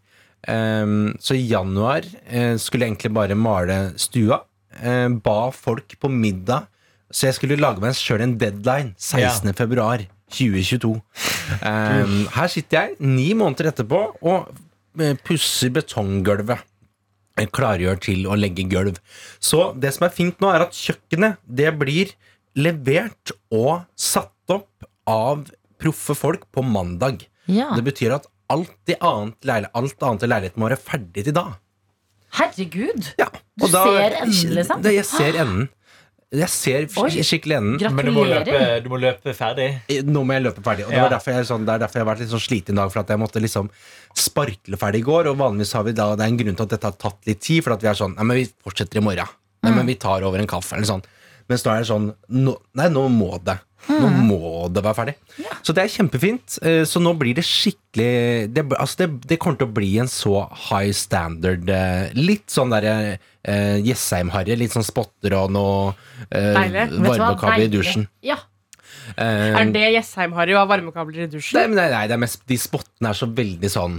Um, 0.48 1.14
så 1.22 1.36
i 1.38 1.46
januar 1.48 2.04
eh, 2.26 2.56
skulle 2.60 2.84
jeg 2.84 2.94
egentlig 2.94 3.14
bare 3.16 3.36
male 3.38 3.78
stua. 4.00 4.42
Eh, 4.76 5.08
ba 5.24 5.38
folk 5.54 5.94
på 6.02 6.08
middag 6.10 6.66
Så 7.14 7.28
jeg 7.28 7.36
skulle 7.36 7.60
lage 7.62 7.78
meg 7.80 7.94
sjøl 7.94 8.24
en 8.24 8.36
deadline. 8.40 8.94
16. 8.98 9.54
februar 9.54 10.02
2022. 10.34 10.96
Um, 11.62 12.14
her 12.34 12.50
sitter 12.50 12.80
jeg 12.80 12.96
ni 12.98 13.28
måneder 13.38 13.70
etterpå 13.70 14.00
og 14.20 14.50
eh, 14.98 15.14
pusser 15.24 15.70
betonggulvet. 15.74 16.64
Klargjør 17.54 17.98
til 18.02 18.28
å 18.30 18.36
legge 18.38 18.66
gulv. 18.70 18.98
Så 19.42 19.72
det 19.78 19.94
som 19.96 20.06
er 20.06 20.14
fint 20.14 20.42
nå, 20.42 20.50
er 20.54 20.66
at 20.66 20.74
kjøkkenet 20.74 21.40
det 21.46 21.72
blir 21.78 22.12
levert 22.54 23.32
og 23.54 23.86
satt 23.98 24.54
opp 24.54 24.86
av 25.10 25.46
proffe 25.82 26.14
folk 26.18 26.46
på 26.54 26.62
mandag. 26.66 27.24
Ja. 27.50 27.72
Det 27.76 27.84
betyr 27.86 28.14
at 28.16 28.28
alt, 28.50 28.70
annet, 29.00 29.36
leil- 29.48 29.70
alt 29.74 30.02
annet 30.02 30.22
i 30.22 30.26
leiligheten 30.26 30.60
må 30.60 30.68
være 30.68 30.80
ferdig 30.80 31.24
til 31.24 31.32
da. 31.36 31.46
Herregud! 32.34 33.12
Ja, 33.18 33.28
Du 33.56 33.68
ser 33.70 34.16
enden, 34.18 34.54
liksom? 34.58 34.82
Det, 34.82 34.92
jeg 34.96 35.06
ser 35.06 35.36
enden. 35.44 35.68
Jeg 36.34 36.48
ser 36.50 36.86
skikkelig 37.22 37.54
enden. 37.60 37.94
Men 37.94 38.08
du 38.08 38.10
må, 38.10 38.24
løpe, 38.26 38.62
du 38.82 38.88
må 38.90 38.98
løpe 38.98 39.30
ferdig. 39.38 39.68
Nå 40.02 40.24
må 40.26 40.34
jeg 40.34 40.42
løpe 40.42 40.64
ferdig. 40.66 40.82
Og 40.88 40.90
det, 40.90 40.96
Ja. 40.98 41.04
var 41.06 41.12
derfor 41.14 41.30
jeg, 41.30 41.44
er 41.44 41.46
sånn, 41.46 41.64
det 41.68 41.74
er 41.76 41.78
derfor 41.84 42.00
jeg 42.00 42.04
har 42.06 42.10
vært 42.10 42.22
litt 42.24 42.32
sånn 42.32 42.42
sliten 42.42 42.74
i 42.74 42.80
dag. 42.80 42.90
For 42.90 43.00
at 43.04 43.12
jeg 43.14 43.20
måtte 43.22 43.38
liksom 43.44 43.70
sparkle 44.18 44.76
ferdig 44.80 45.04
i 45.04 45.06
går. 45.06 45.28
Og 45.30 45.38
vanligvis 45.38 45.72
har 45.78 45.84
vi 45.86 45.92
da 45.92 46.08
Det 46.16 46.24
er 46.26 46.32
en 46.32 46.36
grunn 46.40 46.56
til 46.58 46.64
at 46.66 46.70
dette 46.74 46.90
har 46.90 46.98
tatt 46.98 47.20
litt 47.30 47.40
tid. 47.40 47.62
For 47.62 47.72
at 47.76 47.80
vi 47.82 47.86
er 47.88 47.94
sånn 47.94 48.16
Nei, 48.16 48.24
men 48.24 48.36
vi 48.42 48.48
fortsetter 48.66 48.98
i 48.98 49.04
morgen. 49.06 49.28
Nei, 49.62 49.70
Mm. 49.70 49.76
men 49.76 49.86
vi 49.86 49.94
tar 49.94 50.22
over 50.26 50.38
en 50.40 50.46
kaffe. 50.50 50.74
Eller 50.74 50.86
sånn. 50.90 51.04
Mens 51.48 51.64
nå 51.66 51.72
er 51.74 51.82
det 51.82 51.88
sånn 51.90 52.10
nå, 52.32 52.54
Nei, 52.74 52.88
nå 52.92 53.06
må 53.12 53.36
det. 53.44 53.58
Nå 53.84 54.08
Mm. 54.08 54.22
må 54.30 54.72
det 54.72 54.80
være 54.82 54.96
ferdig. 54.96 55.14
Så 55.62 55.74
det 55.76 55.82
er 55.84 55.90
kjempefint. 55.92 56.54
Eh, 56.64 56.84
Så 56.88 57.02
nå 57.04 57.10
blir 57.20 57.34
det 57.36 57.44
skikkelig 57.44 58.48
Det, 58.54 58.62
altså 58.80 58.96
det, 59.02 59.08
det 59.28 59.38
kommer 59.38 59.58
til 59.60 59.68
å 59.68 59.74
bli 59.76 59.98
en 60.00 60.08
så 60.08 60.46
high 60.70 60.90
standard 60.96 61.68
eh, 61.68 62.08
Litt 62.16 62.48
sånn 62.48 62.72
derre 62.72 63.18
uh, 63.46 63.76
Jessheim-harry. 63.84 64.56
Litt 64.56 64.72
sånn 64.72 64.86
spotter 64.88 65.36
og 65.36 65.52
noe 65.52 65.92
uh, 66.32 66.88
du 66.88 66.96
hva? 66.96 67.12
varmekabel 67.12 67.66
i 67.66 67.68
dusjen. 67.76 68.08
Ja. 68.24 68.38
Eh, 69.18 69.52
Er 69.60 69.68
det 69.74 69.84
Jessheim-Harry 69.98 70.54
å 70.56 70.62
ha 70.62 70.66
varmekabler 70.70 71.26
i 71.26 71.28
dusjen? 71.28 71.60
Nei, 71.60 71.76
nei, 71.76 71.90
nei, 71.92 72.06
det 72.08 72.16
er 72.16 72.22
mest, 72.24 72.40
de 72.48 72.56
spottene 72.56 73.10
er 73.12 73.18
så 73.18 73.28
veldig 73.28 73.68
sånn 73.68 73.98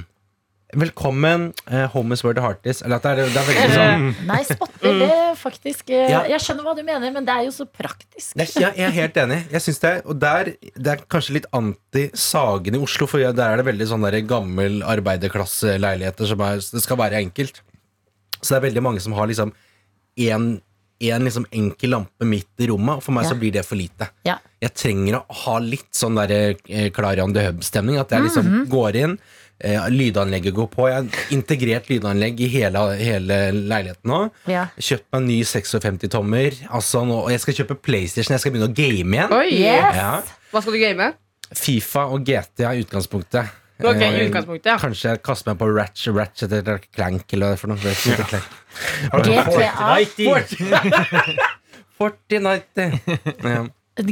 Velkommen, 0.75 1.53
uh, 1.71 1.85
home 1.93 2.11
is 2.13 2.21
where 2.23 2.33
the 2.35 2.41
heart 2.43 2.59
is. 2.67 2.81
Eller 2.83 2.97
at 2.99 3.05
det 3.05 3.11
er, 3.11 3.29
det 3.31 3.39
er 3.41 3.47
veldig 3.47 3.75
sånn 3.75 4.07
Nei, 4.27 4.39
spotter 4.49 4.97
det 4.99 5.19
faktisk 5.39 5.89
eh, 5.95 6.09
Ja. 6.11 6.19
Jeg 6.27 6.41
skjønner 6.43 6.67
hva 6.67 6.73
du 6.75 6.81
mener, 6.83 7.13
men 7.15 7.25
det 7.27 7.31
er 7.35 7.45
jo 7.47 7.53
så 7.55 7.65
praktisk. 7.69 8.33
er, 8.35 8.49
jeg, 8.49 8.73
jeg 8.75 8.87
er 8.89 8.95
helt 8.97 9.19
enig. 9.23 9.39
Jeg 9.55 9.63
synes 9.65 9.79
det, 9.85 9.91
er- 9.93 10.03
og 10.11 10.19
der, 10.19 10.51
det 10.75 10.91
er 10.97 11.05
kanskje 11.15 11.37
litt 11.37 11.47
anti-Sagen 11.55 12.75
i 12.75 12.81
Oslo, 12.83 13.07
for 13.07 13.23
der 13.23 13.45
er 13.55 13.61
det 13.61 13.67
veldig 13.69 13.87
sånn 13.93 14.03
der 14.03 14.19
gammel 14.27 14.81
arbeiderklasseleiligheter 14.83 16.27
som 16.33 16.43
er, 16.45 16.59
det 16.59 16.83
skal 16.83 16.99
være 16.99 17.21
enkelt. 17.23 17.61
Så 18.41 18.51
det 18.53 18.59
er 18.59 18.67
veldig 18.67 18.83
mange 18.85 18.99
som 19.03 19.15
har 19.17 19.31
liksom 19.31 19.55
én 20.19 20.55
en 21.05 21.25
liksom 21.27 21.43
enkel 21.51 21.91
lampe 21.91 22.23
midt 22.25 22.61
i 22.63 22.69
rommet, 22.71 22.97
og 22.97 23.03
for 23.03 23.11
meg 23.13 23.25
Ja. 23.25 23.29
så 23.33 23.35
blir 23.37 23.51
det 23.51 23.65
for 23.67 23.75
lite. 23.75 24.07
Ja. 24.25 24.37
Jeg 24.63 24.71
trenger 24.79 25.17
å 25.19 25.35
ha 25.43 25.57
litt 25.59 25.91
sånn 25.93 26.15
der 26.15 26.31
eh, 26.55 26.87
Clarion 26.95 27.33
de 27.35 27.43
Hub-stemning. 27.49 27.99
At 27.99 28.09
jeg 28.15 28.23
liksom 28.23 28.45
Mhm. 28.47 28.61
går 28.71 28.95
inn, 29.01 29.17
eh, 29.63 29.87
lydanlegget 29.91 30.55
går 30.55 30.67
på. 30.73 30.87
Jeg 30.89 30.95
har 31.03 31.33
integrert 31.35 31.89
lydanlegg 31.91 32.39
i 32.41 32.47
hele, 32.51 32.81
hele 32.99 33.39
leiligheten 33.55 34.11
nå. 34.11 34.21
Ja. 34.51 34.67
Kjøpt 34.77 35.05
meg 35.13 35.21
en 35.21 35.27
ny 35.29 35.37
56-tommer. 35.47 36.61
Altså 36.69 37.03
nå, 37.07 37.19
og 37.25 37.31
jeg 37.33 37.43
skal 37.43 37.59
kjøpe 37.61 37.77
PlayStation. 37.87 38.35
Jeg 38.35 38.43
skal 38.43 38.55
begynne 38.55 38.71
å 38.71 38.75
game 38.77 39.19
igjen. 39.19 39.35
Oi! 39.35 39.51
Yes. 39.59 39.99
Ja. 39.99 40.09
Hva 40.51 40.63
skal 40.63 40.77
du 40.77 40.81
game? 40.81 41.11
Fifa 41.55 42.07
og 42.11 42.25
GTA 42.27 42.73
i 42.75 42.83
utgangspunktet. 42.85 43.53
Okay, 43.75 44.07
i 44.07 44.21
Eh, 44.21 44.27
utgangspunktet, 44.29 44.69
ja. 44.71 44.77
Kanskje 44.79 45.09
jeg 45.11 45.21
kaster 45.25 45.51
meg 45.51 45.59
på 45.59 45.67
Ratchet, 45.67 46.15
Ratchet 46.15 46.53
eller 46.55 46.79
Clank 46.95 47.33
eller 47.35 47.55
er 47.55 47.59
for 47.59 47.67
noe. 47.73 47.95
Ja. 48.07 48.39
GTA. 49.19 50.37
Fortnite. 51.99 52.87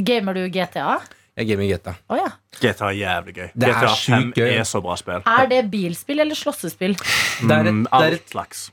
Gamer 0.04 0.36
du 0.36 0.48
GTA? 0.52 0.98
Jeg 1.36 1.48
gamer 1.48 1.66
GTA. 1.66 1.94
Oh, 2.08 2.16
ja. 2.16 2.28
GTA 2.60 2.88
er 2.92 2.98
jævlig 3.00 3.34
gøy. 3.34 3.48
Det 3.58 3.68
er 3.68 3.74
GTA 3.80 3.94
5 3.98 4.32
gøy. 4.36 4.50
er 4.60 4.62
så 4.70 4.80
bra 4.84 4.94
spill. 4.96 5.22
Er 5.26 5.46
det 5.50 5.64
bilspill 5.72 6.20
eller 6.22 6.34
slåssespill? 6.38 6.94
Det 6.94 7.50
er 7.50 7.66
et, 7.66 7.72
Mm, 7.74 7.82
det 7.84 7.92
er 7.92 8.04
Alt 8.04 8.14
et 8.20 8.30
slags. 8.30 8.70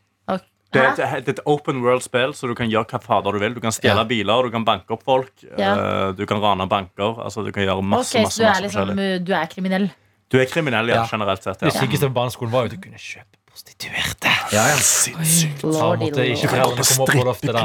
Det 0.71 0.80
er, 0.80 0.91
et, 0.93 0.95
det 1.26 1.28
er 1.28 1.32
et 1.34 1.39
open 1.52 1.82
world-spill, 1.84 2.32
så 2.32 2.47
du 2.47 2.54
kan 2.56 2.69
gjøre 2.71 2.86
hva 2.93 3.00
fader 3.04 3.34
du 3.36 3.39
vil. 3.39 3.54
Du 3.54 3.60
kan 3.60 3.71
stjele 3.76 3.97
Ja. 3.97 4.04
biler, 4.08 4.43
du 4.47 4.52
kan 4.54 4.63
banke 4.63 4.91
opp 4.95 5.02
folk, 5.04 5.32
Ja. 5.58 5.74
eh, 6.08 6.12
du 6.15 6.26
kan 6.26 6.39
rane 6.39 6.63
banker. 6.69 7.17
Altså, 7.26 7.43
du 7.43 7.52
kan 7.52 7.63
gjøre 7.65 7.84
masse, 7.84 8.15
okay, 8.15 8.24
masse, 8.24 8.38
så 8.38 8.39
du 8.39 8.45
er 8.45 8.50
masse 8.52 8.62
liksom 8.63 8.88
forskjellig. 8.88 9.26
Du 9.26 9.34
er 9.34 9.45
kriminell? 9.52 9.89
Du 10.32 10.38
er 10.39 10.45
kriminell, 10.45 10.88
ja, 10.88 10.95
Ja. 11.02 11.08
generelt 11.12 11.43
sett. 11.43 11.60
Det 11.60 11.74
Ja. 11.74 11.82
sykeste 11.82 12.08
på 12.08 12.13
barneskolen 12.13 12.52
var 12.52 12.62
jo 12.62 12.65
at 12.65 12.71
du 12.71 12.78
kunne 12.78 12.95
kjøpe 12.95 13.36
prostituerte. 13.52 14.32
ja, 14.54 14.63
ja. 14.69 14.76
Sinnssykt. 14.78 15.60
Da 15.62 15.95
måtte 15.97 16.24
ikke 16.24 16.47
foreldrene 16.47 16.88
komme 16.88 17.04
opp 17.04 17.10
på 17.19 17.26
loftet 17.26 17.52
da. 17.52 17.63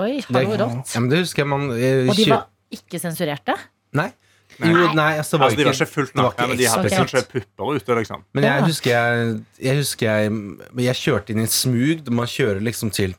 Oi, 0.00 0.20
har 0.20 0.42
hallo, 0.42 0.56
rått. 0.66 0.94
ja, 0.94 1.00
men 1.00 1.08
det 1.10 1.18
husker 1.20 1.42
jeg 1.44 1.46
man 1.46 1.70
eh, 1.70 2.08
Og 2.10 2.16
de 2.16 2.24
var 2.30 2.46
ikke 2.72 2.98
sensurerte? 2.98 3.54
Nei. 3.94 4.12
Jo, 4.60 4.92
nei, 4.96 5.16
altså, 5.18 5.36
det 5.36 5.40
var 5.40 5.46
Altså, 5.48 5.58
de 5.60 5.64
var 5.64 5.76
ikke 5.78 5.86
fullt 5.94 6.12
det 6.12 6.20
var 6.20 6.28
nakne, 6.30 6.48
men 6.50 6.58
de 6.60 6.66
hadde 6.68 6.90
kanskje 6.92 7.22
pupper 7.30 7.74
ute. 7.80 7.96
liksom 8.00 8.22
Men 8.34 8.44
jeg 8.44 8.62
husker 8.68 8.90
jeg, 8.90 9.34
jeg 9.68 9.76
husker 9.80 10.06
jeg 10.06 10.84
Jeg 10.86 11.00
kjørte 11.00 11.32
inn 11.34 11.40
i 11.40 11.46
et 11.48 11.54
smug. 11.56 12.10
Man 12.20 12.26
kjører 12.30 12.60
liksom 12.66 12.92
til 12.94 13.14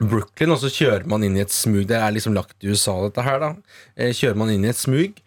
Brooklyn, 0.00 0.50
og 0.54 0.60
så 0.62 0.70
kjører 0.72 1.04
man 1.12 1.22
inn 1.26 1.36
i 1.36 1.42
et 1.44 1.52
smug. 1.52 1.84
Det 1.90 1.96
er 2.00 2.14
liksom 2.16 2.34
lagt 2.36 2.56
i 2.64 2.70
USA, 2.72 2.94
dette 3.04 3.24
her, 3.26 3.38
da. 3.42 3.50
Eh, 3.96 4.14
Kjører 4.16 4.38
man 4.40 4.50
inn 4.52 4.64
i 4.64 4.70
et 4.72 4.80
smug. 4.80 5.18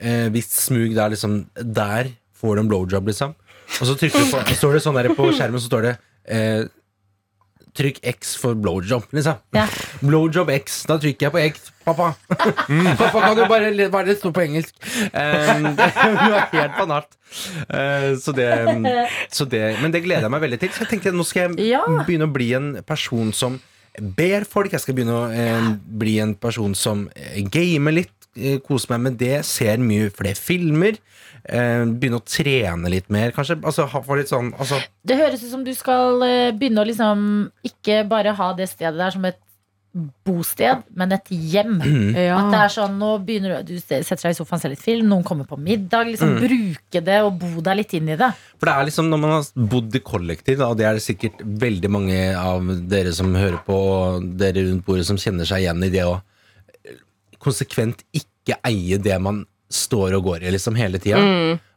Eh, 0.00 0.26
hvis 0.34 0.50
smug 0.66 0.90
det 0.92 1.00
er 1.00 1.12
liksom 1.14 1.36
Der 1.56 2.10
får 2.36 2.56
du 2.56 2.60
en 2.64 2.68
blowjob, 2.68 3.06
liksom. 3.08 3.36
Og 3.80 3.86
så 3.88 3.94
trykker 3.98 4.18
du 4.24 4.32
på 4.34 4.42
Så 4.50 4.58
står 4.60 4.74
det 4.76 4.82
sånn 4.84 4.98
der 4.98 5.08
på 5.16 5.30
skjermen, 5.32 5.62
så 5.62 5.70
står 5.70 5.86
det 5.88 5.94
eh, 6.28 6.66
Trykk 7.76 7.98
X 8.08 8.34
for 8.40 8.56
blowjob, 8.56 9.04
liksom. 9.12 9.36
Ja. 9.56 9.66
Blowjob 10.00 10.50
X. 10.54 10.82
Da 10.88 10.96
trykker 11.02 11.26
jeg 11.28 11.34
på 11.34 11.42
X. 11.44 11.70
Pappa! 11.86 12.08
Pappa, 12.98 13.20
kan 13.20 13.36
du 13.38 13.44
bare 13.50 13.68
Hva 13.92 14.00
er 14.00 14.08
det 14.08 14.16
står 14.18 14.32
på 14.34 14.42
engelsk? 14.46 14.72
Um, 15.12 15.68
det 15.78 15.86
er 15.92 16.48
helt 16.56 16.78
banalt. 16.80 17.12
Uh, 17.68 18.16
så 18.22 18.32
det, 18.34 18.48
så 19.34 19.46
det 19.50 19.62
Men 19.82 19.92
det 19.94 20.02
gleder 20.06 20.26
jeg 20.26 20.34
meg 20.34 20.44
veldig 20.48 20.60
til. 20.64 20.72
Så 20.74 20.84
jeg 20.86 20.94
tenkte 20.96 21.14
nå 21.14 21.26
skal 21.28 21.50
jeg 21.56 21.70
Ja. 21.76 21.84
begynne 22.08 22.26
å 22.30 22.34
bli 22.34 22.50
en 22.58 22.72
person 22.88 23.32
som 23.36 23.60
ber 23.96 24.44
folk. 24.48 24.72
Jeg 24.76 24.82
skal 24.84 24.96
begynne 24.98 25.14
å 25.16 25.28
eh, 25.32 25.68
bli 26.00 26.18
en 26.20 26.34
person 26.36 26.74
som 26.76 27.06
eh, 27.16 27.38
gamer 27.48 27.94
litt. 27.96 28.12
eh, 28.36 28.58
Kose 28.60 28.90
meg 28.92 29.00
med 29.06 29.14
det. 29.22 29.38
Ser 29.48 29.80
mye 29.80 30.10
flere 30.12 30.36
filmer. 30.36 30.98
Eh, 31.48 31.84
begynne 31.86 32.18
å 32.18 32.24
trene 32.26 32.90
litt 32.90 33.08
mer, 33.12 33.30
kanskje. 33.36 33.58
Altså, 33.62 33.86
ha- 33.86 34.16
litt 34.18 34.30
sånn 34.32 34.52
altså, 34.58 34.80
Det 35.06 35.16
høres 35.20 35.44
ut 35.44 35.50
som 35.52 35.62
du 35.66 35.72
skal 35.78 36.22
eh, 36.26 36.50
begynne 36.52 36.82
å 36.82 36.86
liksom 36.88 37.20
ikke 37.62 38.00
bare 38.10 38.32
ha 38.34 38.52
det 38.58 38.66
stedet 38.72 38.98
der 38.98 39.14
som 39.14 39.24
et 39.28 39.38
bosted, 40.26 40.82
men 40.92 41.12
et 41.14 41.30
hjem. 41.30 41.78
Ja. 42.26 42.36
At 42.40 42.50
det 42.52 42.58
er 42.64 42.72
sånn, 42.74 42.98
nå 43.00 43.12
begynner 43.24 43.62
du, 43.64 43.72
du 43.76 43.80
setter 43.80 44.26
deg 44.26 44.34
i 44.34 44.36
sofaen, 44.36 44.60
ser 44.60 44.74
litt 44.74 44.82
film, 44.84 45.06
noen 45.08 45.24
kommer 45.24 45.46
på 45.48 45.56
middag. 45.56 46.10
Liksom 46.10 46.34
Mm. 46.36 46.42
Bruke 46.42 47.00
det 47.06 47.20
og 47.24 47.38
bo 47.40 47.62
deg 47.64 47.78
litt 47.78 47.94
inn 47.96 48.10
i 48.12 48.16
det. 48.20 48.28
For 48.58 48.68
det 48.68 48.74
er 48.74 48.88
liksom 48.90 49.08
når 49.08 49.22
man 49.22 49.34
har 49.38 49.46
bodd 49.72 49.94
i 49.96 50.02
kollektiv, 50.04 50.60
og 50.66 50.76
det 50.76 50.84
er 50.90 50.98
det 50.98 51.04
sikkert 51.06 51.40
veldig 51.62 51.90
mange 51.94 52.18
av 52.36 52.66
dere 52.90 53.12
som 53.16 53.30
hører 53.38 53.62
på, 53.64 53.76
og 53.78 54.26
dere 54.42 54.66
rundt 54.66 54.84
bordet 54.84 55.06
som 55.08 55.16
kjenner 55.16 55.48
seg 55.48 55.62
igjen 55.64 55.86
i 55.86 55.92
det 55.94 56.04
å 56.10 56.18
konsekvent 57.42 58.02
ikke 58.16 58.58
eie 58.66 58.98
det 59.02 59.16
man 59.22 59.44
står 59.70 60.14
og 60.16 60.24
går 60.24 60.44
i 60.46 60.50
liksom 60.54 60.76
hele 60.78 60.98
tida. 61.02 61.18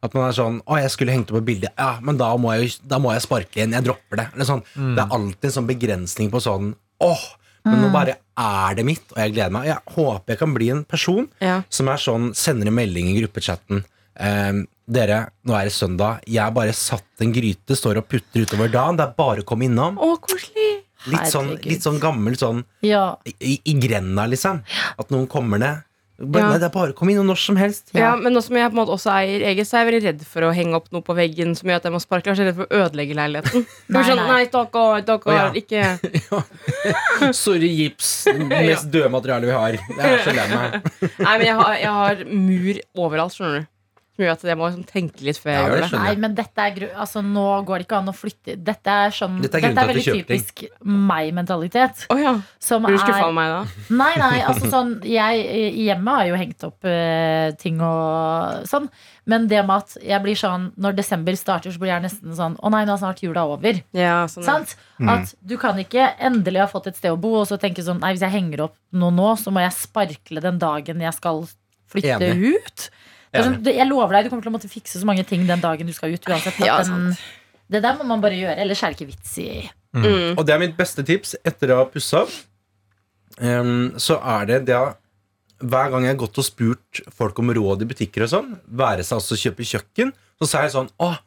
At 0.04 0.14
man 0.14 0.30
er 0.30 0.36
sånn 0.38 0.62
'Å, 0.62 0.78
jeg 0.82 0.92
skulle 0.92 1.12
hengt 1.12 1.32
opp 1.32 1.38
et 1.42 1.46
bilde.' 1.46 1.72
Ja, 1.78 2.00
men 2.02 2.18
da 2.18 2.36
må 2.38 2.54
jeg, 2.56 2.76
da 2.88 3.00
må 3.00 3.12
jeg 3.14 3.22
sparke 3.26 3.56
igjen. 3.58 3.72
Jeg 3.74 3.84
dropper 3.84 4.18
det. 4.18 4.28
Eller 4.36 4.46
sånn. 4.46 4.64
Det 4.76 5.04
er 5.04 5.10
alltid 5.18 5.46
en 5.50 5.58
sånn 5.58 5.68
begrensning 5.68 6.30
på 6.32 6.40
sånn 6.42 6.76
'Åh, 7.02 7.24
men 7.66 7.82
nå 7.82 7.92
bare 7.92 8.18
er 8.38 8.76
det 8.76 8.86
mitt', 8.86 9.12
og 9.12 9.18
jeg 9.18 9.34
gleder 9.34 9.52
meg. 9.52 9.66
Jeg 9.68 9.78
håper 9.96 10.28
jeg 10.28 10.40
kan 10.40 10.54
bli 10.54 10.70
en 10.70 10.84
person 10.86 11.28
Ja. 11.42 11.64
som 11.70 11.88
er 11.90 11.98
sånn, 11.98 12.34
sender 12.36 12.68
en 12.68 12.76
melding 12.76 13.08
i 13.10 13.22
gruppechatten. 13.22 13.84
Um, 14.20 14.68
dere, 14.90 15.30
nå 15.46 15.54
er 15.56 15.64
det 15.66 15.72
søndag. 15.74 16.20
Jeg 16.26 16.42
har 16.44 16.52
bare 16.52 16.74
satt 16.74 17.04
en 17.22 17.32
gryte, 17.32 17.76
står 17.76 17.98
og 17.98 18.08
putter 18.10 18.42
utover 18.46 18.70
dagen. 18.72 18.98
Det 18.98 19.08
er 19.08 19.14
bare 19.18 19.42
å 19.42 19.46
komme 19.46 19.66
innom. 19.66 19.98
Å, 19.98 20.18
koselig. 20.20 20.84
Litt 21.08 21.32
sånn, 21.32 21.54
litt 21.64 21.82
sånn 21.82 22.00
gammel 22.00 22.36
sånn 22.36 22.66
Ja, 22.84 23.16
i, 23.26 23.62
i 23.64 23.74
grenda, 23.80 24.28
liksom. 24.28 24.62
At 25.00 25.10
noen 25.10 25.28
kommer 25.32 25.58
ned. 25.58 25.84
Bare, 26.20 26.44
Ja. 26.44 26.50
Nei, 26.52 26.58
det 26.60 26.68
er 26.68 26.74
bare 26.74 26.92
å 26.92 26.96
komme 26.98 27.14
innom 27.14 27.30
når 27.32 27.40
som 27.40 27.56
helst. 27.56 27.94
Ja, 27.96 28.16
men 28.20 28.34
nå 28.36 28.42
som 28.44 28.58
jeg 28.60 28.68
på 28.68 28.76
en 28.76 28.80
måte 28.82 28.92
også 28.92 29.12
eier 29.14 29.46
eget, 29.48 29.68
så 29.70 29.78
er 29.78 29.86
jeg 29.86 29.90
veldig 29.90 30.04
redd 30.10 30.26
for 30.28 30.42
å 30.44 30.52
henge 30.56 30.76
opp 30.76 30.90
noe 30.92 31.02
på 31.06 31.16
veggen 31.16 31.56
som 31.56 31.70
gjør 31.72 31.80
at 31.80 31.88
jeg 31.88 31.96
må 31.96 32.02
sparke. 32.04 32.28
Jeg 32.28 32.36
er 32.36 32.40
så 32.42 32.48
redd 32.50 32.58
for 32.60 32.68
å 32.68 32.82
ødelegge 32.84 33.16
leiligheten. 33.16 33.66
Nei, 33.96 34.04
sånn, 34.04 34.20
nei. 34.20 34.28
nei, 34.28 34.44
takk, 34.52 34.76
stakkar, 35.06 35.32
Å, 35.32 35.38
ja. 35.38 35.48
ikke 35.62 37.34
Sorry, 37.34 37.72
gips. 37.72 38.12
Det 38.28 38.48
mest 38.52 38.92
døde 38.92 39.10
materialet 39.16 39.48
vi 39.48 39.56
har. 39.56 39.80
Jeg 39.80 40.14
er 40.14 40.24
så 40.28 40.36
lei 40.36 40.48
meg. 40.52 40.80
Nei, 41.24 41.34
men 41.38 41.46
jeg 41.48 41.60
har, 41.64 41.74
jeg 41.80 41.98
har 42.04 42.24
mur 42.30 42.82
overalt, 43.08 43.36
skjønner 43.38 43.62
du. 43.64 43.70
Gjør 44.20 44.34
at 44.34 44.42
jeg 44.44 44.58
må 44.60 44.68
liksom 44.68 44.84
tenke 44.90 45.24
litt 45.24 45.38
før 45.40 45.54
jeg 45.54 45.60
Ja, 45.60 45.68
gjør 45.70 45.84
det. 45.86 46.00
Nei, 46.04 46.14
men 46.20 46.34
dette 46.36 46.64
er 46.66 46.74
gru 46.76 46.86
altså, 46.90 47.22
Nå 47.24 47.46
går 47.68 47.80
det 47.80 47.86
ikke 47.88 48.00
an 48.02 48.12
å 48.12 48.16
flytte 48.16 48.56
Dette 48.68 48.96
er 49.06 49.14
sånn 49.16 49.38
Dette 49.40 49.62
er 49.62 49.70
Dette 49.70 49.86
er, 49.86 49.92
veldig 49.94 50.04
typisk 50.10 50.64
meg-mentalitet. 50.84 52.04
Oh, 52.12 52.20
ja. 52.20 52.34
Som 52.60 52.84
Blir 52.88 52.98
du 52.98 53.04
skuffa 53.04 53.30
er 53.30 53.36
meg 53.38 53.54
da? 53.54 53.62
Nei, 54.02 54.12
nei, 54.20 54.34
altså 54.50 54.72
sånn 54.74 54.92
Jeg 55.08 55.46
i 55.80 55.86
hjemmet 55.88 56.20
har 56.20 56.28
jo 56.28 56.42
hengt 56.42 56.68
opp 56.68 56.90
eh, 56.90 57.54
ting 57.62 57.80
og 57.86 58.68
sånn. 58.70 58.90
Men 59.30 59.48
det 59.48 59.62
med 59.64 59.86
at 59.86 59.96
jeg 60.04 60.24
blir 60.26 60.38
sånn 60.40 60.70
når 60.82 60.98
desember 61.00 61.38
starter, 61.40 61.72
så 61.72 61.82
blir 61.82 61.94
jeg 61.94 62.06
nesten 62.08 62.36
sånn 62.36 62.58
Å 62.60 62.74
nei, 62.74 62.84
nå 62.88 62.96
er 62.96 63.02
snart 63.04 63.24
jula 63.24 63.46
over. 63.54 63.80
Ja, 63.96 64.24
sånn. 64.32 64.48
Sant? 64.48 64.76
At 65.00 65.32
du 65.40 65.56
kan 65.62 65.80
ikke 65.80 66.12
endelig 66.20 66.66
ha 66.66 66.70
fått 66.72 66.90
et 66.92 67.00
sted 67.00 67.14
å 67.14 67.20
bo, 67.22 67.38
og 67.42 67.48
så 67.48 67.60
tenke 67.62 67.86
sånn 67.86 68.02
Nei, 68.04 68.16
hvis 68.16 68.26
jeg 68.26 68.36
henger 68.36 68.68
opp 68.68 68.76
noe 69.00 69.14
nå, 69.16 69.32
så 69.40 69.54
må 69.54 69.64
jeg 69.64 69.78
sparkle 69.78 70.44
den 70.44 70.60
dagen 70.62 71.04
jeg 71.04 71.16
skal 71.16 71.46
flytte 71.90 72.20
Enig. 72.20 72.58
ut. 72.60 72.90
Det 73.30 73.40
er 73.40 73.46
sånn, 73.46 73.60
jeg 73.66 73.86
lover 73.90 74.16
deg, 74.18 74.26
du 74.26 74.34
kommer 74.34 74.46
til 74.46 74.52
å 74.52 74.56
måtte 74.56 74.72
fikse 74.72 75.02
så 75.02 75.08
mange 75.08 75.26
ting 75.28 75.44
den 75.50 75.62
dagen 75.62 75.90
du 75.90 75.94
skal 75.94 76.16
ut. 76.16 76.24
Uansett. 76.26 76.58
Ja, 76.66 76.80
den, 76.86 77.12
det 77.70 77.84
der 77.86 78.00
må 78.00 78.08
man 78.10 78.24
bare 78.24 78.38
gjøre, 78.40 78.58
ellers 78.64 78.82
er 78.84 78.94
det 78.94 79.00
ikke 79.00 79.12
vits 79.14 79.36
i 79.44 79.50
Mm. 79.90 80.36
Og 80.38 80.44
det 80.46 80.54
er 80.54 80.62
mitt 80.62 80.76
beste 80.78 81.02
tips 81.02 81.32
etter 81.42 81.72
å 81.74 81.80
ha 81.80 81.86
pussa 81.90 82.20
opp. 82.26 82.34
Um, 83.40 83.96
så 83.98 84.20
er 84.20 84.50
det 84.50 84.58
det 84.68 84.78
Hver 85.64 85.92
gang 85.94 86.04
jeg 86.04 86.12
har 86.12 86.20
gått 86.20 86.40
og 86.42 86.44
spurt 86.44 87.00
folk 87.16 87.38
om 87.40 87.52
råd 87.56 87.86
i 87.86 87.88
butikker 87.88 88.26
og 88.26 88.32
sånn, 88.32 88.50
være 88.68 89.06
seg 89.08 89.18
altså 89.18 89.38
kjøpe 89.40 89.68
kjøkken, 89.68 90.12
så 90.40 90.48
sier 90.48 90.66
jeg 90.68 90.74
sånn 90.76 90.90
Åh, 91.04 91.18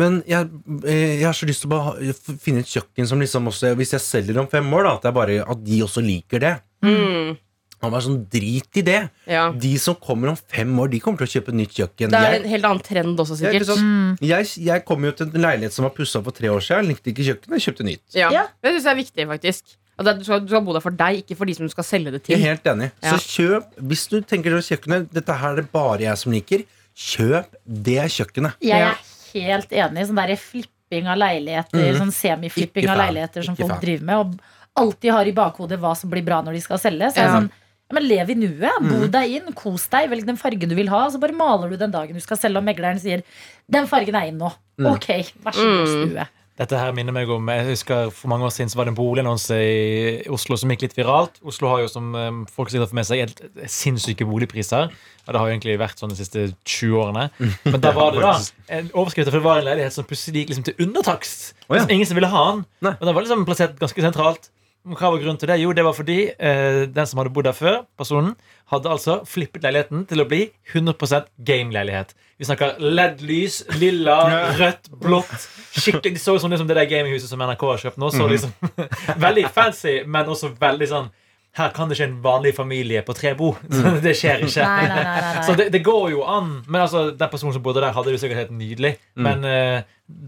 men 0.00 0.18
jeg, 0.28 0.50
eh, 0.84 1.20
jeg 1.20 1.26
har 1.26 1.36
så 1.36 1.48
lyst 1.48 1.64
til 1.64 1.70
å 1.70 1.74
bare 1.76 2.14
finne 2.42 2.64
et 2.64 2.70
kjøkken 2.70 3.08
som 3.08 3.20
liksom 3.22 3.48
også 3.48 3.72
Hvis 3.78 3.94
jeg 3.94 4.04
selger 4.04 4.40
om 4.42 4.48
fem 4.50 4.68
år, 4.74 4.88
da, 4.88 4.94
at, 4.98 5.08
jeg 5.08 5.16
bare, 5.16 5.38
at 5.54 5.64
de 5.64 5.80
også 5.84 6.02
liker 6.04 6.42
det. 6.44 6.54
Mm. 6.84 7.36
Han 7.82 7.90
var 7.92 8.00
sånn 8.00 8.26
drit 8.30 8.76
i 8.76 8.82
det. 8.82 9.10
ja. 9.26 9.50
De 9.52 9.76
som 9.78 9.94
kommer 9.94 10.28
om 10.30 10.36
fem 10.36 10.70
år, 10.80 10.88
de 10.90 11.00
kommer 11.00 11.18
til 11.18 11.26
å 11.26 11.32
kjøpe 11.42 11.52
nytt 11.52 11.74
kjøkken. 11.74 12.10
Det 12.10 12.14
er 12.14 12.32
Jeg- 12.32 12.42
en 12.44 12.48
helt 12.50 12.64
annen 12.64 12.82
trend 12.82 13.18
også, 13.18 13.38
jeg, 13.40 13.52
sikkert. 13.62 13.76
sånn, 13.76 14.18
jeg, 14.20 14.46
jeg 14.64 14.84
kom 14.84 15.04
jo 15.04 15.10
til 15.12 15.26
en 15.26 15.42
leilighet 15.42 15.72
som 15.72 15.82
var 15.84 15.90
pussa 15.90 16.22
for 16.22 16.30
tre 16.32 16.48
år 16.48 16.60
siden. 16.60 16.86
Jeg 16.86 16.96
likte 16.96 17.12
ikke 17.12 17.24
kjøkkenet, 17.28 17.58
jeg 17.60 17.74
kjøpte 17.74 17.84
nytt. 17.84 18.02
Ja. 18.14 18.30
Ja. 18.30 18.46
Det 18.62 18.72
syns 18.72 18.84
jeg 18.84 18.92
er 18.92 19.02
viktig, 19.02 19.26
faktisk. 19.28 19.62
At 19.98 20.04
det- 20.06 20.18
du, 20.18 20.24
skal, 20.24 20.40
du 20.40 20.48
skal 20.48 20.60
bo 20.62 20.72
der 20.72 20.80
for 20.80 20.90
deg, 20.90 21.22
ikke 21.24 21.36
for 21.36 21.44
de 21.46 21.54
som 21.54 21.66
du 21.66 21.70
skal 21.70 21.84
selge 21.84 22.10
det 22.10 22.22
til. 22.24 22.36
Jeg 22.38 22.42
er 22.46 22.56
helt 22.56 22.64
enig. 22.64 22.90
Ja. 23.02 23.12
Så 23.12 23.20
kjøp, 23.36 23.64
hvis 23.80 24.08
du 24.08 24.20
tenker 24.22 24.50
deg 24.50 24.62
kjøkkenet 24.64 25.12
Dette 25.12 25.32
her 25.38 25.52
er 25.52 25.56
det 25.56 25.70
bare 25.72 25.98
jeg 26.00 26.16
som 26.18 26.32
liker. 26.32 26.64
Kjøp 26.96 27.46
det 27.66 28.00
kjøkkenet. 28.10 28.54
Jeg 28.62 28.80
er 28.80 28.96
helt 29.34 29.68
enig. 29.70 30.06
Sånn 30.08 30.16
derre 30.16 30.36
flipping 30.38 31.06
av 31.10 31.18
leiligheter, 31.18 31.94
sånn 31.98 32.12
semiflipping 32.14 32.88
av 32.88 32.98
leiligheter 32.98 33.44
som 33.44 33.54
Ikke 33.54 33.66
folk 33.66 33.72
fan. 33.76 33.80
driver 33.82 34.04
med, 34.04 34.16
og 34.16 34.40
alltid 34.76 35.10
har 35.12 35.26
i 35.26 35.32
bakhodet 35.32 35.78
hva 35.78 35.96
som 35.96 36.10
blir 36.10 36.24
bra 36.24 36.42
når 36.42 36.54
de 36.54 36.60
skal 36.60 36.78
selge. 36.78 37.10
Så 37.12 37.14
jeg 37.16 37.24
er 37.24 37.30
Ja. 37.30 37.40
sånn 37.40 37.50
men 37.94 38.06
lev 38.06 38.32
i 38.34 38.38
nuet. 38.38 38.84
Bo 38.84 39.08
deg 39.10 39.38
inn. 39.38 39.50
Kos 39.56 39.88
deg. 39.92 40.10
Velg 40.12 40.28
den 40.28 40.40
fargen 40.40 40.70
du 40.70 40.76
vil 40.78 40.92
ha. 40.92 41.06
Så 41.10 41.20
bare 41.22 41.36
maler 41.36 41.72
du 41.72 41.80
den 41.80 41.94
dagen 41.94 42.16
du 42.18 42.24
skal 42.24 42.40
selge, 42.40 42.60
og 42.60 42.66
megleren 42.66 43.00
sier 43.02 43.24
'den 43.70 43.88
fargen 43.90 44.14
er 44.18 44.30
inn 44.30 44.40
nå'. 44.40 44.52
Ok, 44.90 45.08
vær 45.44 45.54
så 45.54 45.64
god, 45.64 45.92
stue. 45.92 46.26
Dette 46.54 46.78
her 46.78 46.92
minner 46.94 47.10
meg 47.14 47.30
om 47.34 47.48
Jeg 47.50 47.64
husker 47.66 48.12
For 48.14 48.30
mange 48.30 48.46
år 48.46 48.52
siden 48.54 48.70
så 48.70 48.78
var 48.78 48.86
det 48.86 48.92
en 48.92 48.98
boligannonse 48.98 49.56
i 49.58 50.28
Oslo 50.30 50.54
som 50.60 50.70
gikk 50.70 50.84
litt 50.86 50.94
viralt. 50.94 51.40
Oslo 51.42 51.72
har 51.72 51.82
jo, 51.82 51.88
som 51.90 52.14
eh, 52.14 52.30
folk 52.54 52.70
sikkert 52.70 52.92
får 52.92 52.98
med 53.00 53.08
seg, 53.08 53.22
helt 53.24 53.42
sinnssyke 53.74 54.26
boligpriser. 54.28 54.94
Og 55.24 55.34
det 55.34 55.40
har 55.40 55.48
jo 55.48 55.56
egentlig 55.56 55.74
vært 55.82 55.98
sånn 55.98 56.12
de 56.12 56.18
siste 56.20 56.46
20 56.62 57.00
årene. 57.00 57.26
Men 57.66 57.82
da 57.82 57.90
var 57.96 58.14
det 58.14 58.22
da 58.22 58.36
en 58.78 58.92
overskrift, 58.92 59.32
for 59.32 59.40
det 59.40 59.48
var 59.48 59.62
en 59.62 59.66
leilighet 59.66 59.96
som 59.96 60.06
plutselig 60.06 60.44
gikk 60.44 60.52
liksom 60.52 60.68
til 60.68 60.86
undertakst. 60.86 61.46
Oh, 61.66 61.74
ja. 61.74 61.88
Ingen 61.90 62.06
som 62.06 62.20
ville 62.20 62.30
ha 62.30 62.44
den. 62.52 62.64
Og 62.92 63.02
den 63.02 63.16
var 63.16 63.26
liksom 63.26 63.46
plassert 63.48 63.74
ganske 63.80 64.06
sentralt. 64.06 64.50
Hva 64.84 65.08
var 65.14 65.16
grunnen 65.16 65.38
til 65.40 65.48
det? 65.48 65.56
Jo, 65.62 65.70
det 65.72 65.84
var 65.86 65.94
fordi 65.96 66.18
eh, 66.28 66.82
den 66.92 67.06
som 67.08 67.20
hadde 67.20 67.32
bodd 67.32 67.46
der 67.48 67.56
før, 67.56 67.78
personen, 67.96 68.34
hadde 68.68 68.90
altså 68.92 69.22
flippet 69.28 69.64
leiligheten 69.64 70.04
til 70.10 70.20
å 70.20 70.26
bli 70.28 70.42
100 70.74 71.24
game-leilighet. 71.40 72.12
Vi 72.36 72.48
snakker 72.48 72.76
LED-lys, 72.82 73.62
lilla, 73.80 74.18
rødt, 74.58 74.90
blått. 75.00 75.48
Skikkelig, 75.72 76.18
De 76.18 76.20
så 76.20 76.34
ut 76.36 76.44
som 76.44 76.52
liksom 76.52 76.68
det 76.68 76.76
der 76.76 76.90
gaminghuset 76.90 77.30
som 77.32 77.40
NRK 77.40 77.64
har 77.70 77.82
kjøpt 77.86 78.00
nå. 78.02 78.10
Så 78.12 78.28
liksom 78.28 78.52
Veldig 79.26 79.46
fancy, 79.54 80.00
men 80.04 80.28
også 80.28 80.52
veldig 80.60 80.88
sånn 80.90 81.12
Her 81.54 81.70
kan 81.72 81.88
det 81.88 81.96
ikke 81.96 82.08
en 82.10 82.20
vanlig 82.24 82.52
familie 82.56 83.04
på 83.06 83.14
tre 83.16 83.32
bo. 83.38 83.52
Det 84.04 84.12
skjer 84.18 84.44
ikke. 84.44 84.68
Nei, 84.68 84.88
nei, 84.90 85.02
nei. 85.06 85.44
Så 85.46 85.54
det, 85.56 85.70
det 85.72 85.84
går 85.86 86.08
jo 86.16 86.24
an. 86.28 86.56
Men 86.66 86.82
altså, 86.84 87.06
den 87.14 87.30
personen 87.32 87.54
som 87.56 87.62
bodde 87.64 87.80
der, 87.80 87.94
hadde 87.94 88.10
det 88.12 88.20
sikkert 88.20 88.44
helt 88.44 88.56
nydelig. 88.58 88.96
Men 89.16 89.46
eh, 89.46 89.84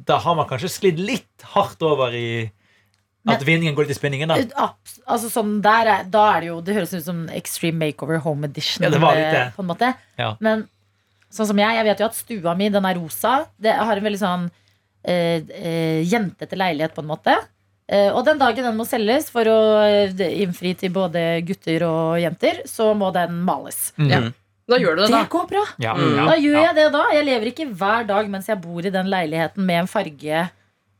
da 0.06 0.20
har 0.22 0.38
man 0.38 0.46
kanskje 0.48 0.70
sklidd 0.70 1.02
litt 1.02 1.50
hardt 1.56 1.82
over 1.84 2.14
i 2.14 2.28
at 3.34 3.42
vinningen 3.42 3.74
går 3.74 3.86
litt 3.88 3.96
i 3.96 3.98
spinningen, 3.98 4.28
da. 4.28 4.36
Abs- 4.68 5.00
Altså 5.06 5.28
sånn 5.30 5.60
der 5.62 5.86
er, 5.86 6.04
Da 6.10 6.36
er 6.36 6.40
det 6.40 6.46
jo 6.48 6.60
Det 6.62 6.74
høres 6.76 6.92
ut 6.94 7.04
som 7.04 7.24
Extreme 7.28 7.78
Makeover 7.86 8.18
Home 8.22 8.44
Edition. 8.46 8.84
Ja, 8.84 8.90
det 8.90 9.00
var 9.00 9.14
litt 9.14 9.32
det. 9.32 9.40
eh, 9.46 9.50
På 9.56 9.62
en 9.64 9.70
måte 9.72 9.94
Ja. 10.18 10.36
Men 10.40 10.68
sånn 11.30 11.46
som 11.50 11.58
jeg, 11.58 11.74
jeg 11.76 11.84
vet 11.84 11.98
jo 11.98 12.06
at 12.06 12.14
stua 12.14 12.54
mi 12.56 12.68
Den 12.70 12.84
er 12.84 12.94
rosa 12.94 13.46
Det 13.60 13.72
har 13.74 13.96
en 13.96 14.04
veldig 14.04 14.20
sånn 14.22 14.46
eh, 15.04 15.42
eh, 15.50 16.00
Jentete 16.06 16.56
leilighet 16.56 16.94
på 16.94 17.02
en 17.02 17.10
måte 17.10 17.34
eh, 17.88 18.10
Og 18.12 18.24
den 18.24 18.38
dagen 18.38 18.62
den 18.64 18.76
må 18.76 18.86
selges 18.86 19.30
For 19.30 19.44
å 19.44 19.58
eh, 19.86 20.42
innfri 20.42 20.74
til 20.78 20.90
både 20.94 21.42
gutter 21.46 21.82
og 21.88 22.20
jenter 22.22 22.62
Så 22.66 22.92
må 22.94 23.12
den 23.14 23.42
males 23.46 23.92
Ja. 23.98 24.22
Da 24.66 24.78
gjør 24.82 24.96
du 24.96 25.02
det, 25.06 25.10
Det 25.14 25.28
går 25.30 25.48
bra 25.50 25.64
Ja, 25.78 25.94
Mm. 25.94 26.26
Da 26.26 26.34
gjør 26.36 26.56
ja. 26.58 26.62
jeg 26.70 26.74
det 26.80 26.86
da 26.92 27.04
Jeg 27.14 27.24
lever 27.28 27.46
ikke 27.52 27.66
hver 27.74 28.06
dag 28.08 28.28
mens 28.28 28.46
jeg 28.50 28.58
bor 28.62 28.84
i 28.86 28.90
den 28.90 29.06
leiligheten 29.12 29.62
Med 29.66 29.84
en 29.84 29.86
farge 29.90 30.48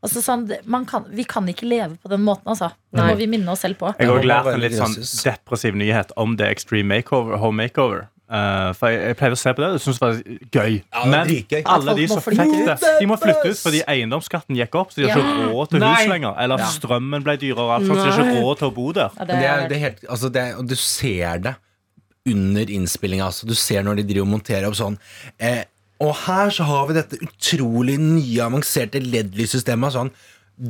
Altså 0.05 0.21
sånn, 0.21 0.43
man 0.69 0.85
kan, 0.85 1.07
Vi 1.09 1.23
kan 1.25 1.47
ikke 1.49 1.65
leve 1.65 1.95
på 1.97 2.11
den 2.11 2.21
måten 2.21 2.51
altså 2.51 2.69
Det 2.93 2.99
Nei. 2.99 3.07
må 3.09 3.15
vi 3.17 3.25
minne 3.31 3.49
oss 3.49 3.63
selv 3.65 3.79
på 3.79 3.89
Jeg 3.97 4.11
har 4.11 4.27
lært 4.29 4.51
en 4.51 4.61
litt 4.61 4.77
sånn 4.77 4.93
depressiv 4.99 5.77
nyhet 5.79 6.13
om 6.21 6.35
det 6.37 6.51
Extreme 6.53 6.99
makeover, 6.99 7.39
Home 7.41 7.63
Makeover. 7.65 8.05
Uh, 8.27 8.73
for 8.75 8.91
jeg, 8.91 8.99
jeg 9.07 9.15
pleier 9.15 9.33
å 9.37 9.39
se 9.39 9.51
på 9.55 9.63
det 9.63 9.67
og 9.71 9.79
syns 9.79 9.99
det 10.01 10.03
var 10.03 10.17
gøy. 10.51 10.73
Ja, 10.83 11.03
det 11.05 11.11
Men 11.13 11.29
dritgøy. 11.29 11.61
alle 11.71 11.93
de 11.95 12.07
som 12.11 12.19
fikk 12.25 12.41
det, 12.67 12.73
de 12.83 13.05
må 13.07 13.15
flytte 13.21 13.53
ut 13.53 13.61
fordi 13.61 13.79
eiendomsskatten 13.87 14.57
gikk 14.59 14.75
opp. 14.75 14.91
Så 14.91 14.99
de 14.99 15.07
har 15.07 15.21
ikke 15.21 15.45
råd 15.53 15.71
til 15.71 15.85
hus 15.85 16.09
lenger. 16.11 16.33
Eller 16.43 16.65
strømmen 16.73 17.23
ble 17.23 17.37
dyrere. 17.39 17.77
Og 17.77 17.87
så 17.87 17.95
de 17.95 18.09
har 18.09 18.19
ikke 18.25 18.43
råd 18.43 18.59
til 18.59 18.67
å 18.67 18.73
bo 18.75 18.89
der. 18.97 19.15
ja, 19.21 19.29
det 19.29 19.37
er, 19.39 19.63
det 19.71 19.77
er 19.77 19.83
helt, 19.85 20.03
altså 20.11 20.31
det 20.35 20.43
er, 20.43 20.59
og 20.59 20.67
du 20.67 20.75
ser 20.75 21.39
det 21.45 21.55
under 22.27 22.75
innspillinga. 22.75 23.29
Altså. 23.31 23.47
Du 23.47 23.55
ser 23.55 23.87
når 23.87 24.01
de 24.01 24.07
driver 24.11 24.27
og 24.27 24.33
monterer 24.35 24.67
opp 24.67 24.75
sånn. 24.75 24.99
Eh, 25.39 25.63
og 26.03 26.13
her 26.27 26.49
så 26.53 26.63
har 26.67 26.87
vi 26.89 26.93
dette 26.97 27.19
utrolig 27.25 27.97
nye, 27.99 28.39
avanserte 28.45 28.99
LED-lyssystemet. 29.01 29.95
Sånn. 29.95 30.11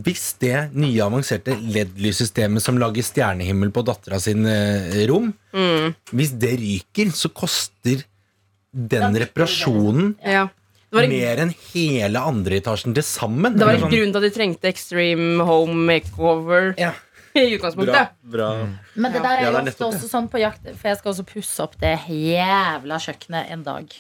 Hvis 0.04 0.34
det 0.42 0.74
nye, 0.76 1.00
avanserte 1.06 1.56
LED-lyssystemet 1.56 2.64
som 2.64 2.80
lager 2.80 3.04
stjernehimmel 3.08 3.72
på 3.76 3.84
dattera 3.88 4.20
sin 4.20 4.46
eh, 4.46 5.06
rom, 5.08 5.34
hvis 6.12 6.34
det 6.40 6.54
ryker, 6.60 7.12
så 7.16 7.32
koster 7.32 8.04
den 8.72 9.16
reparasjonen 9.18 10.16
Ja. 10.24 10.48
Det 10.88 10.96
var, 11.02 11.08
mer 11.12 11.40
enn 11.44 11.50
hele 11.74 12.20
andre 12.24 12.62
etasjen 12.62 12.94
til 12.96 13.04
sammen. 13.04 13.58
det 13.58 13.66
var 13.66 13.74
en 13.76 13.82
sånn- 13.82 13.92
grunnen 13.92 14.14
til 14.14 14.22
at 14.24 14.24
de 14.24 14.36
trengte 14.40 14.70
Extreme 14.72 15.44
Home 15.44 15.74
Makeover 15.88 16.76
Ja. 16.80 16.94
i 17.36 17.58
utgangspunktet. 17.58 18.10
bra. 18.24 18.68
Men 18.96 19.12
det 19.12 19.22
der 19.22 19.38
er 19.38 19.42
Ja, 19.44 19.52
jo 19.52 19.58
er 19.58 19.68
ofte 19.68 19.84
også 19.84 20.08
sånn 20.08 20.30
på 20.32 20.40
jakt 20.40 20.64
For 20.78 20.88
jeg 20.88 20.98
skal 20.98 21.12
også 21.12 21.26
pusse 21.28 21.60
opp 21.60 21.76
det 21.78 22.00
jævla 22.08 22.96
kjøkkenet 23.04 23.52
en 23.52 23.64
dag. 23.64 23.92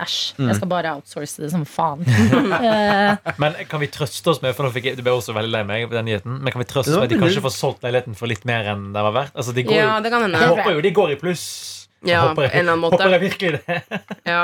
Æsj. 0.00 0.34
Jeg 0.38 0.54
skal 0.56 0.68
bare 0.70 0.92
outsource 0.96 1.42
det 1.42 1.50
som 1.52 1.64
faen. 1.68 2.04
Eh, 2.60 3.32
Men 3.42 3.54
kan 3.68 3.80
vi 3.82 3.86
trøste 3.92 4.30
oss 4.32 4.40
med 4.42 4.54
For 4.56 4.64
nå 4.64 4.70
fikk 4.72 4.84
jeg, 4.90 4.96
det 4.96 5.04
ble 5.04 5.12
også 5.16 5.32
veldig 5.36 5.50
lei 5.52 5.62
meg 5.66 5.86
på 5.90 5.96
den 5.96 6.06
nyheten 6.08 6.38
Men 6.44 6.52
kan 6.52 6.60
vi 6.62 6.66
trøste 6.68 6.92
oss 6.92 6.98
med 7.00 7.08
at 7.08 7.12
de 7.14 7.18
kanskje 7.20 7.42
får 7.44 7.52
solgt 7.56 7.82
leiligheten 7.84 8.14
for 8.18 8.30
litt 8.30 8.44
mer 8.48 8.68
enn 8.72 8.90
det 8.94 9.02
var 9.06 9.12
verdt? 9.16 9.34
Altså, 9.36 9.52
de 9.56 9.64
går 9.66 9.76
Ja, 9.76 9.98
det 10.00 10.12
kan 10.12 10.24
jeg 10.24 10.30
hende. 10.32 10.48
håper 10.54 10.72
jo 10.76 10.80
de 10.86 10.92
går 11.00 11.12
i 11.14 11.18
pluss. 11.20 11.44
Ja, 12.06 12.22
håper, 12.30 12.46
jeg, 12.48 12.52
en 12.54 12.60
eller 12.62 12.72
annen 12.72 12.84
måte. 12.86 12.96
håper 12.96 13.16
jeg 13.16 13.22
virkelig 13.26 13.50
det. 13.58 14.00
Ja. 14.32 14.40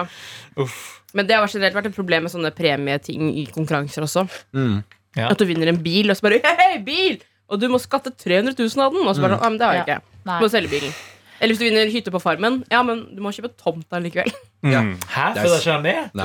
Uff. 0.61 0.77
Men 1.17 1.29
det 1.31 1.39
har 1.39 1.49
generelt 1.49 1.77
vært 1.79 1.89
et 1.89 1.97
problem 1.97 2.27
med 2.27 2.33
sånne 2.35 2.51
premieting 2.57 3.31
i 3.41 3.47
konkurranser 3.55 4.05
også. 4.05 4.27
Mm. 4.53 4.83
Ja. 5.17 5.31
At 5.33 5.41
du 5.41 5.47
vinner 5.49 5.71
en 5.73 5.79
bil, 5.81 6.11
og 6.13 6.19
så 6.19 6.27
bare 6.29 6.43
Hei, 6.45 6.75
bil! 6.85 7.17
Og 7.49 7.61
du 7.63 7.69
må 7.73 7.79
skatte 7.81 8.11
300 8.13 8.53
000 8.59 8.83
av 8.85 8.93
den. 8.93 9.07
Og 9.09 9.15
så 9.17 9.23
bare 9.25 9.39
Ja, 9.41 9.49
men 9.49 9.57
det 9.63 9.65
har 9.71 9.79
jeg 9.79 9.85
Ja. 9.87 9.97
ikke. 9.97 10.21
nei. 10.29 10.39
Du 10.41 10.45
må 10.45 10.51
selge 10.53 10.69
bilen. 10.75 10.93
Eller 11.41 11.53
hvis 11.55 11.59
du 11.61 11.65
vinner 11.69 11.91
hytte 11.93 12.11
på 12.15 12.21
farmen. 12.23 12.63
Ja, 12.73 12.83
men 12.87 13.05
du 13.15 13.21
må 13.25 13.33
kjøpe 13.35 13.53
tomta 13.61 14.01
likevel. 14.03 14.31
Ja. 14.67 14.81
Mm. 14.83 14.95
Hæ? 15.13 15.27
Det 15.35 15.43
er- 15.43 15.47
Følger 15.47 15.59
ikke 15.61 15.73
han 15.73 15.83
med? 15.83 16.11
Nei, 16.15 16.25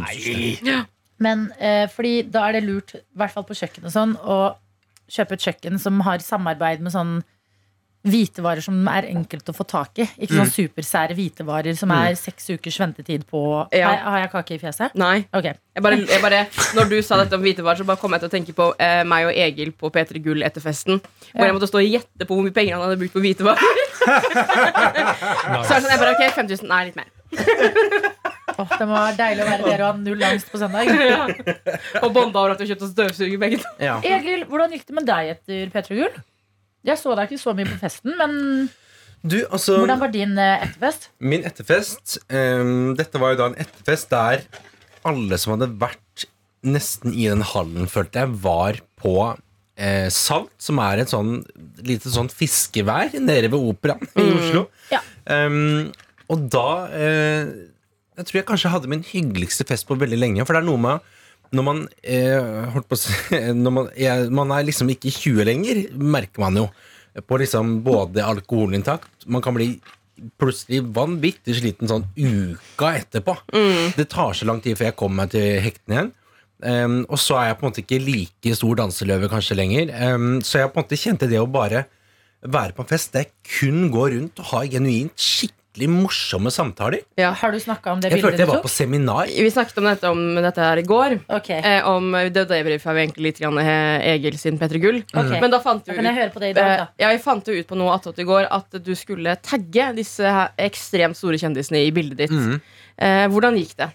nei, 0.00 0.66
nei. 0.72 0.84
Men 1.18 1.46
eh, 1.60 1.86
fordi 1.88 2.14
da 2.30 2.48
er 2.48 2.52
det 2.58 2.64
lurt, 2.66 2.94
i 2.94 3.00
hvert 3.16 3.32
fall 3.32 3.44
på 3.48 3.54
kjøkken 3.56 3.84
og 3.88 3.92
sånn, 3.94 4.16
å 4.20 4.56
kjøpe 5.08 5.32
et 5.38 5.44
kjøkken 5.46 5.78
som 5.80 6.00
har 6.04 6.18
samarbeid 6.24 6.80
med 6.84 6.92
sånn 6.92 7.22
hvitevarer 8.06 8.62
som 8.64 8.76
er 8.88 9.08
enkelt 9.10 9.48
å 9.50 9.54
få 9.56 9.64
tak 9.68 9.98
i. 10.02 10.06
Ikke 10.22 10.36
sånn 10.38 10.50
supersære 10.52 11.16
hvitevarer 11.18 11.76
som 11.78 11.90
er 11.94 12.14
seks 12.18 12.48
ukers 12.54 12.78
ventetid 12.80 13.24
på 13.30 13.40
Ja. 13.74 13.88
har, 13.90 14.02
har 14.14 14.18
jeg 14.24 14.30
kake 14.32 14.54
i 14.56 14.58
fjeset? 14.62 14.94
Nei. 14.94 15.24
Okay. 15.34 15.54
Jeg 15.76 15.82
bare, 15.84 15.98
jeg 16.08 16.22
bare, 16.22 16.40
når 16.78 16.88
du 16.92 16.96
sa 17.04 17.18
dette 17.20 17.36
om 17.36 17.42
hvitevarer, 17.44 17.78
så 17.82 17.84
bare 17.88 18.00
kom 18.00 18.14
jeg 18.16 18.22
til 18.24 18.30
å 18.30 18.34
tenke 18.36 18.54
på 18.56 18.68
eh, 18.80 19.02
meg 19.04 19.26
og 19.28 19.32
Egil 19.46 19.72
på 19.76 19.90
P3 19.92 20.22
Gull 20.24 20.42
etter 20.46 20.64
festen. 20.64 21.00
Hvor 21.32 21.42
Ja. 21.42 21.50
jeg 21.50 21.58
måtte 21.58 21.68
stå 21.68 21.82
og 21.82 21.90
gjette 21.90 22.24
på 22.28 22.34
hvor 22.38 22.46
mye 22.46 22.54
penger 22.56 22.78
han 22.78 22.86
hadde 22.86 23.00
brukt 23.02 23.16
på 23.16 23.24
hvitevarer. 23.26 23.60
Så 25.66 25.74
er 25.74 25.80
det 25.80 25.82
sånn, 25.82 25.90
jeg 25.90 26.00
bare, 26.00 26.14
ok, 26.14 26.24
5000, 26.38 26.68
nei, 26.70 26.84
litt 26.90 26.96
mer. 26.96 27.10
Åh, 28.56 28.70
det 28.78 28.86
må 28.88 28.94
være 28.96 29.16
deilig 29.18 29.42
å 29.44 29.48
være 29.50 29.64
der 29.66 29.82
og 29.82 29.88
ha 29.90 29.96
null 30.00 30.22
angst 30.24 30.48
på 30.52 30.60
søndag. 30.60 30.88
Og 32.04 32.08
bonda 32.14 32.40
over 32.40 32.54
at 32.54 32.62
vi 32.62 32.68
kjøpte 32.70 32.86
oss 32.86 32.94
støvsuger 32.94 33.40
begge 33.42 33.58
to. 33.60 33.72
Ja. 33.82 33.98
Egil, 34.00 34.46
hvordan 34.48 34.72
gikk 34.72 34.86
det 34.88 34.96
med 34.96 35.08
deg 35.10 35.32
etter 35.34 35.72
P3 35.74 35.98
Gull? 35.98 36.16
Jeg 36.86 37.00
så 37.00 37.14
deg 37.18 37.30
ikke 37.30 37.42
så 37.42 37.54
mye 37.56 37.68
på 37.68 37.78
festen, 37.80 38.14
men 38.18 38.36
Du, 39.26 39.40
altså 39.50 39.80
hvordan 39.80 40.02
var 40.04 40.12
din 40.14 40.36
eh, 40.38 40.62
etterfest? 40.68 41.08
Min 41.18 41.46
etterfest 41.48 42.18
um, 42.30 42.94
Dette 42.98 43.18
var 43.22 43.34
jo 43.34 43.40
da 43.40 43.48
en 43.50 43.58
etterfest 43.64 44.12
der 44.12 44.46
alle 45.06 45.38
som 45.38 45.54
hadde 45.54 45.70
vært 45.80 46.26
nesten 46.66 47.12
i 47.14 47.28
den 47.30 47.44
hallen, 47.46 47.86
følte 47.86 48.24
jeg, 48.24 48.32
var 48.42 48.80
på 48.98 49.12
eh, 49.78 50.08
Salt, 50.10 50.50
som 50.58 50.80
er 50.82 51.02
et 51.04 51.12
sånn 51.12 51.44
lite 51.86 52.10
sånn 52.10 52.30
fiskevær 52.32 53.14
nede 53.14 53.52
ved 53.52 53.60
Operaen 53.60 54.08
i 54.18 54.26
Oslo. 54.34 54.64
Ja. 54.90 55.02
Um, 55.30 55.92
og 56.30 56.48
da 56.50 56.68
eh, 56.94 57.52
Jeg 58.16 58.26
tror 58.26 58.38
jeg 58.40 58.46
kanskje 58.48 58.72
hadde 58.72 58.90
min 58.90 59.04
hyggeligste 59.06 59.66
fest 59.68 59.86
på 59.86 59.98
veldig 59.98 60.18
lenge. 60.18 60.46
For 60.46 60.56
det 60.56 60.64
er 60.64 60.68
noe 60.70 60.80
med 60.80 61.12
når 61.54 61.66
man, 61.66 61.84
eh, 62.02 62.78
på 62.88 62.98
når 63.64 63.74
man, 63.78 63.90
jeg, 63.98 64.30
man 64.34 64.54
er 64.56 64.66
liksom 64.66 64.90
ikke 64.92 65.12
20 65.14 65.48
lenger, 65.48 65.82
merker 65.94 66.42
man 66.46 66.62
jo. 66.62 66.68
På 67.26 67.38
liksom 67.40 67.78
både 67.80 68.20
alkoholinntak 68.20 69.06
Man 69.32 69.40
kan 69.40 69.54
bli 69.56 69.70
plutselig 70.36 70.82
vanvittig 70.96 71.54
sliten 71.56 71.88
sånn 71.88 72.04
uka 72.12 72.90
etterpå. 72.98 73.34
Det 73.96 74.06
tar 74.12 74.36
så 74.36 74.48
lang 74.48 74.60
tid 74.64 74.76
før 74.76 74.90
jeg 74.90 74.96
kommer 75.00 75.24
meg 75.24 75.32
til 75.32 75.60
hektene 75.64 75.96
igjen. 75.96 76.14
Um, 76.56 77.02
og 77.12 77.20
så 77.20 77.36
er 77.36 77.50
jeg 77.50 77.58
på 77.58 77.66
en 77.66 77.68
måte 77.68 77.82
ikke 77.82 77.98
like 78.00 78.54
stor 78.56 78.78
danseløve 78.80 79.28
kanskje 79.28 79.58
lenger. 79.58 79.92
Um, 79.92 80.38
så 80.40 80.62
jeg 80.62 80.72
på 80.72 80.80
en 80.80 80.86
måte 80.86 81.00
kjente 81.00 81.28
det 81.28 81.40
å 81.42 81.50
bare 81.52 81.84
være 82.46 82.72
på 82.76 82.84
en 82.84 82.88
fest 82.88 83.12
der 83.12 83.26
jeg 83.26 83.32
kun 83.58 83.90
går 83.92 84.14
rundt 84.14 84.40
og 84.40 84.50
har 84.54 84.70
genuint 84.72 85.12
skikkelig 85.20 85.56
morsomme 85.92 86.48
samtaler. 86.48 87.02
Ja. 87.20 87.34
Har 87.36 87.52
du 87.52 87.58
om 87.92 88.00
det 88.00 88.08
Jeg 88.14 88.22
følte 88.24 88.40
jeg 88.40 88.48
var 88.48 88.62
på 88.64 88.70
seminar. 88.72 89.28
Vi 89.28 89.50
snakket 89.52 89.76
om 89.82 89.84
dette, 89.84 90.08
om 90.08 90.22
dette 90.40 90.64
her 90.64 90.80
i 90.80 90.84
går. 90.88 91.18
Okay. 91.38 91.60
Eh, 91.60 91.84
om 91.90 92.08
det 92.32 92.46
debrifa 92.48 92.94
vi 92.96 93.02
egentlig 93.04 93.26
litt 93.28 93.40
grann, 93.42 93.60
eh, 93.60 94.06
Egil 94.14 94.38
sin 94.40 94.56
P3 94.58 94.80
Gull. 94.80 95.02
Okay. 95.12 95.40
Men 95.44 95.52
da 95.52 95.60
fant 95.60 95.84
du 95.84 95.92
vi 95.92 96.00
ut 96.00 96.16
høre 96.16 96.32
på 96.32 96.40
det 96.40 96.54
dag, 96.56 96.72
eh, 96.80 96.86
ja, 97.04 97.10
jeg 97.12 97.20
fant 97.20 97.44
jo 97.46 97.52
ut 97.52 97.68
på 97.68 97.76
noe 97.76 97.92
attåt 97.98 98.18
i 98.24 98.24
går 98.24 98.48
at 98.50 98.78
du 98.82 98.94
skulle 98.96 99.36
tagge 99.44 99.90
disse 100.00 100.24
ekstremt 100.56 101.20
store 101.20 101.36
kjendisene 101.36 101.84
i 101.84 101.92
bildet 101.92 102.24
ditt. 102.24 102.32
Mm. 102.32 102.60
Eh, 102.96 103.26
hvordan 103.28 103.60
gikk 103.60 103.76
det? 103.76 103.90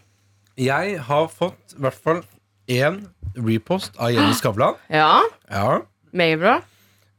Jeg 0.62 1.00
har 1.10 1.28
fått 1.34 1.74
i 1.74 1.82
hvert 1.82 1.98
fall 1.98 2.22
én 2.70 3.02
repost 3.36 3.98
av 3.98 4.14
Jenny 4.14 4.38
Skavlan. 4.38 4.78
Ja, 4.90 5.22
Ja. 5.50 5.82
meget 6.14 6.40
bra. 6.40 6.60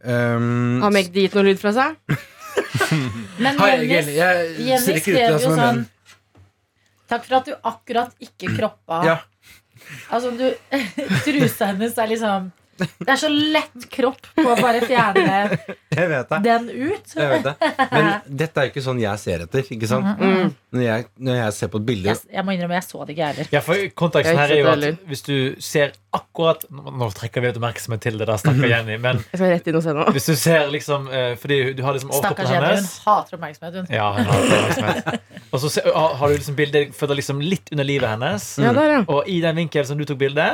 Um, 0.04 0.80
Har 0.82 0.90
Meg 0.90 1.12
gitt 1.14 1.34
noe 1.34 1.44
lyd 1.46 1.60
fra 1.62 1.70
seg? 1.72 1.98
Men 3.38 3.58
Jenny. 3.58 4.14
Jenny 4.16 5.00
skrev 5.00 5.36
jo 5.40 5.52
sånn. 5.56 5.84
Takk 7.12 7.26
for 7.28 7.38
at 7.40 7.48
du 7.50 7.52
akkurat 7.68 8.12
ikke 8.24 8.54
kroppa 8.56 9.02
Ja, 9.04 9.16
Altså, 10.08 10.30
du 10.32 10.46
Trusa 11.24 11.72
hennes 11.72 11.98
er 11.98 12.08
liksom 12.12 12.50
Det 12.80 13.08
er 13.12 13.18
så 13.20 13.28
lett 13.28 13.84
kropp 13.92 14.26
på 14.36 14.44
å 14.48 14.54
bare 14.58 14.80
fjerne 14.88 15.22
jeg 15.92 16.08
vet 16.08 16.30
det. 16.30 16.38
den 16.46 16.68
ut. 16.70 17.12
Jeg 17.14 17.28
vet 17.30 17.44
det. 17.44 17.52
Men 17.92 18.08
dette 18.42 18.62
er 18.62 18.66
jo 18.68 18.72
ikke 18.72 18.84
sånn 18.84 19.00
jeg 19.02 19.20
ser 19.22 19.44
etter. 19.44 19.66
Ikke 19.76 19.88
sant? 19.90 20.08
Mm. 20.18 20.54
Når, 20.72 20.82
jeg, 20.86 21.06
når 21.28 21.36
jeg 21.36 21.56
ser 21.58 21.70
på 21.72 21.80
et 21.82 21.86
bilde 21.90 22.08
Jeg, 22.08 22.20
jeg 22.32 22.46
må 22.48 22.54
innrømme, 22.56 22.78
jeg 22.78 22.86
så 22.88 23.04
det 23.04 23.14
ikke, 23.16 23.28
heller. 23.32 23.50
Ja, 23.52 23.60
for 23.64 23.82
Konteksten 24.02 24.40
her 24.40 24.54
er 24.54 24.62
jo 24.62 24.70
at 24.72 25.04
hvis 25.10 25.24
du 25.26 25.34
ser 25.62 25.92
akkurat 26.16 26.64
Nå 26.72 27.08
trekker 27.16 27.44
vi 27.44 27.50
oppmerksomhet 27.52 28.02
til 28.04 28.16
det, 28.20 28.26
da, 28.28 28.38
stakkar 28.40 28.68
Jenny. 28.72 28.96
Men 29.02 29.20
Jeg 29.32 29.40
skal 29.42 29.52
rett 29.52 29.68
inn 29.68 29.78
og 29.78 29.84
se 29.84 29.94
nå. 29.96 30.08
hvis 30.16 30.30
du 30.32 30.34
ser 30.40 30.66
liksom 30.72 31.06
eh, 31.12 31.34
Fordi 31.40 31.60
du 31.76 31.84
har 31.84 31.96
liksom 31.96 32.14
Stakkars 32.16 32.52
Jenny, 32.52 32.74
hun 32.80 32.88
hater 33.04 33.38
oppmerksomhet. 33.38 33.78
Hun. 33.82 33.92
Ja, 33.92 34.08
hun 34.16 34.32
hater 34.32 34.56
oppmerksomhet. 34.56 35.28
Og 35.52 35.60
så 35.60 35.68
se, 35.68 35.82
har 35.84 36.30
du 36.30 36.32
liksom 36.32 36.56
bilder 36.56 36.86
født 36.96 37.12
liksom 37.18 37.40
litt 37.44 37.68
under 37.74 37.84
livet 37.84 38.08
hennes. 38.08 38.44
Ja, 38.62 38.70
der, 38.72 38.92
ja. 38.94 39.00
Og 39.12 39.26
i 39.28 39.36
den 39.44 39.58
vinkelen 39.60 39.84
som 39.84 39.98
du 40.00 40.06
tok 40.08 40.16
bilde, 40.22 40.46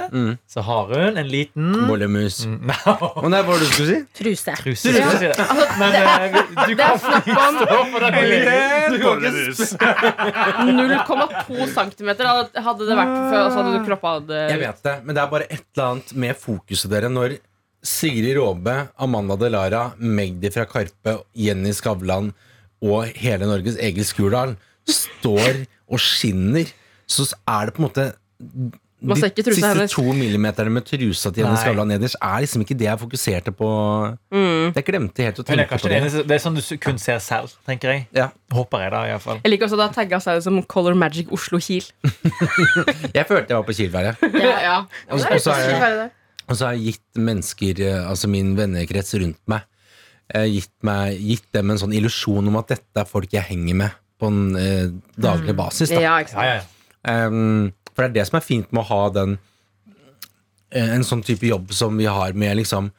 så 0.50 0.64
har 0.66 0.90
hun 0.90 1.20
en 1.22 1.28
liten 1.30 1.68
Bollemus. 1.86 2.40
Mm, 2.48 2.72
no, 2.72 2.94
Og 3.22 3.28
det 3.30 3.38
er 3.38 3.46
hva 3.46 3.58
du 3.60 3.66
skulle 3.70 3.88
si? 3.92 4.00
Truse. 4.18 4.56
truse. 4.58 4.94
jeg 4.96 5.20
si 5.20 5.30
det. 5.30 5.46
Men 5.78 5.94
eh, 6.00 6.38
du 6.68 6.74
kan 6.78 6.98
ikke 6.98 7.46
stå 7.60 7.78
for 7.92 8.08
den. 8.08 8.98
Bollemus. 9.04 9.62
0,2 9.78 11.70
cm 11.78 12.10
hadde 12.18 12.88
det 12.88 12.98
vært 12.98 13.14
før, 13.14 13.40
og 13.44 13.52
så 13.52 13.60
hadde 13.60 13.76
du 13.76 13.86
kroppa 13.86 14.16
det 14.26 14.42
Jeg 14.50 14.62
vet 14.64 14.82
det, 14.88 14.96
men 15.04 15.14
det 15.14 15.22
er 15.22 15.30
bare 15.30 15.46
et 15.48 15.62
eller 15.62 15.92
annet 15.92 16.14
med 16.26 16.42
fokuset 16.42 16.90
dere 16.90 17.10
når 17.12 17.38
Sigrid 17.86 18.34
Råbe, 18.34 18.74
Amanda 18.98 19.36
Delara, 19.38 19.92
Magdi 20.02 20.50
fra 20.50 20.66
Karpe, 20.66 21.20
Jenny 21.38 21.70
Skavlan 21.76 22.32
og 22.82 23.12
hele 23.18 23.46
Norges 23.46 23.78
Egil 23.82 24.06
Skurdal 24.06 24.56
står 24.88 25.64
og 25.88 26.00
skinner, 26.02 26.66
så 27.08 27.28
er 27.48 27.66
det 27.70 27.74
på 27.78 27.82
en 27.82 27.88
måte 27.88 28.12
trusa 28.98 29.28
siste 29.54 29.68
hennes. 29.68 29.92
to 29.94 30.02
millimeterne 30.12 30.72
med 30.74 30.82
trusa 30.84 31.30
til 31.30 31.44
Jenny 31.44 31.54
skavla 31.54 31.60
Skavlan 31.62 31.88
nederst 31.92 32.16
er 32.20 32.40
liksom 32.42 32.64
ikke 32.64 32.76
det 32.80 32.88
jeg 32.88 32.98
fokuserte 32.98 33.52
på. 33.54 33.68
Mm. 34.34 34.72
Jeg 34.74 34.84
glemte 34.88 35.22
helt 35.22 35.38
å 35.38 35.44
tenke 35.46 35.62
det 35.62 35.68
på 35.70 35.78
det 35.78 35.92
det. 35.92 36.00
eneste 36.02 36.24
Det 36.26 36.34
er 36.34 36.42
sånn 36.42 36.58
du 36.58 36.62
kun 36.82 36.98
ser 36.98 37.20
selv, 37.22 37.54
tenker 37.68 37.92
jeg. 37.94 38.06
Ja. 38.16 38.26
Håper 38.52 38.82
jeg, 38.82 38.90
da, 38.96 39.04
iallfall. 39.12 39.38
Jeg 39.44 39.52
liker 39.54 39.68
også 39.68 39.78
da 39.78 39.86
tagga 39.94 40.18
seg 40.24 40.42
som 40.42 40.58
Color 40.66 40.98
Magic 40.98 41.30
Oslo 41.30 41.60
Kiel. 41.62 41.86
Jeg 43.14 43.24
følte 43.28 43.54
jeg 43.54 43.56
var 43.56 43.66
på 43.68 43.76
Kielferja. 43.78 44.16
ja. 44.66 44.80
Og 45.10 45.20
så- 45.22 45.30
og 45.30 45.40
så 45.46 45.54
jeg- 45.54 45.78
Det 45.78 46.10
Og 46.48 46.56
så 46.56 46.64
har 46.66 46.72
jeg 46.74 46.84
gitt 46.94 47.22
mennesker, 47.22 47.80
eh, 47.84 48.08
altså 48.08 48.26
min 48.28 48.54
vennekrets 48.56 49.14
rundt 49.20 49.38
meg, 49.46 49.62
eh, 50.34 50.46
gitt, 50.48 50.70
meg 50.82 51.18
gitt 51.20 51.44
dem 51.52 51.70
en 51.70 51.76
sånn 51.78 51.92
illusjon 51.94 52.46
om 52.48 52.56
at 52.56 52.68
dette 52.68 52.96
er 52.96 53.04
folk 53.04 53.30
jeg 53.30 53.42
henger 53.42 53.74
med 53.74 53.90
på 54.18 54.30
en 54.30 54.56
eh, 54.56 54.88
daglig 55.16 55.54
basis. 55.58 55.90
Da. 55.92 56.00
Ja, 56.02 56.14
ikke 56.22 56.34
sant. 56.34 56.46
Ja, 56.46 56.60
ja. 56.60 57.26
um, 57.26 57.70
for 57.92 58.04
det 58.04 58.10
er 58.10 58.16
det 58.20 58.28
som 58.30 58.38
er 58.38 58.46
fint 58.46 58.72
med 58.72 58.84
å 58.84 58.88
ha 58.92 59.02
den 59.14 59.36
eh, 60.70 60.94
en 60.96 61.06
sånn 61.06 61.24
type 61.26 61.46
jobb 61.46 61.72
som 61.74 61.96
vi 61.98 62.08
har 62.10 62.34
med 62.38 62.58
liksom 62.60 62.92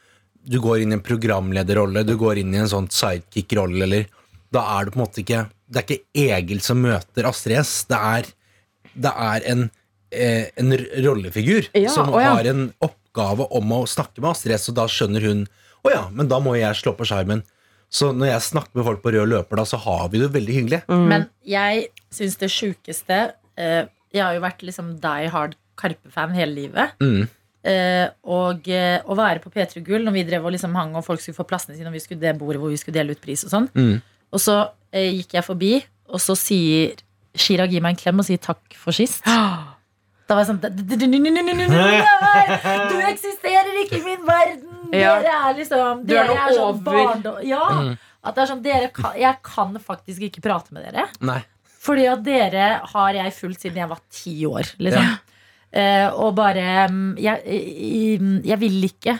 Du 0.49 0.57
går 0.63 0.81
inn 0.81 0.93
i 0.93 0.97
en 0.97 1.03
programlederrolle, 1.03 2.05
du 2.07 2.15
går 2.17 2.39
inn 2.41 2.53
i 2.55 2.61
en 2.61 2.71
sånn 2.71 2.89
sidekick-rolle, 2.91 3.83
eller 3.85 4.07
Da 4.51 4.63
er 4.77 4.85
det 4.85 4.95
på 4.95 4.99
en 4.99 5.05
måte 5.05 5.21
ikke 5.23 5.45
Det 5.67 5.81
er 5.81 5.87
ikke 5.87 6.25
Egil 6.39 6.63
som 6.65 6.81
møter 6.81 7.27
Astrid 7.29 7.59
S. 7.59 7.73
Det 7.89 7.99
er, 7.99 8.31
det 8.95 9.13
er 9.27 9.47
en, 9.53 9.69
eh, 10.11 10.49
en 10.59 10.75
rollefigur 11.05 11.69
Ja, 11.75 11.91
som 11.93 12.11
å 12.11 12.23
ja. 12.23 12.33
har 12.35 12.49
en 12.49 12.69
oppgave 12.79 13.47
om 13.59 13.75
å 13.75 13.85
snakke 13.87 14.23
med 14.23 14.31
Astrid 14.31 14.55
S, 14.55 14.69
og 14.71 14.79
da 14.79 14.87
skjønner 14.89 15.27
hun 15.27 15.47
Å 15.83 15.93
ja, 15.93 16.03
men 16.11 16.31
da 16.31 16.41
må 16.43 16.57
jeg 16.59 16.75
slå 16.75 16.91
på 16.97 17.07
skjermen. 17.07 17.45
Så 17.89 18.11
når 18.13 18.33
jeg 18.33 18.45
snakker 18.45 18.77
med 18.77 18.85
folk 18.85 19.01
på 19.01 19.13
rød 19.15 19.31
løper, 19.31 19.59
da, 19.59 19.65
så 19.65 19.79
har 19.81 20.09
vi 20.13 20.21
det 20.21 20.29
veldig 20.33 20.55
hyggelig. 20.59 20.81
Mm. 20.91 21.07
Men 21.09 21.25
jeg 21.47 21.87
syns 22.13 22.37
det 22.37 22.51
sjukeste 22.53 23.17
eh, 23.57 23.89
Jeg 24.13 24.21
har 24.21 24.35
jo 24.35 24.43
vært 24.45 24.61
liksom 24.65 24.93
die 25.01 25.31
hard 25.33 25.57
Karpe-fan 25.79 26.35
hele 26.35 26.53
livet. 26.53 26.95
Mm. 27.01 27.27
Eh, 27.69 28.05
og 28.23 28.67
å 28.69 29.15
være 29.19 29.41
på 29.43 29.51
P3 29.51 29.81
Gull 29.83 30.05
når 30.05 30.15
vi 30.15 30.23
drev 30.27 30.45
og 30.47 30.53
liksom 30.55 30.75
hang 30.79 30.93
og 30.95 31.05
folk 31.05 31.23
skulle 31.23 31.37
få 31.37 31.47
plassene 31.47 31.77
sine, 31.77 31.89
og 31.91 31.95
vi 31.95 32.03
skulle 32.03 32.21
det 32.21 32.37
bordet 32.39 32.61
hvor 32.61 32.71
vi 32.71 32.79
skulle 32.79 32.99
dele 32.99 33.15
ut 33.15 33.23
pris 33.23 33.43
og 33.47 33.53
sånn. 33.53 33.69
Mm. 33.75 33.99
Og 34.35 34.43
så 34.43 34.57
eh, 34.93 35.09
gikk 35.19 35.37
jeg 35.39 35.47
forbi, 35.47 35.73
og 36.09 36.21
så 36.23 36.37
sier 36.39 36.99
Shira 37.39 37.67
gir 37.69 37.83
meg 37.85 37.95
en 37.95 38.01
klem 38.01 38.21
og 38.21 38.27
sier 38.27 38.41
takk 38.41 38.75
for 38.77 38.95
sist. 38.95 39.23
Da 40.29 40.37
var 40.37 40.43
jeg 40.43 40.49
sånn 40.51 40.61
Du 42.91 42.97
eksisterer 43.09 43.79
ikke 43.85 43.97
i 43.97 44.05
min 44.05 44.25
verden! 44.27 44.68
Ja. 44.93 45.15
Dere 45.21 45.37
er 45.49 45.57
liksom 45.59 46.03
Du 46.07 46.15
er 46.17 46.27
noe 46.29 46.37
er 46.37 46.53
sånn 46.55 46.67
over. 46.69 46.83
barndom 46.89 47.41
Ja! 47.45 47.63
At 48.19 48.35
det 48.35 48.43
er 48.43 48.49
sånn, 48.51 48.61
dere 48.63 48.89
kan, 48.91 49.13
Jeg 49.15 49.37
kan 49.45 49.77
faktisk 49.79 50.25
ikke 50.27 50.41
prate 50.43 50.73
med 50.75 50.83
dere. 50.89 51.05
Nei. 51.23 51.39
Fordi 51.79 52.05
at 52.11 52.23
dere 52.25 52.65
har 52.91 53.13
jeg 53.15 53.35
fulgt 53.37 53.61
siden 53.63 53.79
jeg 53.79 53.87
var 53.91 54.01
ti 54.11 54.33
år. 54.49 54.73
Liksom. 54.83 55.13
Eh, 55.69 56.07
og 56.17 56.33
bare 56.33 56.87
um, 56.89 57.11
jeg, 57.21 57.43
jeg 58.41 58.57
vil 58.57 58.85
ikke 58.87 59.13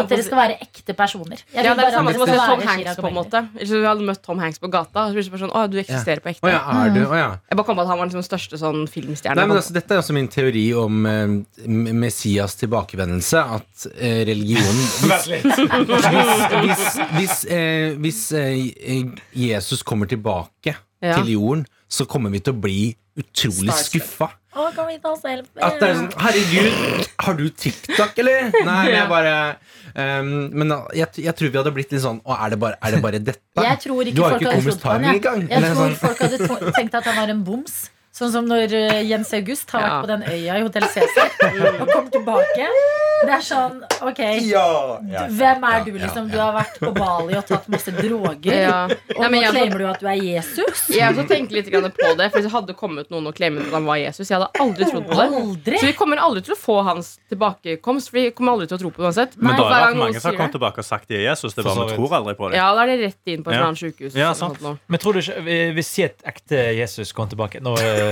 at 0.00 0.08
dere 0.10 0.24
skal 0.26 0.38
være 0.40 0.56
ekte 0.64 0.96
personer. 0.98 1.38
Jeg 1.54 1.62
Ja, 1.62 1.74
det 1.76 1.84
er 1.84 1.90
det 1.90 1.94
samme 1.94 2.14
som 2.16 2.24
å 2.24 2.26
se 2.26 2.38
Tom 2.40 2.64
Hanks 2.66 2.98
på 2.98 3.10
en 3.10 3.14
måte. 3.14 3.42
Hvis 3.54 3.70
vi 3.74 3.82
hadde 3.84 4.06
møtt 4.08 4.22
Tom 4.24 4.40
Hanks 4.42 4.58
på 4.62 4.70
gata, 4.72 5.06
så 5.06 5.14
blir 5.14 5.28
det 5.28 5.40
sånn 5.44 5.54
Å, 5.54 5.62
du 5.70 5.78
eksisterer 5.78 6.22
på 6.24 6.32
ekte. 6.32 6.42
ekte. 6.42 6.54
ja, 6.56 6.80
er 6.82 6.94
du? 6.94 7.00
oh, 7.04 7.14
ja. 7.14 7.28
Jeg 7.46 7.60
bare 7.60 7.68
kom 7.68 7.78
på 7.78 7.84
at 7.84 7.92
han 7.92 8.00
var 8.00 8.10
liksom 8.10 8.22
den 8.22 8.28
største 8.28 8.60
sånn 8.60 8.82
men 8.86 9.54
altså, 9.54 9.74
Dette 9.76 9.94
er 9.94 10.00
også 10.00 10.14
min 10.16 10.28
teori 10.32 10.64
om 10.78 11.06
uh, 11.06 11.36
Messias 11.66 12.56
tilbakevendelse. 12.58 13.44
At 13.60 13.86
eh, 13.94 14.24
religion 14.26 14.66
Hvis, 15.06 15.28
hvis, 15.30 16.96
hvis, 17.14 17.40
hvis, 18.02 18.20
hvis 18.32 19.20
Jesus 19.46 19.86
kommer 19.86 20.10
tilbake 20.10 20.74
Ja. 21.04 21.12
til 21.20 21.34
jorden, 21.36 21.66
så 21.88 22.06
kommer 22.10 22.32
vi 22.34 22.40
til 22.42 22.54
å 22.56 22.60
bli 22.60 22.80
utrolig 23.16 23.74
skuffa. 23.78 24.28
Å, 24.56 24.66
kan 24.72 24.86
vi 24.88 24.96
ta 25.00 25.12
selfie? 25.20 25.60
At 25.60 25.76
det 25.80 25.88
er 25.90 25.98
sånn 25.98 26.06
Herregud, 26.16 27.08
har 27.26 27.34
du 27.36 27.44
TikTok, 27.52 28.14
eller? 28.22 28.46
Nei, 28.68 28.76
men 28.86 28.94
jeg 28.94 29.08
bare 29.10 29.34
um, 29.92 30.30
Men 30.56 30.72
jeg, 30.96 31.10
jeg 31.26 31.36
tror 31.36 31.52
vi 31.52 31.60
hadde 31.60 31.72
blitt 31.76 31.92
litt 31.92 32.00
sånn 32.00 32.22
Å, 32.24 32.38
er 32.46 32.54
det 32.54 32.58
bare, 32.62 32.78
er 32.80 32.96
det 32.96 33.02
bare 33.04 33.20
dette? 33.20 33.66
Jeg 33.66 33.82
tror 33.84 34.08
ikke 34.08 34.16
Du 34.16 34.22
har 34.24 34.38
folk 34.38 34.46
ikke 34.46 34.54
Jeg, 34.56 35.18
engang. 35.18 35.44
jeg 35.50 35.60
tror 35.66 35.76
sånn. 35.82 35.98
folk 36.00 36.24
hadde 36.24 36.72
tenkt 36.78 36.96
at 36.96 37.10
han 37.10 37.20
var 37.20 37.34
en 37.34 37.44
boms. 37.44 37.76
Sånn 38.16 38.30
som 38.32 38.46
når 38.48 38.72
eh, 38.72 39.02
Jens 39.10 39.32
August 39.36 39.72
har 39.76 39.82
vært 39.84 40.06
på 40.06 40.12
den 40.14 40.22
øya 40.32 40.54
i 40.56 40.62
Hotell 40.64 40.86
Cæsar 40.88 41.34
og 41.82 41.90
kommer 41.90 42.12
tilbake. 42.14 42.68
Det 43.16 43.32
er 43.32 43.40
sånn, 43.44 43.78
ok 44.04 44.18
Hvem 45.32 45.62
er 45.64 45.84
du, 45.86 45.94
liksom? 45.96 46.26
Du 46.28 46.36
har 46.36 46.52
vært 46.52 46.76
på 46.82 46.90
Bali 46.96 47.36
og 47.38 47.46
tatt 47.48 47.68
masse 47.72 47.92
droger. 47.96 48.56
Ja. 48.66 48.80
Og 49.16 49.22
nå 49.32 49.40
claimer 49.46 49.80
du 49.80 49.86
at 49.88 50.02
du 50.02 50.08
er 50.10 50.20
Jesus? 50.20 50.82
Jeg 50.92 51.14
også 51.14 51.24
tenkte 51.30 51.56
litt 51.56 51.70
på 51.72 51.80
det, 51.80 52.28
for 52.28 52.36
hvis 52.38 52.48
det 52.48 52.52
hadde 52.52 52.76
kommet 52.76 53.08
noen 53.12 53.30
og 53.30 53.36
claimet 53.38 53.64
at 53.68 53.76
han 53.78 53.88
var 53.88 54.00
Jesus, 54.02 54.28
jeg 54.28 54.36
hadde 54.36 54.50
aldri 54.64 54.88
trodd 54.90 55.08
på 55.08 55.16
det. 55.16 55.26
Aldri! 55.40 55.80
Så 55.80 55.88
vi 55.88 55.94
kommer 55.96 56.20
aldri 56.26 56.44
til 56.46 56.56
å 56.56 56.58
få 56.60 56.76
hans 56.86 57.14
tilbakekomst, 57.32 58.12
for 58.12 58.20
vi 58.20 58.26
kommer 58.36 58.56
aldri 58.56 58.68
til 58.70 58.78
å 58.78 58.82
tro 58.84 58.92
på 58.92 59.02
det 59.04 59.08
uansett. 59.10 59.36
Men 59.40 59.56
da 59.60 59.68
har 59.72 59.86
det 59.94 60.00
mange 60.02 60.20
som 60.20 60.30
har 60.30 60.38
kommet 60.42 60.56
tilbake 60.58 60.84
og 60.84 60.88
sagt 60.88 61.08
de 61.12 61.18
er 61.20 61.24
Jesus. 61.30 61.56
Det 61.56 61.64
er 61.64 61.70
bare 61.70 61.88
vi 61.88 61.96
tror 61.96 62.16
aldri 62.20 62.36
på 62.38 62.52
det. 62.52 62.60
Ja, 62.60 62.68
da 62.76 62.84
er 62.84 62.92
det 62.92 62.98
rett 63.06 63.32
inn 63.32 63.44
på 63.46 63.52
et 63.52 63.56
Ja. 63.56 63.62
eller 63.62 63.72
annet 63.72 63.80
sjukehus. 63.80 64.76
Men 64.92 65.02
tror 65.02 65.16
du 65.16 65.22
ikke 65.24 65.40
vi- 65.46 65.54
Hvis 65.76 65.88
si 65.96 66.02
et 66.04 66.20
ekte 66.24 66.60
Jesus 66.76 67.12
kom 67.12 67.28
tilbake 67.28 67.60
Nå 67.60 67.74
eh, 67.80 68.05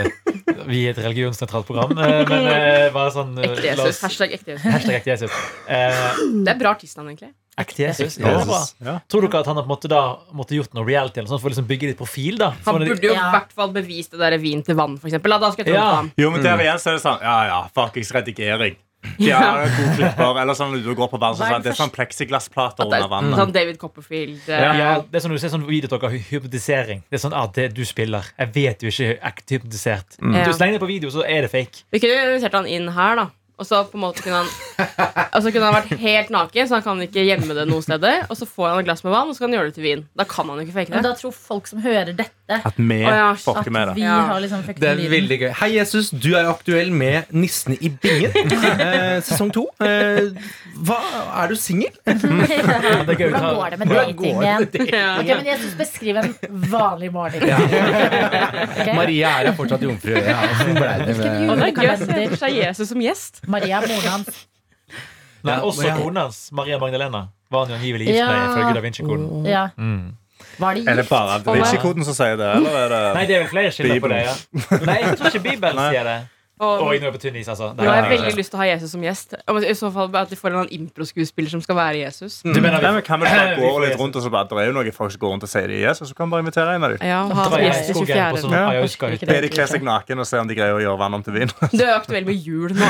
Vi 0.68 0.80
er 0.86 0.94
et 0.94 1.00
religionsnøytralt 1.04 1.66
program, 1.68 1.92
eh, 1.98 2.24
men 2.28 2.46
eh, 2.50 2.90
bare 2.94 3.10
sånn 3.14 3.32
eh, 3.38 3.50
Ekte 3.50 3.66
Jesus. 3.70 4.00
Hashtag 4.04 4.32
ekte 4.36 4.54
Jesus. 4.54 4.66
Hashtag 4.72 4.94
ekte 5.00 5.10
Jesus. 5.14 5.32
Eh, 5.68 6.12
Det 6.44 6.52
er 6.54 6.60
bra 6.60 6.72
artistnavn, 6.76 7.10
egentlig. 7.12 7.32
ekte 7.60 7.84
Jesus. 7.86 8.16
Ekte 8.18 8.32
Ja. 8.32 8.60
Ja. 8.88 8.94
Tror 9.08 9.26
dere 9.28 9.40
at 9.44 9.46
han 9.50 9.56
har 9.60 9.66
på 9.66 9.70
en 9.70 9.74
måte 9.76 9.90
da 9.92 10.00
måtte 10.34 10.56
gjort 10.58 10.72
noe 10.74 10.86
reality 10.88 11.20
eller 11.20 11.28
sånt 11.30 11.42
for 11.44 11.50
å 11.50 11.54
liksom 11.54 11.68
bygge 11.68 11.90
litt 11.92 12.00
profil? 12.00 12.38
da? 12.40 12.52
Han 12.66 12.80
burde 12.82 13.02
jo 13.06 13.12
i 13.12 13.16
Ja. 13.18 13.30
hvert 13.34 13.52
fall 13.52 13.72
bevist 13.76 14.10
det 14.16 14.18
der 14.24 14.38
vin 14.38 14.62
til 14.62 14.74
vann, 14.74 14.96
for 14.98 15.08
eksempel. 15.08 15.30
Da, 15.36 15.38
da 15.38 15.50
skal 15.52 15.64
jeg 15.64 15.74
tro 15.74 15.78
Ja. 15.80 15.90
på 15.90 15.96
ham. 16.00 16.12
Jo, 16.18 16.30
men 16.30 16.42
der 16.42 16.58
igjen 16.64 16.80
så 16.82 16.90
er 16.90 16.98
det 16.98 17.04
sånn 17.04 17.20
Ja, 17.22 17.36
ja, 17.52 17.60
fuckings 17.74 18.10
redigering. 18.12 18.76
Ja, 19.18 19.66
god 19.68 19.92
klipper 19.98 20.40
Eller 20.42 20.56
sånn 20.58 20.74
du 20.82 20.90
går 20.96 21.10
på 21.12 21.20
så 21.20 21.44
er 21.44 21.52
sånn, 21.54 21.62
Det 21.64 21.72
er 21.74 21.78
sånn 21.78 21.92
pleksiglassplater 21.94 22.86
under 22.86 23.04
er 23.04 23.10
vannet. 23.12 23.38
sånn 23.38 23.54
David 23.54 23.78
Copperfield 23.82 24.48
eh, 24.48 24.64
Ja, 24.64 24.72
ja, 24.78 24.90
det 25.02 25.20
er 25.20 25.24
sånn 25.26 25.36
du 25.36 25.42
ser 25.42 25.52
sånn 25.54 25.66
videoer 25.68 26.08
av 26.08 26.16
hypnotisering. 26.30 27.04
Det 27.10 27.18
er 27.20 27.24
sånn, 27.26 27.36
ah, 27.36 27.46
det 27.54 27.70
du 27.76 27.84
spiller 27.88 28.26
Jeg 28.38 28.52
vet 28.56 28.84
jo 28.84 28.92
ikke 28.92 29.14
ekte 29.30 29.58
hypnotisert. 29.58 30.18
Ja. 30.20 30.44
Du 30.48 30.52
slenger 30.56 30.78
det 30.78 30.84
på 30.84 30.90
video, 30.90 31.12
så 31.14 31.24
er 31.26 31.46
det 31.46 31.52
fake. 31.54 31.84
Vi 31.94 32.02
kunne 32.02 32.34
invitert 32.34 32.58
han 32.58 32.66
inn 32.70 32.88
her, 32.96 33.16
da. 33.22 33.30
Og 33.54 33.66
så 33.68 33.84
på 33.86 33.94
en 33.94 34.02
måte 34.02 34.22
kunne 34.24 34.40
han 34.42 34.48
Og 35.34 35.42
så 35.44 35.50
kunne 35.54 35.68
han 35.68 35.76
vært 35.76 35.92
helt 36.02 36.30
naken, 36.34 36.66
så 36.66 36.78
han 36.78 36.84
kan 36.86 37.02
ikke 37.04 37.22
gjemme 37.22 37.54
det 37.54 37.66
noe 37.70 37.84
steder. 37.86 38.24
Og 38.26 38.38
så 38.38 38.48
får 38.50 38.72
han 38.72 38.80
et 38.82 38.88
glass 38.88 39.04
med 39.06 39.14
vann, 39.14 39.30
og 39.30 39.36
så 39.36 39.44
kan 39.44 39.52
han 39.52 39.58
gjøre 39.60 39.70
det 39.70 39.76
til 39.78 39.86
vin. 39.86 40.02
Da 40.18 40.26
kan 40.30 40.50
han 40.50 40.58
jo 40.58 40.66
ikke 40.66 40.76
fake 40.80 40.90
Men 40.94 41.04
det. 41.04 41.12
da 41.12 41.20
tror 41.20 41.34
folk 41.36 41.70
som 41.70 41.82
hører 41.84 42.10
dette, 42.18 42.32
At 42.44 42.74
vi 42.76 42.98
Å, 43.00 43.08
ja, 43.08 43.28
fucker 43.40 43.72
med 43.72 43.88
det. 43.88 43.92
vi 43.96 44.02
har 44.04 44.40
liksom 44.42 44.64
fucket 44.66 44.80
Det 44.82 44.88
er 44.90 44.98
med 44.98 45.12
veldig 45.14 45.36
gøy. 45.40 45.52
Hei, 45.62 45.68
Jesus. 45.78 46.10
Du 46.12 46.34
er 46.36 46.44
aktuell 46.50 46.90
med 46.92 47.30
Nissene 47.32 47.78
i 47.80 47.88
bingen. 47.88 48.34
Eh, 48.84 49.20
sesong 49.24 49.48
to. 49.54 49.62
Eh, 49.80 50.34
hva, 50.84 50.96
er 51.40 51.48
du 51.48 51.54
singel? 51.56 51.92
det 52.04 52.16
Hvordan 52.20 53.46
går 53.56 53.70
det 53.72 53.78
med 53.80 53.88
Hvordan 53.88 54.16
går 54.18 54.42
datingen? 54.42 54.66
det? 54.74 54.88
Ja. 54.92 55.12
Ok, 55.20 55.30
men 55.30 55.46
Jesus, 55.48 55.76
beskriv 55.78 56.18
en 56.20 56.34
vanlig 56.68 57.10
morgen. 57.14 57.46
Ok? 57.48 58.90
Maria 59.00 59.30
er 59.40 59.48
her 59.48 59.56
fortsatt 59.56 59.84
jomfru. 59.86 60.12
Ja, 60.18 60.40
hvordan 60.50 60.76
ble 60.80 60.90
det 61.06 61.16
med 61.20 61.52
Og 61.54 61.62
det 61.62 61.70
er 61.70 61.78
gøy 61.78 61.92
å 61.94 61.96
se 62.02 62.26
for 62.34 62.42
seg 62.44 62.58
Jesus 62.60 62.92
som 62.92 63.04
gjest. 63.04 63.40
Maria 63.48 63.80
er 63.80 63.88
moren 63.94 64.10
hans. 64.18 64.42
Nei, 65.44 65.54
Ja, 65.54 65.62
også 65.64 65.86
ja. 65.88 65.96
hans, 65.96 66.42
Maria 66.56 66.76
Magdalena, 66.82 67.26
var 67.52 67.64
han 67.64 67.74
jo 67.74 67.80
angivelig 67.80 68.10
gift 68.10 68.18
Ja. 68.20 68.28
med 68.28 68.44
ifølge 68.52 68.74
Da 68.76 68.84
Vinci-koden. 68.84 69.48
Ja. 69.48 69.64
Mm. 69.78 70.12
Var 70.58 70.74
de 70.74 70.80
Er 70.86 70.94
det 70.94 71.04
gift? 71.04 71.10
bare 71.10 71.40
er 71.58 71.72
ikke 71.72 71.82
koden 71.82 72.04
som 72.04 72.14
sier 72.14 72.36
det, 72.36 72.52
eller 72.56 72.78
er 72.84 72.88
det 72.94 73.02
Nei, 73.14 73.26
det 73.26 73.36
er 73.36 73.42
vel 73.46 73.50
flere 73.54 73.70
kilder 73.72 74.00
på 74.00 74.08
det. 74.14 74.22
ja 74.28 74.34
Nei, 74.86 75.00
jeg 75.02 75.18
tror 75.18 75.26
ikke 75.32 75.44
Bibelen 75.50 75.76
Nei. 75.76 75.90
sier 75.92 76.04
det. 76.12 76.20
Og 76.62 76.84
Oi, 76.86 77.00
nå 77.02 77.08
er 77.08 77.10
jeg 77.10 77.14
på 77.16 77.18
tynn 77.18 77.34
is, 77.40 77.48
altså. 77.50 77.72
Nå 77.74 77.82
har 77.82 77.96
er- 77.96 78.04
jeg 78.06 78.10
veldig 78.20 78.36
lyst 78.38 78.50
til 78.52 78.56
å 78.56 78.62
ha 78.62 78.66
Jesus 78.70 78.92
som 78.94 79.02
gjest. 79.02 79.32
I 79.34 79.72
så 79.74 79.88
fall 79.92 80.06
bare 80.08 80.22
at 80.22 80.30
de 80.30 80.36
får 80.38 80.52
en 80.52 80.58
eller 80.60 80.70
improskuespiller 80.76 81.50
som 81.50 81.60
skal 81.60 81.74
være 81.74 81.96
Jesus. 82.04 82.36
Du 82.46 82.50
mener 82.62 82.78
Nei, 82.78 82.78
vi 82.78 82.92
men 82.94 83.02
Kan 83.02 83.18
vi 83.20 83.26
bare 83.26 83.56
gå 83.64 83.72
litt 83.82 83.98
rundt 83.98 84.14
og 84.14 84.22
så 84.22 84.30
bare 84.30 84.46
Det 84.46 84.58
er 84.62 84.66
jo 84.70 84.76
noen 84.76 84.92
folk 84.94 85.10
som 85.10 85.18
går 85.24 85.32
rundt 85.34 85.42
og 85.42 85.50
sier 85.50 85.66
de 85.66 85.74
er 85.82 85.88
Jesus, 85.88 86.08
så 86.08 86.14
kan 86.14 86.30
vi 86.30 86.36
bare 86.36 86.44
invitere 86.46 86.76
en 86.78 86.84
av 86.86 86.90
dem. 86.94 87.02
Ja, 87.02 87.24
ha 87.26 87.48
drar 87.48 87.50
som 87.50 87.58
gjest 87.58 87.90
i 87.90 87.92
24. 87.98 88.38
sånn 88.44 88.54
Ja. 88.54 89.26
Be 89.34 89.40
de 89.42 89.48
kle 89.50 89.66
seg 89.66 89.82
naken 89.82 90.18
og 90.22 90.26
se 90.30 90.38
om 90.38 90.46
de 90.46 90.54
greier 90.54 90.78
å 90.78 90.82
gjøre 90.84 90.98
vann 91.02 91.14
om 91.18 91.22
til 91.26 91.34
vin. 91.40 91.50
Du 91.74 91.82
er 91.82 91.92
aktuell 91.98 92.24
med 92.24 92.38
jul 92.38 92.70
nå. 92.70 92.86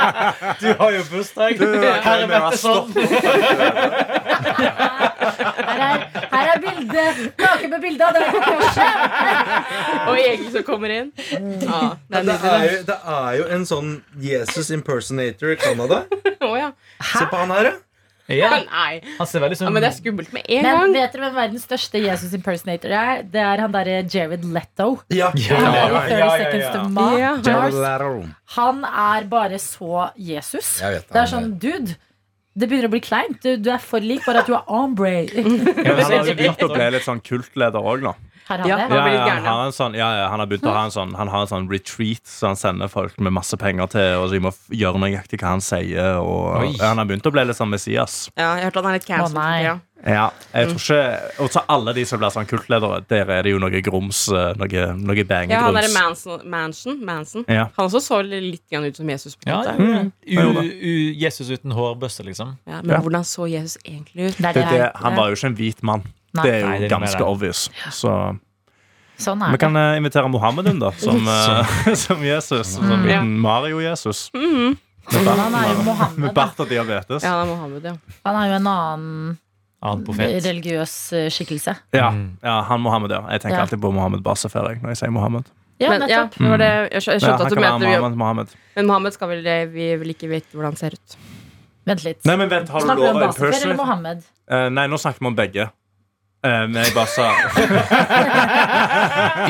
Du 0.64 0.68
har 0.80 0.90
jo 0.96 1.02
bursdag. 1.12 1.58
Du, 1.60 1.66
har 1.76 2.24
Petterson. 2.24 2.88
stoppet. 2.88 4.29
Her 4.40 5.82
er, 5.84 6.04
her 6.32 6.50
er 6.54 6.62
bildet! 6.62 7.20
Naken 7.40 7.70
med 7.74 7.82
bilde 7.84 8.06
av 8.08 8.16
deg 8.16 8.30
på 8.32 8.40
korset! 8.46 9.68
Og 10.06 10.16
Egil 10.20 10.48
som 10.54 10.64
kommer 10.66 10.94
inn. 10.94 11.12
Ja, 11.62 11.82
det 12.10 12.22
er 12.22 12.26
Det 12.30 12.38
er, 12.40 12.64
jo, 12.70 12.80
det 12.90 12.98
er 13.18 13.36
jo 13.40 13.46
en 13.58 13.68
sånn 13.68 13.92
Jesus 14.24 14.72
impersonator 14.74 15.54
i 15.54 15.60
Canada. 15.60 16.02
Oh, 16.40 16.56
ja. 16.58 16.72
Se 17.12 17.26
på 17.30 17.36
han 17.44 17.52
her, 17.54 17.70
ja. 17.72 17.76
Ja, 18.30 18.50
Nei. 18.62 19.00
han 19.16 19.26
ser 19.26 19.42
veldig 19.42 19.56
Ja, 19.56 19.58
sånn 19.64 19.74
men 19.74 19.82
det 19.82 19.88
er 19.88 19.94
skummelt 19.96 20.28
med 20.30 20.44
en 20.46 20.62
Men 20.62 20.76
gang. 20.76 20.92
vet 20.94 21.14
dere 21.16 21.24
hvem 21.24 21.34
verdens 21.40 21.64
største 21.66 21.98
Jesus 21.98 22.34
impersonator 22.36 22.92
er? 22.94 23.24
Det 23.26 23.40
er 23.42 23.62
han 23.64 23.72
derre 23.74 23.96
Jared 24.06 24.44
Leto. 24.46 24.86
Ja. 25.10 25.32
Ja, 25.34 25.56
Han 25.58 25.74
er 25.74 25.74
ja, 25.74 25.88
ja, 25.90 26.28
ja, 26.38 27.00
ja. 27.18 27.32
Ja. 27.50 28.12
Han 28.54 28.84
er 28.86 29.26
bare 29.32 29.58
så 29.58 30.04
Jesus. 30.14 30.76
Det, 30.78 31.02
det 31.10 31.20
er 31.24 31.32
sånn, 31.32 31.50
dude 31.58 31.96
det 32.60 32.68
begynner 32.70 32.90
å 32.90 32.94
bli 32.94 33.02
kleint. 33.04 33.38
Du, 33.42 33.54
du 33.60 33.70
er 33.72 33.80
for 33.82 34.04
lik, 34.04 34.24
bare 34.26 34.44
at 34.44 34.50
du 34.50 34.56
er 34.56 34.66
ombre. 34.70 35.12
Ja, 35.32 35.44
han 35.44 36.12
har 36.12 36.34
begynt 36.38 36.64
å 36.66 36.72
bli 36.72 36.90
litt 36.96 37.06
sånn 37.06 37.22
kultleder 37.24 37.80
òg, 37.80 38.04
nå. 38.04 38.16
Han 38.50 38.66
Ja. 38.66 38.76
Han 38.78 38.90
Ja, 38.90 39.06
ja, 39.06 39.34
han, 39.34 39.44
har 39.46 39.66
en 39.68 39.72
sånn, 39.72 39.94
ja, 39.94 40.08
ja, 40.18 40.28
han 40.28 40.40
har 40.42 40.48
begynt 40.50 40.66
å 40.66 40.72
ha 40.74 40.82
en 40.88 40.90
sånn 40.90 41.12
Han 41.14 41.28
har 41.30 41.44
en 41.44 41.50
sånn 41.50 41.68
retreat, 41.70 42.24
så 42.26 42.50
han 42.50 42.58
sender 42.58 42.90
folk 42.90 43.14
med 43.22 43.32
masse 43.36 43.54
penger 43.56 43.86
til, 43.92 44.16
og 44.18 44.26
så 44.28 44.34
de 44.34 44.40
må 44.42 44.50
gjøre 44.74 45.02
nøyaktig 45.04 45.38
hva 45.38 45.54
han 45.54 45.62
sier. 45.62 46.18
Og, 46.18 46.74
ja, 46.74 46.90
han 46.90 46.98
har 46.98 47.06
begynt 47.06 47.28
å 47.30 47.34
bli 47.34 47.46
litt 47.46 47.58
sånn 47.60 47.70
Messias. 47.70 48.24
Ja, 48.34 48.56
jeg 48.58 48.68
hørte 48.68 48.82
han 48.82 48.90
er 48.90 48.98
litt 48.98 49.06
cancelled. 49.06 49.86
Ja. 50.06 50.30
Jeg 50.54 50.68
tror 50.70 50.78
ikke 50.80 51.42
Og 51.44 51.50
så 51.52 51.60
alle 51.68 51.92
de 51.92 52.04
som 52.08 52.18
blir 52.18 52.30
sånn 52.32 52.46
kultledere, 52.48 53.02
der 53.10 53.28
er 53.30 53.42
det 53.44 53.50
jo 53.52 53.58
noe 53.60 53.82
grums, 53.84 54.22
Noe, 54.30 54.54
noe, 54.56 54.84
noe 54.96 55.16
Ja, 55.20 55.60
han 55.60 55.74
derre 55.74 55.88
bangegrums. 55.88 55.94
Manson, 55.94 56.40
Manson, 56.50 57.04
Manson. 57.04 57.44
Ja. 57.48 57.66
Han 57.76 57.86
også 57.90 58.00
så 58.00 58.22
litt 58.24 58.62
ut 58.72 58.96
som 58.96 59.08
Jesus. 59.08 59.36
på 59.36 59.46
en 59.46 59.52
Ja, 59.52 59.58
måte. 59.58 60.12
ja, 60.24 60.40
ja. 60.40 60.50
U, 60.50 60.62
u, 60.62 61.12
Jesus 61.20 61.50
uten 61.50 61.72
hårbøsse, 61.72 62.24
liksom. 62.24 62.56
Ja, 62.66 62.80
men 62.82 62.90
Ja. 62.96 63.00
hvordan 63.00 63.24
så 63.24 63.46
Jesus 63.50 63.76
egentlig 63.84 64.30
ut? 64.30 64.36
Det 64.38 64.54
Det, 64.54 64.64
det 64.70 64.92
han 64.94 65.16
var 65.16 65.28
jo 65.28 65.34
ikke 65.34 65.46
en 65.46 65.56
hvit 65.56 65.82
mann. 65.82 66.02
Nei. 66.34 66.42
Det 66.44 66.54
er 66.54 66.60
jo 66.60 66.66
Nei, 66.68 66.78
det 66.78 66.92
er 66.92 66.96
ganske 66.98 67.18
det. 67.18 67.26
obvious. 67.26 67.68
Så 67.90 68.38
Sånn 69.18 69.38
vi 69.38 69.52
er 69.52 69.56
kan 69.58 69.76
eh, 69.76 69.96
invitere 69.98 70.30
Mohammed 70.30 70.66
inn, 70.66 70.78
da, 70.78 70.90
som, 70.96 71.28
eh, 71.28 71.94
som 72.06 72.22
Jesus. 72.24 72.66
Som 72.76 72.84
Mm. 72.84 73.08
Ja. 73.08 73.20
liten 73.20 73.38
Mario-Jesus. 73.40 74.30
Mm 74.34 74.54
-hmm. 74.54 74.76
Med 76.16 76.34
bart 76.34 76.60
og 76.60 76.68
diabetes. 76.68 77.22
Ja, 77.22 77.30
han 77.30 77.48
er 77.48 77.54
Mohammed, 77.54 77.84
ja. 77.84 77.94
Han 78.24 78.36
er 78.36 78.46
jo 78.48 78.54
en 78.54 78.66
annen 78.66 79.38
Annen 79.82 80.04
profet. 80.04 80.44
religiøs 80.44 81.12
eh, 81.16 81.30
skikkelse. 81.32 81.74
Ja, 81.96 82.10
Mm. 82.10 82.36
ja, 82.44 82.60
han 82.68 82.80
Mohammed, 82.80 83.10
ja. 83.10 83.20
Jeg 83.30 83.40
tenker 83.40 83.56
Ja. 83.56 83.62
alltid 83.64 83.80
på 83.80 83.90
Mohammed 83.92 84.22
jeg, 84.68 84.82
når 84.82 84.88
jeg 84.90 84.96
sier 84.96 85.10
Mohammed. 85.10 85.44
Ja, 85.80 85.88
Men, 85.90 86.00
ja, 86.10 86.24
nettopp. 86.26 86.38
det 86.38 86.58
det. 86.58 86.92
Jeg 86.92 87.02
skjønte 87.02 87.40
at 87.46 87.50
du 87.50 87.54
mente 87.56 87.78
Mohammed, 87.86 88.16
Mohammed. 88.16 88.46
Men 88.76 88.86
Mohammed 88.86 89.12
skal 89.16 89.28
vel 89.28 89.42
vi 89.72 89.96
vil 89.96 90.08
ikke 90.12 90.28
vite 90.28 90.46
hvordan 90.52 90.64
han 90.72 90.76
ser 90.76 90.90
ut. 90.92 91.16
Vent 91.86 92.04
litt. 92.04 92.24
Nei, 92.26 92.36
men 92.36 92.48
vent, 92.50 92.68
har 92.68 92.80
du 92.80 92.86
om 92.86 92.98
lov 93.00 93.16
å 93.16 93.20
Basefer 93.26 93.52
eller? 93.64 93.76
Mohammed? 93.76 94.22
Uh, 94.52 94.68
nei, 94.68 94.86
nå 94.86 94.96
snakker 95.00 95.18
vi 95.20 95.26
om 95.26 95.34
begge. 95.36 95.70
Uh, 96.44 96.66
men 96.68 96.84
jeg 96.84 96.94
bare 96.94 97.06
sa 97.08 97.32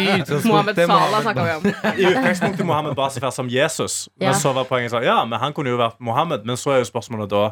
I 0.00 0.20
utgangspunktet 0.20 0.44
Mohammed 0.46 0.76
Salah 0.86 1.20
snakka 1.22 1.44
vi 1.44 1.52
om. 1.54 1.66
I 1.98 2.04
utgangspunktet 2.10 2.66
Mohammed 2.66 2.94
Bassefer 2.96 3.30
som 3.30 3.48
Jesus. 3.48 4.08
Ja. 4.18 4.30
Men 4.30 4.34
så 4.40 4.52
var 4.54 4.64
poenget 4.64 4.92
sånn 4.94 5.04
Ja, 5.06 5.24
men 5.24 5.38
han 5.40 5.52
kunne 5.56 5.70
jo 5.70 5.78
vært 5.80 5.98
Mohammed. 6.00 6.44
Men 6.46 6.56
så 6.60 6.70
er 6.74 6.78
jo 6.84 6.88
spørsmålet 6.90 7.30
da 7.30 7.50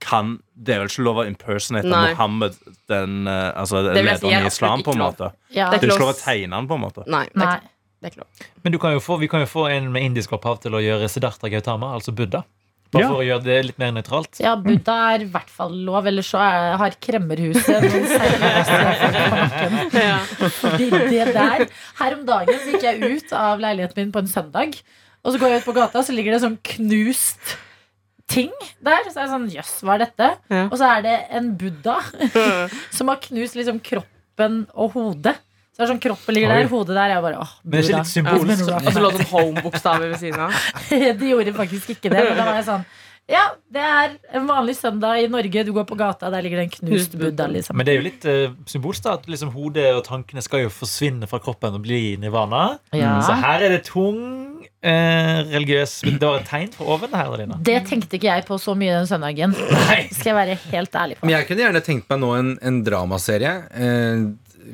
kan, 0.00 0.38
Det 0.56 0.74
er 0.74 0.78
vel 0.82 0.88
ikke 0.90 1.04
lov 1.06 1.18
å 1.22 1.26
impersonate 1.28 1.88
Nei. 1.88 2.12
Mohammed, 2.14 2.56
den, 2.88 3.18
uh, 3.28 3.52
altså, 3.60 3.82
Det 3.86 3.98
vil 4.00 4.10
jeg 4.10 4.20
si 4.22 4.26
er 4.26 4.30
lederen 4.30 4.48
i 4.48 4.52
islam, 4.54 4.82
på 4.86 4.94
en 4.94 4.98
lov. 5.04 5.12
måte? 5.14 5.32
Ja. 5.54 5.70
Det 5.70 5.80
er 5.82 5.88
ikke 5.90 6.00
lov 6.00 6.14
å 6.14 6.18
tegne 6.20 6.56
han, 6.56 6.68
på 6.70 6.78
en 6.78 6.84
måte. 6.86 7.04
Nei, 7.06 7.24
det 7.34 7.36
er, 7.36 7.44
Nei. 7.44 7.56
ikke, 7.60 7.74
det 8.00 8.08
er 8.08 8.14
ikke 8.14 8.22
lov. 8.24 8.46
Men 8.64 8.72
du 8.72 8.78
kan 8.82 8.92
jo 8.96 9.02
få, 9.04 9.18
vi 9.20 9.28
kan 9.28 9.40
jo 9.44 9.50
få 9.50 9.66
en 9.74 9.92
med 9.92 10.02
indisk 10.08 10.32
opphav 10.36 10.60
til 10.64 10.72
å 10.76 10.80
gjøre 10.82 11.08
Siddhartha 11.12 11.48
Gautama, 11.52 11.92
altså 11.98 12.12
Buddha. 12.16 12.42
Bare 12.90 13.04
Ja. 13.04 13.08
for 13.12 13.20
å 13.22 13.26
gjøre 13.26 13.44
det 13.44 13.56
litt 13.68 13.76
mer 13.78 13.92
nøytralt. 13.94 14.40
Ja, 14.42 14.56
Buddha 14.58 14.94
er 15.14 15.22
i 15.22 15.28
hvert 15.30 15.50
fall 15.54 15.76
lov, 15.86 16.08
ellers 16.10 16.26
så 16.32 16.40
er, 16.42 16.72
har 16.80 16.90
Kremmerhuset 16.98 17.84
noen 17.84 18.06
seriøse. 18.10 20.00
Ja. 20.00 20.16
Fordi 20.58 20.88
det 20.90 21.28
der 21.36 21.66
Her 22.00 22.16
om 22.16 22.24
dagen 22.26 22.58
så 22.64 22.72
gikk 22.74 22.82
jeg 22.88 22.98
ut 23.20 23.32
av 23.36 23.60
leiligheten 23.62 24.00
min 24.02 24.10
på 24.16 24.22
en 24.24 24.30
søndag, 24.32 24.74
og 25.22 25.34
så 25.34 25.38
går 25.38 25.52
jeg 25.54 25.62
ut 25.62 25.68
på 25.68 25.76
gata, 25.76 26.02
så 26.02 26.14
ligger 26.16 26.34
det 26.34 26.42
sånn 26.42 26.58
knust 26.74 27.54
ting 28.30 28.50
der. 28.78 29.04
Så 29.10 29.18
er 29.18 29.26
det 29.26 29.32
sånn, 29.34 29.50
jøss, 29.52 29.74
hva 29.86 29.96
er 29.98 30.04
dette? 30.06 30.30
Ja. 30.52 30.64
Og 30.68 30.78
så 30.80 30.88
er 30.94 31.04
det 31.06 31.16
en 31.40 31.52
buddha 31.60 31.98
som 32.96 33.10
har 33.12 33.20
knust 33.26 33.58
liksom 33.58 33.82
kroppen 33.84 34.64
og 34.74 34.94
hodet. 34.96 35.36
Så 35.70 35.82
det 35.82 35.86
er 35.86 35.92
sånn 35.94 36.02
kroppen 36.02 36.36
ligger 36.36 36.50
der, 36.54 36.66
hodet 36.70 36.96
der. 36.98 37.12
Jeg 37.14 37.24
bare, 37.24 37.42
åh, 37.44 37.52
Men 37.62 37.72
det 37.72 37.78
er 37.78 37.86
ikke 37.88 38.00
litt 38.02 38.10
symbolsk? 38.14 38.64
Ja, 38.68 38.80
Og 38.80 38.96
så 38.96 39.04
lå 39.04 39.12
det 39.12 39.20
sånn 39.22 39.30
home-bokstaver 39.34 40.10
ved 40.10 40.18
siden 40.22 40.42
av. 40.46 40.58
De 41.20 41.30
gjorde 41.30 41.54
faktisk 41.56 41.94
ikke 41.94 42.10
det. 42.12 42.24
Men 42.26 42.36
da 42.36 42.48
var 42.50 42.58
jeg 42.60 42.66
sånn 42.68 42.84
Ja, 43.30 43.44
det 43.70 43.82
er 43.86 44.14
en 44.34 44.48
vanlig 44.48 44.74
søndag 44.74 45.20
i 45.22 45.28
Norge. 45.30 45.62
Du 45.64 45.70
går 45.76 45.86
på 45.86 45.96
gata, 45.98 46.32
der 46.34 46.42
ligger 46.42 46.58
det 46.60 46.66
en 46.66 46.72
knust 46.74 47.14
buddha. 47.20 47.46
liksom 47.54 47.78
Men 47.78 47.86
det 47.86 47.94
er 47.94 48.00
jo 48.00 48.06
litt 48.08 48.26
uh, 48.26 48.56
symbolsk 48.68 49.06
da, 49.06 49.14
at 49.20 49.28
liksom 49.30 49.52
hodet 49.54 49.86
og 49.94 50.02
tankene 50.08 50.42
skal 50.42 50.64
jo 50.66 50.72
forsvinne 50.74 51.30
fra 51.30 51.38
kroppen 51.42 51.78
og 51.78 51.84
bli 51.86 52.16
nirvana. 52.20 52.64
Ja. 52.90 53.14
Så 53.22 53.38
her 53.38 53.62
er 53.68 53.76
det 53.76 53.84
tung 53.86 54.20
eh, 54.82 55.40
religiøs 55.52 55.96
Det 56.06 56.20
var 56.24 56.40
et 56.40 56.48
tegn 56.50 56.70
fra 56.74 56.86
oven 56.94 57.14
her, 57.16 57.30
Adelina. 57.30 57.58
Det 57.66 57.78
tenkte 57.88 58.16
ikke 58.18 58.30
jeg 58.30 58.46
på 58.48 58.58
så 58.60 58.74
mye 58.78 58.94
den 59.00 59.08
søndagen. 59.10 59.54
Nei. 59.56 60.02
Skal 60.12 60.32
jeg 60.32 60.38
være 60.38 60.58
helt 60.70 60.94
ærlig 61.02 61.18
på. 61.20 61.26
Men 61.28 61.36
jeg 61.38 61.48
kunne 61.50 61.64
gjerne 61.66 61.82
tenkt 61.86 62.08
meg 62.12 62.22
nå 62.22 62.30
en, 62.38 62.54
en 62.70 62.80
dramaserie. 62.86 63.54
Eh, 63.74 64.24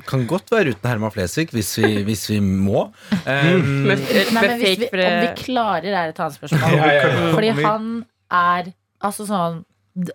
kan 0.07 0.25
godt 0.29 0.51
være 0.51 0.75
uten 0.75 0.89
Herman 0.89 1.11
Flesvig 1.15 1.47
hvis 1.55 1.71
vi, 1.79 1.91
hvis 2.07 2.25
vi 2.29 2.39
må. 2.43 2.87
Eh, 3.23 3.53
Med, 3.57 4.03
Nei, 4.35 4.41
men 4.43 4.59
hvis 4.61 4.83
vi, 4.83 4.89
om 4.91 5.15
vi 5.23 5.29
fre... 5.31 5.33
klarer, 5.39 5.87
er 5.93 6.11
et 6.13 6.19
annet 6.21 6.37
spørsmål. 6.37 6.75
Ja, 6.77 6.91
ja, 6.91 7.07
ja. 7.07 7.31
Fordi 7.33 7.53
han 7.63 7.87
er 8.31 8.69
altså 9.07 9.25
sånn 9.29 9.63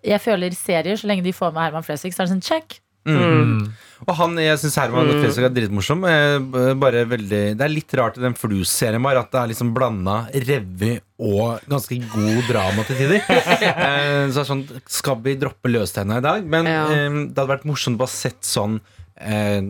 Jeg 0.05 0.21
føler 0.23 0.55
serier, 0.55 0.95
så 1.01 1.09
lenge 1.11 1.25
de 1.27 1.33
får 1.35 1.51
med 1.57 1.65
Herman 1.65 1.83
Flesvig, 1.87 2.13
så 2.15 2.23
er 2.23 2.29
det 2.29 2.35
sånn 2.37 2.45
check. 2.47 2.77
mm. 3.09 3.73
Og 4.07 4.15
han, 4.19 4.33
jeg 4.43 4.59
syns 4.59 4.77
Herman 4.81 5.07
Mm. 5.13 5.21
Flesvig 5.23 5.45
er 5.47 5.53
dritmorsom. 5.55 6.01
Eh, 6.09 6.73
bare 6.75 7.05
veldig, 7.07 7.43
det 7.59 7.67
er 7.67 7.71
litt 7.73 7.95
rart 7.99 8.17
i 8.19 8.25
den 8.25 8.35
Flus-serien 8.35 9.03
bare 9.05 9.21
at 9.23 9.31
det 9.31 9.41
er 9.43 9.51
liksom 9.53 9.71
blanda 9.77 10.17
revy 10.35 10.97
og 11.23 11.61
ganske 11.71 11.99
god 12.15 12.41
drama 12.49 12.83
til 12.89 12.97
tider. 12.99 13.23
eh, 13.31 14.25
så 14.31 14.35
det 14.35 14.43
er 14.43 14.49
sånn, 14.49 14.65
Skal 14.91 15.21
vi 15.23 15.37
droppe 15.39 15.71
løstegna 15.71 16.19
i 16.19 16.27
dag? 16.27 16.45
Men 16.51 16.67
Ja. 16.67 16.83
eh, 16.91 17.09
det 17.31 17.37
hadde 17.39 17.53
vært 17.55 17.69
morsomt 17.69 17.99
bare 18.01 18.11
sett 18.11 18.43
sånn 18.43 18.81
eh, 19.21 19.63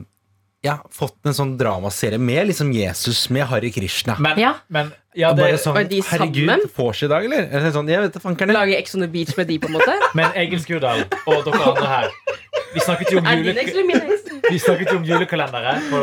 Ja, 0.62 0.76
fått 0.94 1.16
en 1.26 1.34
sånn 1.34 1.56
dramaserie 1.58 2.20
med 2.22 2.46
liksom 2.52 2.68
Jesus, 2.72 3.24
med 3.34 3.48
Harry 3.50 3.72
Krishna. 3.74 4.14
Men, 4.22 4.38
Ja. 4.38 4.52
men 4.68 4.92
ja, 5.14 5.32
bare 5.34 5.58
sånn, 5.58 5.74
Var 5.74 5.88
de 5.90 6.00
Herregud, 6.06 6.46
sammen? 6.48 6.70
vors 6.76 7.02
i 7.02 7.08
dag, 7.10 7.24
eller? 7.24 7.48
eller 7.50 7.72
sånn, 7.74 7.88
jeg 7.90 8.00
vet 8.00 8.12
da 8.14 8.20
fankerne. 8.22 8.54
Lage 8.54 8.76
Ex 8.78 8.94
on 8.94 9.00
the 9.02 9.08
Beach 9.08 9.34
med 9.36 9.48
de, 9.48 9.58
på 9.58 9.66
en 9.66 9.72
måte? 9.80 9.96
men 10.14 10.30
Egil 10.38 10.62
Skurdal 10.62 11.02
og 11.26 11.44
dere 11.44 11.66
andre 11.66 11.88
her 11.90 12.08
Vi 12.72 12.80
snakket 12.80 13.10
jo 13.12 13.18
om, 13.18 13.26
jule, 13.26 14.96
om 14.96 15.04
julekalendere 15.04 15.74
på 15.90 16.02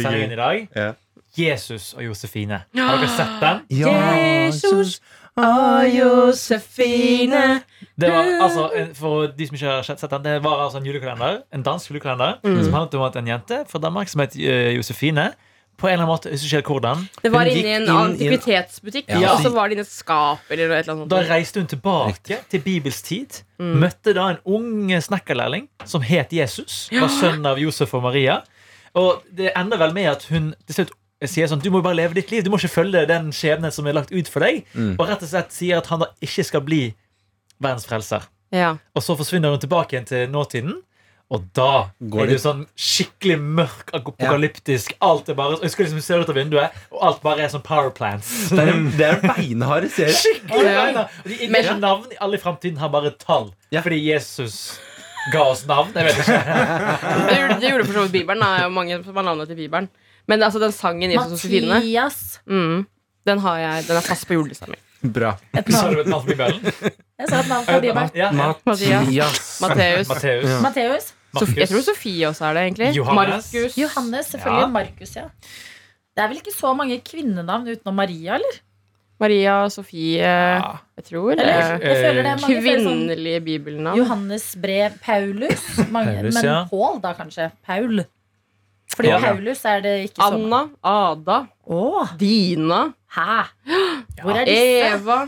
sendingen 0.00 0.32
i 0.32 0.40
dag. 0.40 0.68
Ja. 0.74 0.92
Jesus 1.36 1.92
og 1.94 2.02
Josefine. 2.04 2.64
Har 2.74 2.96
dere 2.96 3.12
sett 3.12 3.36
den? 3.40 3.60
Jesus 3.70 5.00
og 5.36 5.86
Josefine. 5.94 7.62
Det 7.98 8.08
var, 8.10 8.24
altså, 8.40 8.70
for 8.96 9.26
de 9.36 9.46
som 9.46 9.54
ikke 9.58 9.66
har 9.68 9.82
sett 9.84 10.00
den, 10.10 10.22
det 10.24 10.42
var 10.42 10.62
altså 10.64 10.78
en 10.80 10.86
julekalender, 10.86 11.42
en 11.52 11.62
dansk 11.62 11.90
julekalender 11.90 12.38
Mm. 12.42 12.62
som 12.64 12.72
handlet 12.72 12.94
om 12.94 13.02
at 13.02 13.16
en 13.16 13.26
jente 13.26 13.64
fra 13.68 13.78
Danmark 13.78 14.08
som 14.08 14.20
het 14.20 14.36
eh, 14.36 14.72
Josefine 14.76 15.32
På 15.78 15.88
en 15.88 15.94
eller 15.94 16.04
annen 16.04 16.12
måte, 16.14 16.28
jeg 16.30 16.38
husker 16.38 16.58
ikke 16.62 16.74
hvordan 16.76 17.08
Det 17.22 17.30
var 17.32 17.44
inni 17.48 17.72
en 17.72 17.82
inn 17.82 17.88
i 17.88 17.90
en- 17.90 17.96
antikvitetsbutikk, 18.36 19.08
Ja. 19.08 19.32
og 19.32 19.40
så 19.42 19.50
var 19.52 19.68
det 19.68 19.72
inni 19.76 19.80
et 19.82 19.88
skap 19.90 20.38
eller 20.50 20.68
noe 20.68 20.76
eller 20.78 20.94
noe 20.94 21.08
Da 21.08 21.22
reiste 21.22 21.58
hun 21.60 21.66
tilbake 21.66 22.38
til 22.50 22.60
Bibels 22.60 23.02
tid. 23.02 23.42
Mm. 23.58 23.80
Møtte 23.80 24.14
da 24.14 24.28
en 24.30 24.38
ung 24.44 24.88
snekkerlærling 24.90 25.68
som 25.84 26.00
het 26.02 26.30
Jesus. 26.32 26.88
Var 26.92 27.08
sønn 27.08 27.44
av 27.46 27.58
Josef 27.58 27.92
og 27.94 28.02
Maria. 28.02 28.42
Og 28.94 29.22
det 29.34 29.52
ender 29.56 29.78
vel 29.78 29.92
med 29.94 30.06
at 30.06 30.24
hun 30.30 30.54
til 30.66 30.74
slutt 30.84 30.92
sier 31.24 31.46
sånn 31.46 31.62
Du 31.62 31.70
må 31.70 31.82
bare 31.82 31.94
leve 31.96 32.14
ditt 32.14 32.30
liv. 32.30 32.42
Du 32.44 32.50
må 32.50 32.58
ikke 32.58 32.68
følge 32.82 33.06
den 33.06 33.30
skjebnen 33.32 33.72
som 33.72 33.86
er 33.86 33.92
lagt 33.94 34.12
ut 34.12 34.28
for 34.28 34.40
deg. 34.40 34.64
Mm. 34.74 34.96
Og 34.98 35.08
rett 35.08 35.22
og 35.22 35.28
slett 35.28 35.52
sier 35.52 35.78
at 35.78 35.86
han 35.86 36.00
da 36.00 36.06
ikke 36.20 36.44
skal 36.44 36.60
bli 36.60 36.94
verdens 37.62 37.86
frelser. 37.88 38.26
Ja. 38.52 38.74
Og 38.94 39.04
så 39.04 39.16
forsvinner 39.16 39.54
hun 39.54 39.62
tilbake 39.62 39.96
igjen 39.96 40.08
til 40.08 40.26
nåtiden. 40.32 40.80
Og 41.32 41.46
da 41.56 41.88
Går 42.12 42.26
er 42.26 42.28
det 42.28 42.34
jo 42.36 42.40
sånn 42.42 42.62
skikkelig 42.76 43.38
mørk, 43.40 43.92
apokalyptisk. 43.96 44.92
Alt 45.00 45.30
er 45.32 45.36
bare 45.38 45.56
Jeg 45.56 45.70
husker 45.70 45.86
liksom 45.86 46.02
ser 46.04 46.20
ut 46.20 46.28
av 46.28 46.36
vinduet, 46.36 46.74
og 46.92 47.06
alt 47.08 47.22
bare 47.24 47.46
er 47.46 47.52
sånn 47.54 47.64
power 47.64 47.88
plants. 47.96 48.28
Det 48.52 48.60
er 48.60 48.72
en, 48.74 48.90
det 48.98 49.06
er 49.06 49.16
en 49.16 49.32
beinhard. 49.32 49.88
Skikkelig 49.88 50.74
Ja. 50.74 51.06
Og 51.06 51.30
De 51.30 51.38
Men- 51.48 51.62
gir 51.62 51.70
ikke 51.70 51.78
navn. 51.80 52.12
Alle 52.20 52.36
i 52.36 52.42
framtiden 52.42 52.82
har 52.82 52.92
bare 52.92 53.14
tall. 53.16 53.52
Ja. 53.72 53.80
Fordi 53.80 54.02
Jesus 54.04 54.58
ga 55.32 55.46
oss 55.54 55.64
navn. 55.70 55.94
Jeg 55.96 56.10
vet 56.10 56.20
ikke. 56.20 56.38
Det 57.30 57.40
gjorde, 57.40 57.58
det 57.62 57.70
gjorde 57.70 57.88
for 57.88 57.96
så 57.96 58.04
vidt 58.04 58.16
Bibelen. 58.20 58.44
Da. 58.44 58.52
Det 58.52 58.60
er 58.60 58.68
jo 58.68 58.76
mange 58.76 59.00
som 59.06 59.16
har 59.22 59.28
navnet 59.30 59.48
til 59.48 59.60
Bibelen. 59.62 59.88
Men 60.28 60.42
altså, 60.42 60.60
den 60.62 60.72
sangen 60.76 61.10
Jesus 61.10 61.32
og 61.32 61.38
Sofine 61.40 61.80
mm, 62.46 62.86
den, 63.26 63.38
har 63.38 63.58
jeg, 63.58 63.86
den 63.88 63.96
er 63.96 64.04
fast 64.04 64.28
på 64.28 64.36
julelista 64.36 64.68
mi. 64.68 64.76
Bra. 65.02 65.32
Et 65.56 65.68
navn. 65.68 65.96
Jeg 67.22 67.30
sa 67.30 67.40
et 67.44 67.48
navn 67.52 67.66
fra 67.68 67.78
Bibelen. 67.82 68.10
Ja. 68.18 68.30
Mathias. 68.66 69.42
Matteus. 69.62 70.08
Matteus. 70.10 70.56
Matteus. 70.66 71.10
Sof- 71.38 71.54
Jeg 71.56 71.68
tror 71.70 71.84
Sofie 71.86 72.26
også 72.28 72.44
er 72.50 72.52
det, 72.58 72.62
egentlig. 72.66 72.88
Johannes. 72.98 73.46
Markus. 73.54 73.78
Johannes, 73.78 74.26
selvfølgelig. 74.34 74.66
Ja. 74.66 74.72
Markus, 74.74 75.14
ja. 75.16 75.24
Det 76.12 76.20
er 76.24 76.28
vel 76.28 76.36
ikke 76.42 76.52
så 76.52 76.74
mange 76.76 76.98
kvinnenavn 77.06 77.68
utenom 77.72 77.94
Maria, 77.96 78.34
eller? 78.36 78.58
Maria, 79.22 79.54
Sofie 79.70 80.18
Jeg 80.18 81.04
tror 81.06 81.30
Eller, 81.32 81.44
eh, 81.46 81.80
jeg 81.80 82.14
det 82.16 82.26
er 82.26 82.26
mange 82.26 82.40
sånn 82.42 82.58
Kvinnelige 82.58 83.40
bibelnavn. 83.46 83.96
Johannes 84.00 84.48
brev 84.60 84.96
Paulus. 85.04 85.62
Mange, 85.94 86.16
Paulus, 86.18 86.34
men 86.34 86.44
ja. 86.50 86.56
Paul, 86.70 86.98
da 87.04 87.12
kanskje. 87.14 87.50
Paul. 87.66 88.02
Fordi 88.96 89.08
Ja. 89.08 89.20
Paulus 89.22 89.64
er 89.64 89.80
det 89.80 89.94
ikke 90.10 90.20
sånn. 90.26 90.42
Anna, 90.52 90.68
Ada, 90.84 91.38
oh. 91.64 92.08
Dina, 92.20 92.82
hæ? 93.16 93.44
Hvor 94.20 94.36
er 94.36 94.44
disse? 94.50 94.90
Eva 94.98 95.20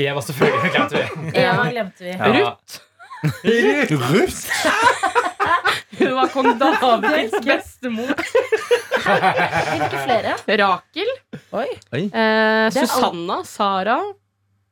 Eva, 0.00 0.20
selvfølgelig. 0.20 0.70
Glemte 0.74 0.96
vi. 0.96 1.32
Eva 1.42 1.68
glemte 1.70 2.04
vi. 2.04 2.16
Ja. 2.16 2.56
Ruth! 4.12 4.46
Hun 5.98 6.14
var 6.16 6.28
kong 6.32 6.48
Davids 6.58 7.36
bestemor. 7.44 8.10
Hvilke 9.02 10.00
flere? 10.02 10.34
Rakel. 10.62 11.12
Oi. 11.52 11.68
Eh, 12.02 12.66
er 12.66 12.74
Susanna. 12.74 13.42
Sara. 13.46 13.98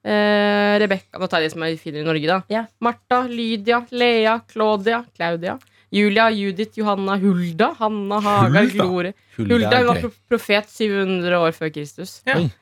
Eh, 0.00 0.78
Rebekka. 0.80 1.20
Nå 1.20 1.28
tar 1.28 1.44
jeg 1.44 1.50
de 1.50 1.54
som 1.54 1.66
jeg 1.68 1.80
finner 1.82 2.02
i 2.02 2.08
Norge, 2.08 2.26
da. 2.30 2.40
Ja. 2.50 2.64
Martha, 2.82 3.22
Lydia, 3.28 3.82
Lea, 3.92 4.38
Claudia, 4.50 5.04
Claudia. 5.16 5.58
Julia, 5.90 6.28
Judith, 6.30 6.78
Johanna, 6.78 7.16
Hulda, 7.18 7.72
Hanna, 7.80 8.20
Hagar, 8.22 8.62
Hulda? 8.62 8.84
Glorie. 8.84 9.14
Hulda 9.36 9.78
hun 9.80 9.88
var 9.88 10.04
profet 10.30 10.70
700 10.70 11.40
år 11.42 11.56
før 11.56 11.72
Kristus. 11.74 12.20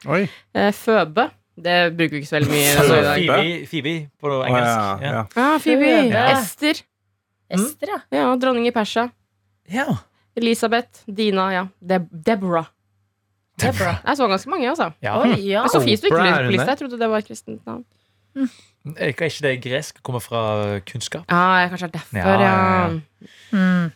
Oi. 0.08 0.22
Eh, 0.56 0.72
Føbe. 0.72 1.28
Det 1.62 1.76
bruker 1.96 2.10
vi 2.14 2.20
ikke 2.22 2.28
så 2.30 2.36
veldig 2.38 2.50
mye 2.52 2.70
Altså, 2.78 2.94
i 2.94 3.26
dag. 3.26 3.44
Phoebe, 3.66 3.66
Phoebe 3.66 3.94
på 4.20 4.32
engelsk. 4.44 4.78
ja, 4.78 4.98
Ja. 5.02 5.12
ja. 5.12 5.24
Ah, 5.36 5.58
Phoebe. 5.58 5.90
Ester. 6.32 6.82
Ester, 7.50 7.88
ja. 7.94 7.98
Ja, 8.18 8.36
dronning 8.36 8.66
i 8.66 8.70
Persia. 8.70 9.08
Ja. 9.72 9.86
Elisabeth. 10.36 11.02
Dina. 11.16 11.48
ja 11.52 11.66
Deb 11.80 12.02
Deborah. 12.26 12.66
Er. 13.62 13.72
Jeg 14.06 14.16
så 14.16 14.28
ganske 14.30 14.50
mange, 14.50 14.68
altså. 14.70 14.90
Ja. 15.02 15.16
Oi, 15.20 15.34
ja. 15.50 15.64
Sofie 15.72 15.96
sto 15.98 16.06
ikke 16.06 16.18
på 16.44 16.50
lista. 16.52 16.66
Jeg 16.70 16.78
trodde 16.78 16.98
det 17.00 17.08
var 17.10 17.18
et 17.18 17.26
kristent 17.26 17.66
navn. 17.66 17.84
Er 18.96 19.06
ikke 19.10 19.28
det 19.42 19.56
gresk? 19.64 19.98
Kommer 20.02 20.20
fra 20.22 20.78
kunnskap? 20.86 21.24
Ja, 21.30 21.36
jeg- 21.58 21.70
kanskje 21.70 21.86
er 21.88 21.90
derfor, 21.90 22.16
Ja, 22.16 22.40
ja. 22.40 22.86
ja, 22.86 23.00
Mm. 23.52 23.90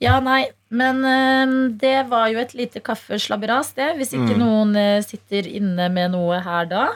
Ja, 0.00 0.18
nei, 0.20 0.44
men 0.70 1.02
øhm, 1.04 1.78
det 1.78 2.08
var 2.10 2.28
jo 2.32 2.38
et 2.38 2.54
lite 2.54 2.80
kaffeslabberas, 2.80 3.72
det. 3.74 3.96
Hvis 3.96 4.12
ikke 4.14 4.34
Mm. 4.36 4.38
noen 4.44 4.76
øh, 4.76 5.02
sitter 5.02 5.46
inne 5.48 5.88
med 5.92 6.10
noe 6.12 6.40
her 6.40 6.64
da. 6.66 6.86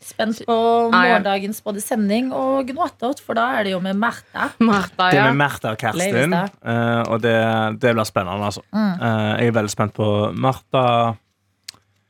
Spent 0.00 0.44
på 0.46 0.54
Ah, 0.54 1.04
ja. 1.08 1.18
morgendagens 1.18 1.60
både 1.60 1.80
sending 1.82 2.28
og 2.32 2.68
gnoatot, 2.68 3.18
for 3.20 3.34
da 3.34 3.48
er 3.58 3.64
det 3.66 3.72
jo 3.72 3.80
med 3.82 3.96
Märtha. 3.98 4.52
Martha, 4.62 5.08
Det 5.10 5.16
ja. 5.18 5.24
med 5.32 5.40
Märtha 5.42 5.72
og 5.74 5.78
Kerstin, 5.80 6.14
Leivestad. 6.30 6.50
eh, 6.64 7.02
og 7.12 7.20
det, 7.24 7.34
det 7.82 7.94
blir 7.96 8.04
spennende, 8.06 8.44
altså. 8.46 8.62
Mm. 8.72 8.92
Eh, 8.94 9.38
jeg 9.42 9.48
er 9.48 9.56
veldig 9.58 9.70
spent 9.74 9.94
på 9.94 10.32
Martha. 10.38 10.84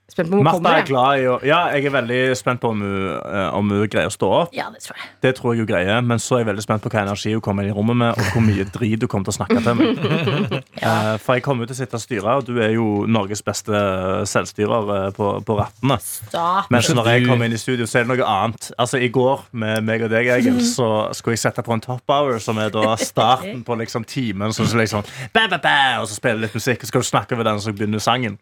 Spent 0.08 0.30
på 0.30 0.38
om 0.38 0.38
hun 0.40 0.44
Martha 0.46 0.56
kommer. 0.56 0.70
er 0.72 0.78
jeg. 0.80 0.86
glad 0.88 1.18
i 1.20 1.24
å 1.28 1.34
Ja, 1.44 1.58
jeg 1.76 1.84
er 1.84 1.92
veldig 1.92 2.36
spent 2.36 2.60
på 2.62 2.70
om 2.72 2.80
hun, 2.80 3.20
eh, 3.28 3.54
om 3.54 3.68
hun 3.70 3.88
greier 3.92 4.08
å 4.08 4.14
stå 4.14 4.28
opp. 4.32 4.54
Ja, 4.56 4.70
det 4.72 4.80
tror 4.80 4.96
jeg. 4.96 5.08
Det 5.20 5.32
tror 5.36 5.52
jeg 5.52 5.58
hun 5.60 5.68
greier, 5.68 6.00
men 6.02 6.18
så 6.18 6.36
er 6.38 6.44
jeg 6.44 6.48
veldig 6.48 6.64
spent 6.64 6.82
på 6.82 6.88
hva 6.94 7.02
energi 7.04 7.32
hun 7.34 7.42
kommer 7.44 7.62
inn 7.66 7.70
i 7.70 7.76
rommet 7.76 7.96
med, 8.00 8.16
og 8.16 8.30
hvor 8.32 8.40
mye 8.46 8.64
drit 8.72 9.04
hun 9.04 9.08
kommer 9.12 9.28
til 9.28 9.34
å 9.34 9.38
snakke 9.38 9.60
til 9.62 9.74
meg. 9.78 10.64
Eh, 10.78 11.16
for 11.18 11.34
jeg 11.34 11.42
kommer 11.42 11.66
jo 11.66 11.72
til 11.72 11.74
å 11.74 11.78
sitte 11.82 11.98
og 11.98 12.00
styre, 12.00 12.34
og 12.38 12.44
du 12.46 12.60
er 12.62 12.70
jo 12.72 13.04
Norges 13.10 13.42
beste 13.42 13.74
selvstyrer 14.30 14.92
eh, 14.94 15.08
på, 15.16 15.26
på 15.44 15.56
rattene. 15.58 15.96
Stopp. 16.00 16.70
Mens 16.72 16.88
Men 16.88 17.00
når 17.00 17.10
jeg 17.12 17.26
kommer 17.26 17.48
inn 17.50 17.56
i 17.56 17.60
studio, 17.60 17.86
så 17.90 17.98
er 17.98 18.06
det 18.06 18.12
noe 18.14 18.28
annet. 18.28 18.70
Altså 18.78 19.00
I 19.02 19.08
går 19.12 19.42
med 19.58 19.84
meg 19.88 20.04
og 20.06 20.12
deg, 20.14 20.30
Egil, 20.38 20.60
så 20.64 20.88
skulle 21.18 21.34
jeg 21.36 21.42
sette 21.42 21.64
på 21.66 21.74
en 21.74 21.82
top 21.84 22.14
hour, 22.14 22.38
som 22.40 22.60
er 22.62 22.70
da 22.74 22.94
starten 23.00 23.64
på 23.66 23.76
liksom 23.82 24.06
timen. 24.08 24.54
Så, 24.54 24.68
så 24.70 24.78
liksom, 24.80 25.02
ba, 25.34 25.48
ba, 25.50 25.58
ba, 25.62 25.76
og 26.00 26.08
så 26.08 26.16
spiller 26.16 26.46
litt 26.46 26.54
musikk, 26.56 26.80
og 26.80 26.88
så 26.88 26.94
skal 26.94 27.04
du 27.04 27.10
snakke 27.10 27.36
over 27.36 27.50
den, 27.50 27.60
som 27.60 27.74
begynner 27.76 28.02
sangen. 28.02 28.38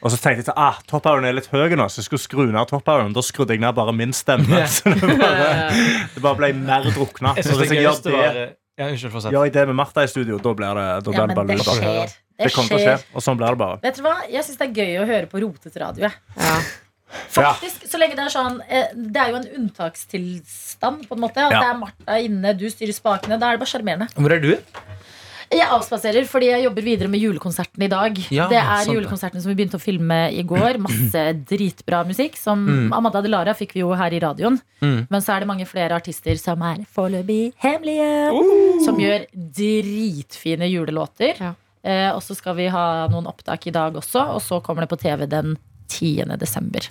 Og 0.00 0.08
så 0.12 0.16
tenkte 0.16 0.40
jeg 0.40 0.48
at 0.48 0.56
ah, 0.56 0.78
top 0.88 1.04
er 1.10 1.20
litt 1.36 1.50
høy 1.52 1.74
nå, 1.76 1.84
så 1.92 2.00
jeg 2.00 2.06
skulle 2.08 2.22
skru 2.22 2.46
ned 2.48 2.68
top 2.70 2.86
houren. 2.88 3.12
Da 3.12 3.20
skrudde 3.24 3.52
jeg 3.52 3.60
ned 3.60 3.74
bare 3.76 3.92
min 3.92 4.14
stemme. 4.16 4.62
Så 4.76 4.88
det 4.94 5.18
bare, 5.20 5.50
det 6.14 6.22
bare 6.24 6.38
ble 6.38 6.52
mer 6.56 6.88
drukna. 6.88 7.34
Jeg 7.36 7.44
Så 7.44 7.52
synes 7.52 7.60
hvis 7.60 7.68
det 7.74 7.76
jeg 7.76 7.84
gjør 7.84 8.00
det, 8.06 8.14
var 8.16 8.38
ja, 8.80 8.86
Unnskyld, 8.88 9.12
fortsett. 9.12 9.34
gjør 9.36 9.44
jeg 9.44 9.52
det 9.58 9.64
med 9.68 9.76
Martha 9.76 10.04
i 10.06 10.08
studio, 10.08 10.38
da 10.40 10.54
blir 10.56 10.78
det, 10.80 10.86
da 11.04 11.10
blir 11.10 11.18
Ja, 11.18 11.26
det 11.26 11.34
men 11.34 11.36
bare 11.36 11.58
det 11.58 11.66
skjer. 11.66 12.14
Det 12.40 12.46
Det 12.48 12.52
kommer 12.54 12.70
til 12.72 12.78
å 12.78 12.84
skje, 12.86 12.94
og 13.12 13.24
sånn 13.26 13.36
blir 13.42 13.52
det 13.52 13.60
bare. 13.60 13.76
Vet 13.84 13.98
du 14.00 14.04
hva? 14.06 14.14
Jeg 14.32 14.46
syns 14.46 14.56
det 14.62 14.68
er 14.70 14.78
gøy 14.80 14.94
å 15.02 15.08
høre 15.10 15.26
på 15.28 15.42
rotete 15.44 15.82
radio. 15.82 16.08
jeg. 16.08 16.40
Ja. 16.40 16.54
Faktisk, 17.34 17.84
så 17.90 17.98
lenge 17.98 18.14
Det 18.14 18.22
er 18.22 18.30
sånn 18.30 18.60
eh, 18.70 18.92
Det 18.94 19.18
er 19.18 19.32
jo 19.32 19.38
en 19.40 19.48
unntakstilstand, 19.58 21.08
på 21.10 21.16
en 21.16 21.20
måte. 21.26 21.42
At 21.42 21.52
Ja. 21.52 21.60
det 21.60 21.70
er 21.74 21.78
Martha 21.82 22.18
inne, 22.22 22.52
du 22.56 22.66
styrer 22.70 22.94
spakene. 22.96 23.36
Da 23.38 23.50
er 23.50 23.58
det 23.58 23.64
bare 23.64 23.72
sjarmerende. 23.74 24.08
Hvor 24.14 24.32
er 24.32 24.40
du? 24.40 24.52
Jeg 25.50 25.66
avspaserer 25.74 26.26
fordi 26.30 26.50
jeg 26.52 26.62
jobber 26.62 26.84
videre 26.86 27.10
med 27.10 27.22
julekonserten 27.24 27.82
i 27.82 27.88
dag. 27.90 28.18
Ja, 28.30 28.46
det 28.50 28.58
er 28.60 28.84
sant 28.84 28.94
julekonserten 28.94 29.42
som 29.42 29.50
vi 29.50 29.56
begynte 29.58 29.80
å 29.80 29.82
filme 29.82 30.18
i 30.30 30.44
går. 30.46 30.78
Masse 30.82 31.24
dritbra 31.50 32.04
musikk. 32.06 32.38
Som 32.38 32.68
Amanda 32.94 33.22
Delara 33.24 33.56
fikk 33.58 33.74
vi 33.74 33.82
jo 33.82 33.90
her 33.98 34.14
i 34.14 34.20
radioen. 34.22 34.60
Mm. 34.78 35.08
Men 35.10 35.24
så 35.24 35.34
er 35.34 35.42
det 35.42 35.50
mange 35.50 35.66
flere 35.66 35.98
artister 35.98 36.38
som 36.38 36.62
er 36.66 36.84
foreløpig 36.94 37.40
hemmelige. 37.64 38.30
Som 38.86 39.02
gjør 39.02 39.26
dritfine 39.34 40.70
julelåter. 40.70 41.34
Ja. 41.42 41.56
Eh, 41.82 42.10
og 42.12 42.22
så 42.22 42.36
skal 42.36 42.54
vi 42.58 42.68
ha 42.70 43.08
noen 43.10 43.28
opptak 43.30 43.66
i 43.66 43.74
dag 43.74 43.96
også, 43.96 44.26
og 44.36 44.42
så 44.44 44.60
kommer 44.64 44.84
det 44.84 44.92
på 44.92 45.00
TV 45.00 45.26
den 45.30 45.56
10. 45.90 46.36
desember. 46.38 46.86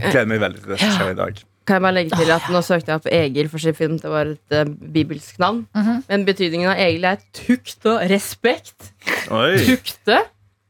Gleder 0.00 0.28
meg 0.30 0.42
veldig 0.42 0.62
til 0.64 0.74
det 0.74 0.80
som 0.80 0.96
skjer 0.96 1.14
i 1.14 1.18
dag. 1.18 1.42
Kan 1.70 1.76
jeg 1.78 1.82
bare 1.84 1.94
legge 1.94 2.16
til 2.18 2.30
at 2.34 2.48
Nå 2.50 2.60
søkte 2.66 2.90
jeg 2.90 2.98
opp 2.98 3.04
Egil 3.14 3.48
for 3.52 3.62
sin 3.62 3.76
film. 3.78 3.92
Det 4.02 4.10
var 4.10 4.26
et 4.32 4.54
uh, 4.58 4.72
bibelsk 4.90 5.36
navn. 5.38 5.60
Mhm. 5.76 6.00
Men 6.08 6.24
betydningen 6.26 6.66
av 6.72 6.80
Egil 6.82 7.06
er 7.06 7.20
tukt 7.36 7.86
og 7.86 8.02
respekt. 8.10 8.88
Oi. 9.30 9.54
Tukte? 9.68 10.16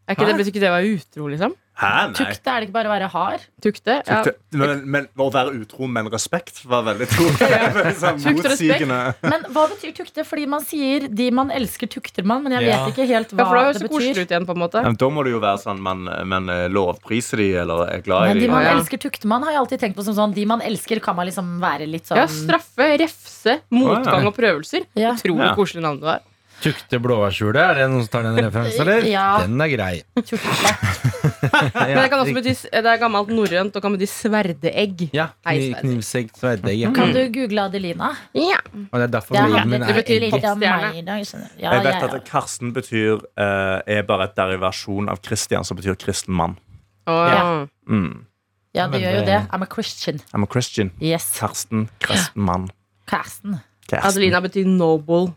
Er 0.04 0.12
ikke 0.12 0.26
Hæ? 0.26 0.28
det, 0.28 0.36
betyr 0.42 0.52
ikke 0.52 0.60
det 0.60 0.68
å 0.68 0.74
være 0.76 0.90
utro, 0.98 1.30
liksom? 1.32 1.54
Hæ, 1.80 1.90
nei. 2.10 2.12
Tukte 2.18 2.50
er 2.52 2.60
det 2.60 2.66
ikke 2.68 2.74
bare 2.76 2.90
å 2.90 2.92
være 2.92 3.06
hard? 3.08 3.44
Tukte? 3.64 3.94
Ja. 4.04 4.18
Tukte- 4.26 4.36
Men, 4.60 4.82
men 4.90 5.06
å 5.16 5.30
være 5.32 5.54
utro, 5.56 5.86
men 5.88 6.10
respekt, 6.12 6.58
var 6.68 6.82
veldig 6.84 7.06
to 7.08 7.28
sånn 8.02 8.18
motsigende. 8.26 8.98
Men 9.24 9.46
hva 9.54 9.64
betyr 9.70 9.94
tukte? 9.96 10.24
Fordi 10.28 10.44
man 10.50 10.60
sier 10.66 11.06
'de 11.08 11.30
man 11.32 11.50
elsker, 11.50 11.88
tukter 11.88 12.22
man', 12.28 12.42
men 12.44 12.52
jeg 12.58 12.68
Ja. 12.68 12.84
vet 12.84 12.92
ikke 12.94 13.06
helt 13.08 13.32
Ja, 13.32 13.36
hva 13.38 13.46
for 13.48 13.56
det 13.72 13.80
det 13.80 13.90
betyr. 13.90 14.20
ut 14.22 14.28
igjen, 14.34 14.46
på 14.46 14.52
en 14.52 14.60
måte. 14.60 14.82
Men 14.84 14.94
da 15.00 15.08
må 15.08 15.24
det 15.24 15.32
jo 15.32 15.40
være 15.40 15.58
sånn 15.64 15.80
man, 15.80 16.04
man 16.28 16.48
eh, 16.50 16.68
lovpriser 16.68 17.36
de, 17.40 17.48
eller 17.64 17.86
er 17.96 18.00
glad 18.04 18.28
Men 18.28 18.36
i 18.36 18.40
de 18.40 18.46
de. 18.46 18.52
man 18.52 18.62
ja. 18.64 18.74
elsker, 18.76 18.98
tukter 18.98 19.26
man, 19.26 19.42
har 19.42 19.52
jeg 19.52 19.60
alltid 19.64 19.80
tenkt 19.80 19.96
på 19.96 20.04
som 20.04 20.14
sånn 20.14 20.34
De 20.34 20.44
man 20.46 20.60
elsker, 20.60 21.00
kan 21.00 21.16
man 21.16 21.26
liksom 21.26 21.60
være 21.60 21.86
litt 21.88 22.04
sånn 22.06 22.16
Ja, 22.20 22.26
straffe, 22.26 22.98
refse, 23.00 23.60
motgang 23.72 24.26
og 24.26 24.36
prøvelser. 24.36 24.84
Ja. 24.94 25.12
Utrolig 25.16 25.48
Ja. 25.48 25.54
koselig 25.56 25.82
navn 25.82 26.00
det 26.00 26.04
var. 26.12 26.20
Tukte 26.60 26.98
blåbærskjulet, 27.00 27.56
Er 27.62 27.74
det 27.78 27.84
noen 27.90 28.02
som 28.04 28.10
tar 28.12 28.26
den 28.26 28.36
referansen, 28.44 28.80
eller? 28.84 29.06
Ja. 29.08 29.26
Den 29.46 29.60
er 29.64 29.70
grei. 29.72 30.02
tukte. 30.20 30.72
Men 31.74 31.96
det 31.96 32.08
kan 32.12 32.20
også 32.20 32.34
bety 32.36 32.52
Det 32.68 32.90
er 32.92 32.98
gammelt 33.00 33.30
norrønt 33.32 33.76
og 33.78 33.82
kan 33.84 33.94
bety 33.96 34.08
sverdeegg. 34.10 35.06
Ja, 35.16 35.28
knivsegg, 35.46 36.30
sverdeegg. 36.36 36.78
Ja. 36.82 36.90
Kan 36.96 37.14
du 37.16 37.20
google 37.32 37.64
Adelina? 37.68 38.10
Ja. 38.36 38.58
Og 38.90 38.96
det 39.00 39.06
er 39.08 39.12
derfor 39.16 39.34
Det, 39.38 39.66
min 39.66 39.82
er. 41.08 41.22
Ja, 41.58 41.72
Jeg 41.72 41.84
vet 41.84 42.02
at 42.10 42.24
Karsten 42.28 42.72
betyr 42.76 43.20
eh, 43.36 43.78
er 43.96 44.02
bare 44.08 44.28
et 44.28 44.36
derivasjon 44.36 45.08
av 45.12 45.20
Christian, 45.24 45.64
som 45.64 45.78
betyr 45.80 45.96
kristen 46.00 46.34
mann. 46.36 46.56
Oh, 47.10 47.24
ja. 47.26 47.44
Mm. 47.88 48.26
ja, 48.76 48.86
det 48.88 49.00
gjør 49.02 49.14
jo 49.16 49.22
det- 49.24 49.26
det. 49.26 49.40
I'm 49.52 49.62
a 49.64 49.66
Christian. 49.66 50.20
I'm 50.34 50.44
a 50.44 50.46
Christian. 50.50 50.92
Yes. 51.00 51.30
Karsten, 51.38 51.88
kristen 52.00 52.42
mann. 52.44 52.68
Karsten. 53.06 53.58
Karsten. 53.88 54.08
Adelina 54.10 54.40
betyr 54.40 54.66
noble. 54.68 55.32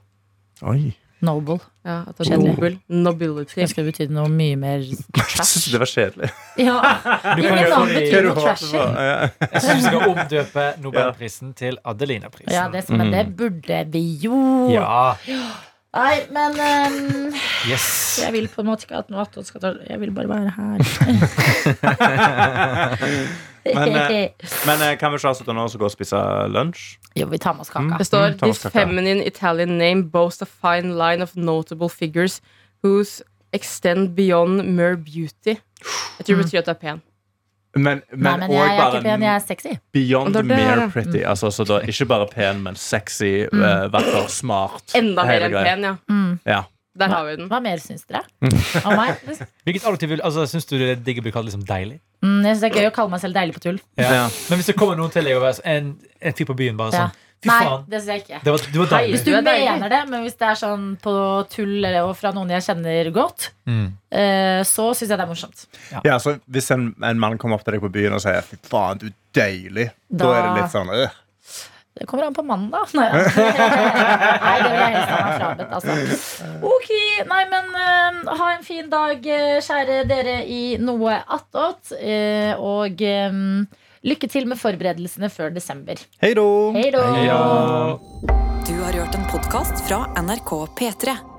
Oi. 0.61 0.93
Noble. 1.23 1.57
Ja, 1.87 1.97
at 2.07 2.17
det 2.17 2.25
er 2.25 2.29
Kjedelig. 2.33 2.53
nobel. 2.55 2.77
Nobility. 2.89 3.55
Det 3.59 3.67
skulle 3.71 3.91
betydd 3.91 4.11
noe 4.15 4.29
mye 4.31 4.57
mer 4.59 4.83
synes 5.49 5.65
det 5.71 5.79
var 5.81 5.89
kjedelig. 5.91 6.29
Ja. 6.59 6.77
Du 7.35 7.43
kan 7.43 7.59
jo 7.63 7.81
betyr 7.89 8.27
noe 8.27 8.35
trashy. 8.39 8.79
Jeg 8.79 9.61
syns 9.63 9.75
vi 9.77 9.83
skal 9.87 10.07
omdøpe 10.13 10.65
Nobelprisen 10.83 11.53
til 11.59 11.79
Adelina-prisen. 11.83 12.51
Ja, 12.55 12.67
det, 12.73 12.83
men 12.91 13.13
det 13.15 13.25
burde 13.39 13.83
vi 13.93 14.03
jo. 14.23 14.35
Ja, 14.73 15.13
Nei, 15.93 16.23
men 16.33 16.51
um, 16.57 17.33
yes. 17.69 18.17
jeg 18.23 18.33
vil 18.33 18.47
på 18.49 18.63
en 18.63 18.67
måte 18.71 18.87
ikke 18.87 18.97
at 19.03 19.11
noe 19.13 19.25
skal 19.45 19.61
ta 19.61 19.73
Jeg 19.85 19.99
vil 20.01 20.09
bare 20.15 20.29
være 20.29 20.53
her. 20.57 20.77
Men, 23.63 23.95
eh, 23.95 24.29
Men 24.67 24.81
eh, 24.81 24.97
kan 24.99 25.11
vi 25.13 25.15
ikke 25.21 25.29
avslutte 25.29 25.53
nå 25.55 25.63
og 25.63 25.71
går 25.71 25.79
gå 25.79 25.87
og 25.87 25.93
spise 25.93 26.19
lunsj? 26.51 26.97
jo, 27.15 27.27
vi 27.31 27.37
tar 27.37 27.53
med 27.55 27.61
oss 27.63 27.69
kaka. 27.71 27.95
Det 27.97 28.07
står 28.09 28.33
Mm, 28.33 28.39
This 28.41 28.65
feminine 28.73 29.23
Italian 29.25 29.77
name 29.77 30.09
boasts 30.11 30.41
a 30.41 30.45
fine 30.45 30.97
line 30.97 31.21
of 31.23 31.35
notable 31.35 31.89
figures 31.89 32.41
whose 32.83 33.21
extend 33.53 34.15
beyond 34.15 34.63
mere 34.75 34.97
beauty. 34.97 35.55
Jeg 36.19 36.25
tror 36.25 36.35
det 36.35 36.45
betyr 36.45 36.59
at 36.59 36.65
du 36.65 36.71
er 36.71 36.81
pen. 36.81 37.01
Men, 37.73 38.03
Nei, 38.13 38.33
men, 38.37 38.51
jeg, 38.53 38.59
jeg 38.59 38.77
er 38.77 38.83
ikke 38.91 38.99
pen, 39.01 39.23
jeg 39.25 39.33
er 39.33 39.39
sexy. 39.41 39.71
beyond 39.95 40.35
Det 40.35 40.43
er 40.43 40.45
det, 40.45 40.57
mere 40.59 40.75
ja. 40.83 40.89
pretty. 40.93 41.23
Altså, 41.25 41.49
så 41.49 41.65
da, 41.65 41.79
ikke 41.89 42.05
bare 42.11 42.27
pen, 42.29 42.61
men 42.67 42.77
sexy, 42.77 43.31
eh, 43.47 43.87
vakker, 43.93 44.27
smart. 44.29 44.93
Enda 44.99 45.25
mer 45.25 45.47
enn 45.47 45.57
pen, 45.57 45.87
ja. 45.89 45.95
Mm. 46.11 46.35
Ja. 46.45 46.59
Der 47.01 47.09
har 47.09 47.25
vi 47.25 47.33
den. 47.39 47.47
Hva 47.49 47.57
mer 47.65 47.81
syns 47.81 48.05
dere? 48.05 48.21
Om 48.85 48.93
meg? 48.99 49.23
Hvilket 49.65 49.87
adjektiv 49.89 50.11
vil 50.13 50.21
altså, 50.21 50.45
Syns 50.45 50.69
du 50.69 50.75
det 50.77 50.91
er 50.93 51.01
digg 51.01 51.23
å 51.23 51.25
bli 51.25 51.33
kalt 51.33 51.49
liksom 51.49 51.63
deilig? 51.65 51.97
Mm, 52.21 52.43
jeg 52.45 52.53
syns 52.53 52.61
det 52.61 52.69
er 52.69 52.77
gøy 52.83 52.89
å 52.91 52.93
kalle 52.93 53.15
meg 53.15 53.23
selv 53.23 53.39
deilig 53.39 53.57
på 53.57 53.63
tull. 53.65 53.79
Ja. 53.97 54.27
Men 54.51 54.61
hvis 54.61 54.69
det 54.69 54.77
kommer 54.77 54.99
noen 54.99 55.13
til 55.13 55.25
deg 55.25 55.39
og 55.39 55.47
er 55.49 55.57
en, 55.73 55.95
en 56.21 56.37
fyr 56.37 56.51
på 56.51 56.57
byen 56.61 56.77
bare 56.77 56.93
sånn 56.93 57.17
Nei, 57.49 57.63
faen. 57.65 57.85
det 57.89 57.99
syns 58.01 58.11
jeg 58.13 58.21
ikke. 58.23 58.39
Det 58.43 58.51
var, 58.53 58.59
det 58.73 58.79
var 58.91 59.07
Hvis 59.13 59.23
du 59.25 59.31
er 59.35 59.41
mener 59.47 59.89
det, 59.89 60.01
men 60.09 60.23
hvis 60.23 60.37
det 60.39 60.47
er 60.47 60.59
sånn 60.59 60.85
på 61.03 61.13
tull 61.51 61.75
eller 61.85 62.03
og 62.07 62.15
fra 62.19 62.31
noen 62.35 62.49
jeg 62.55 62.61
kjenner 62.69 63.11
godt, 63.15 63.49
Mm. 63.67 63.85
eh, 64.11 64.61
så 64.67 64.89
syns 64.93 65.09
jeg 65.09 65.17
det 65.17 65.23
er 65.25 65.31
morsomt. 65.31 65.65
Ja, 66.03 66.17
så 66.19 66.37
Hvis 66.49 66.71
en, 66.71 66.95
en 67.03 67.19
mann 67.19 67.37
kommer 67.37 67.55
opp 67.59 67.63
til 67.65 67.73
deg 67.77 67.81
på 67.81 67.91
byen 67.91 68.13
og 68.13 68.21
sier 68.21 68.41
'fy 68.41 68.57
faen, 68.67 68.97
du 68.99 69.05
er 69.07 69.13
deilig', 69.33 69.91
da, 70.11 70.25
Da- 70.25 70.33
er 70.37 70.41
det 70.53 70.61
litt 70.63 70.71
sånn 70.71 70.89
øh. 70.89 71.09
Det 71.93 72.07
kommer 72.09 72.25
an 72.25 72.33
på 72.33 72.41
mannen, 72.43 72.71
da. 72.73 72.79
Nei, 72.97 73.05
ja. 73.05 73.13
nei 74.43 74.55
det 74.63 74.69
vil 74.71 74.79
jeg 74.81 74.93
helst 74.95 75.11
ha 75.13 75.17
meg 75.27 75.35
frabedt. 75.37 75.73
Altså. 75.77 75.91
Ok, 76.65 76.89
nei, 77.29 77.43
men 77.51 77.65
uh, 77.77 78.31
ha 78.39 78.47
en 78.55 78.63
fin 78.65 78.89
dag, 78.89 79.27
eh, 79.27 79.59
kjære 79.61 79.99
dere 80.09 80.39
i 80.49 80.77
Noe 80.81 81.19
attåt. 81.37 81.91
Uh, 81.93 82.57
og 82.57 83.01
eh, 83.05 83.29
lykke 84.03 84.29
til 84.31 84.47
med 84.49 84.59
forberedelsene 84.59 85.29
før 85.31 85.53
desember. 85.55 85.99
Hei! 86.21 86.33
Ja. 87.25 87.99
Du 88.67 88.75
har 88.79 88.95
hørt 88.95 89.15
en 89.15 89.27
podkast 89.31 89.83
fra 89.87 90.05
NRK 90.21 90.51
P3. 90.79 91.32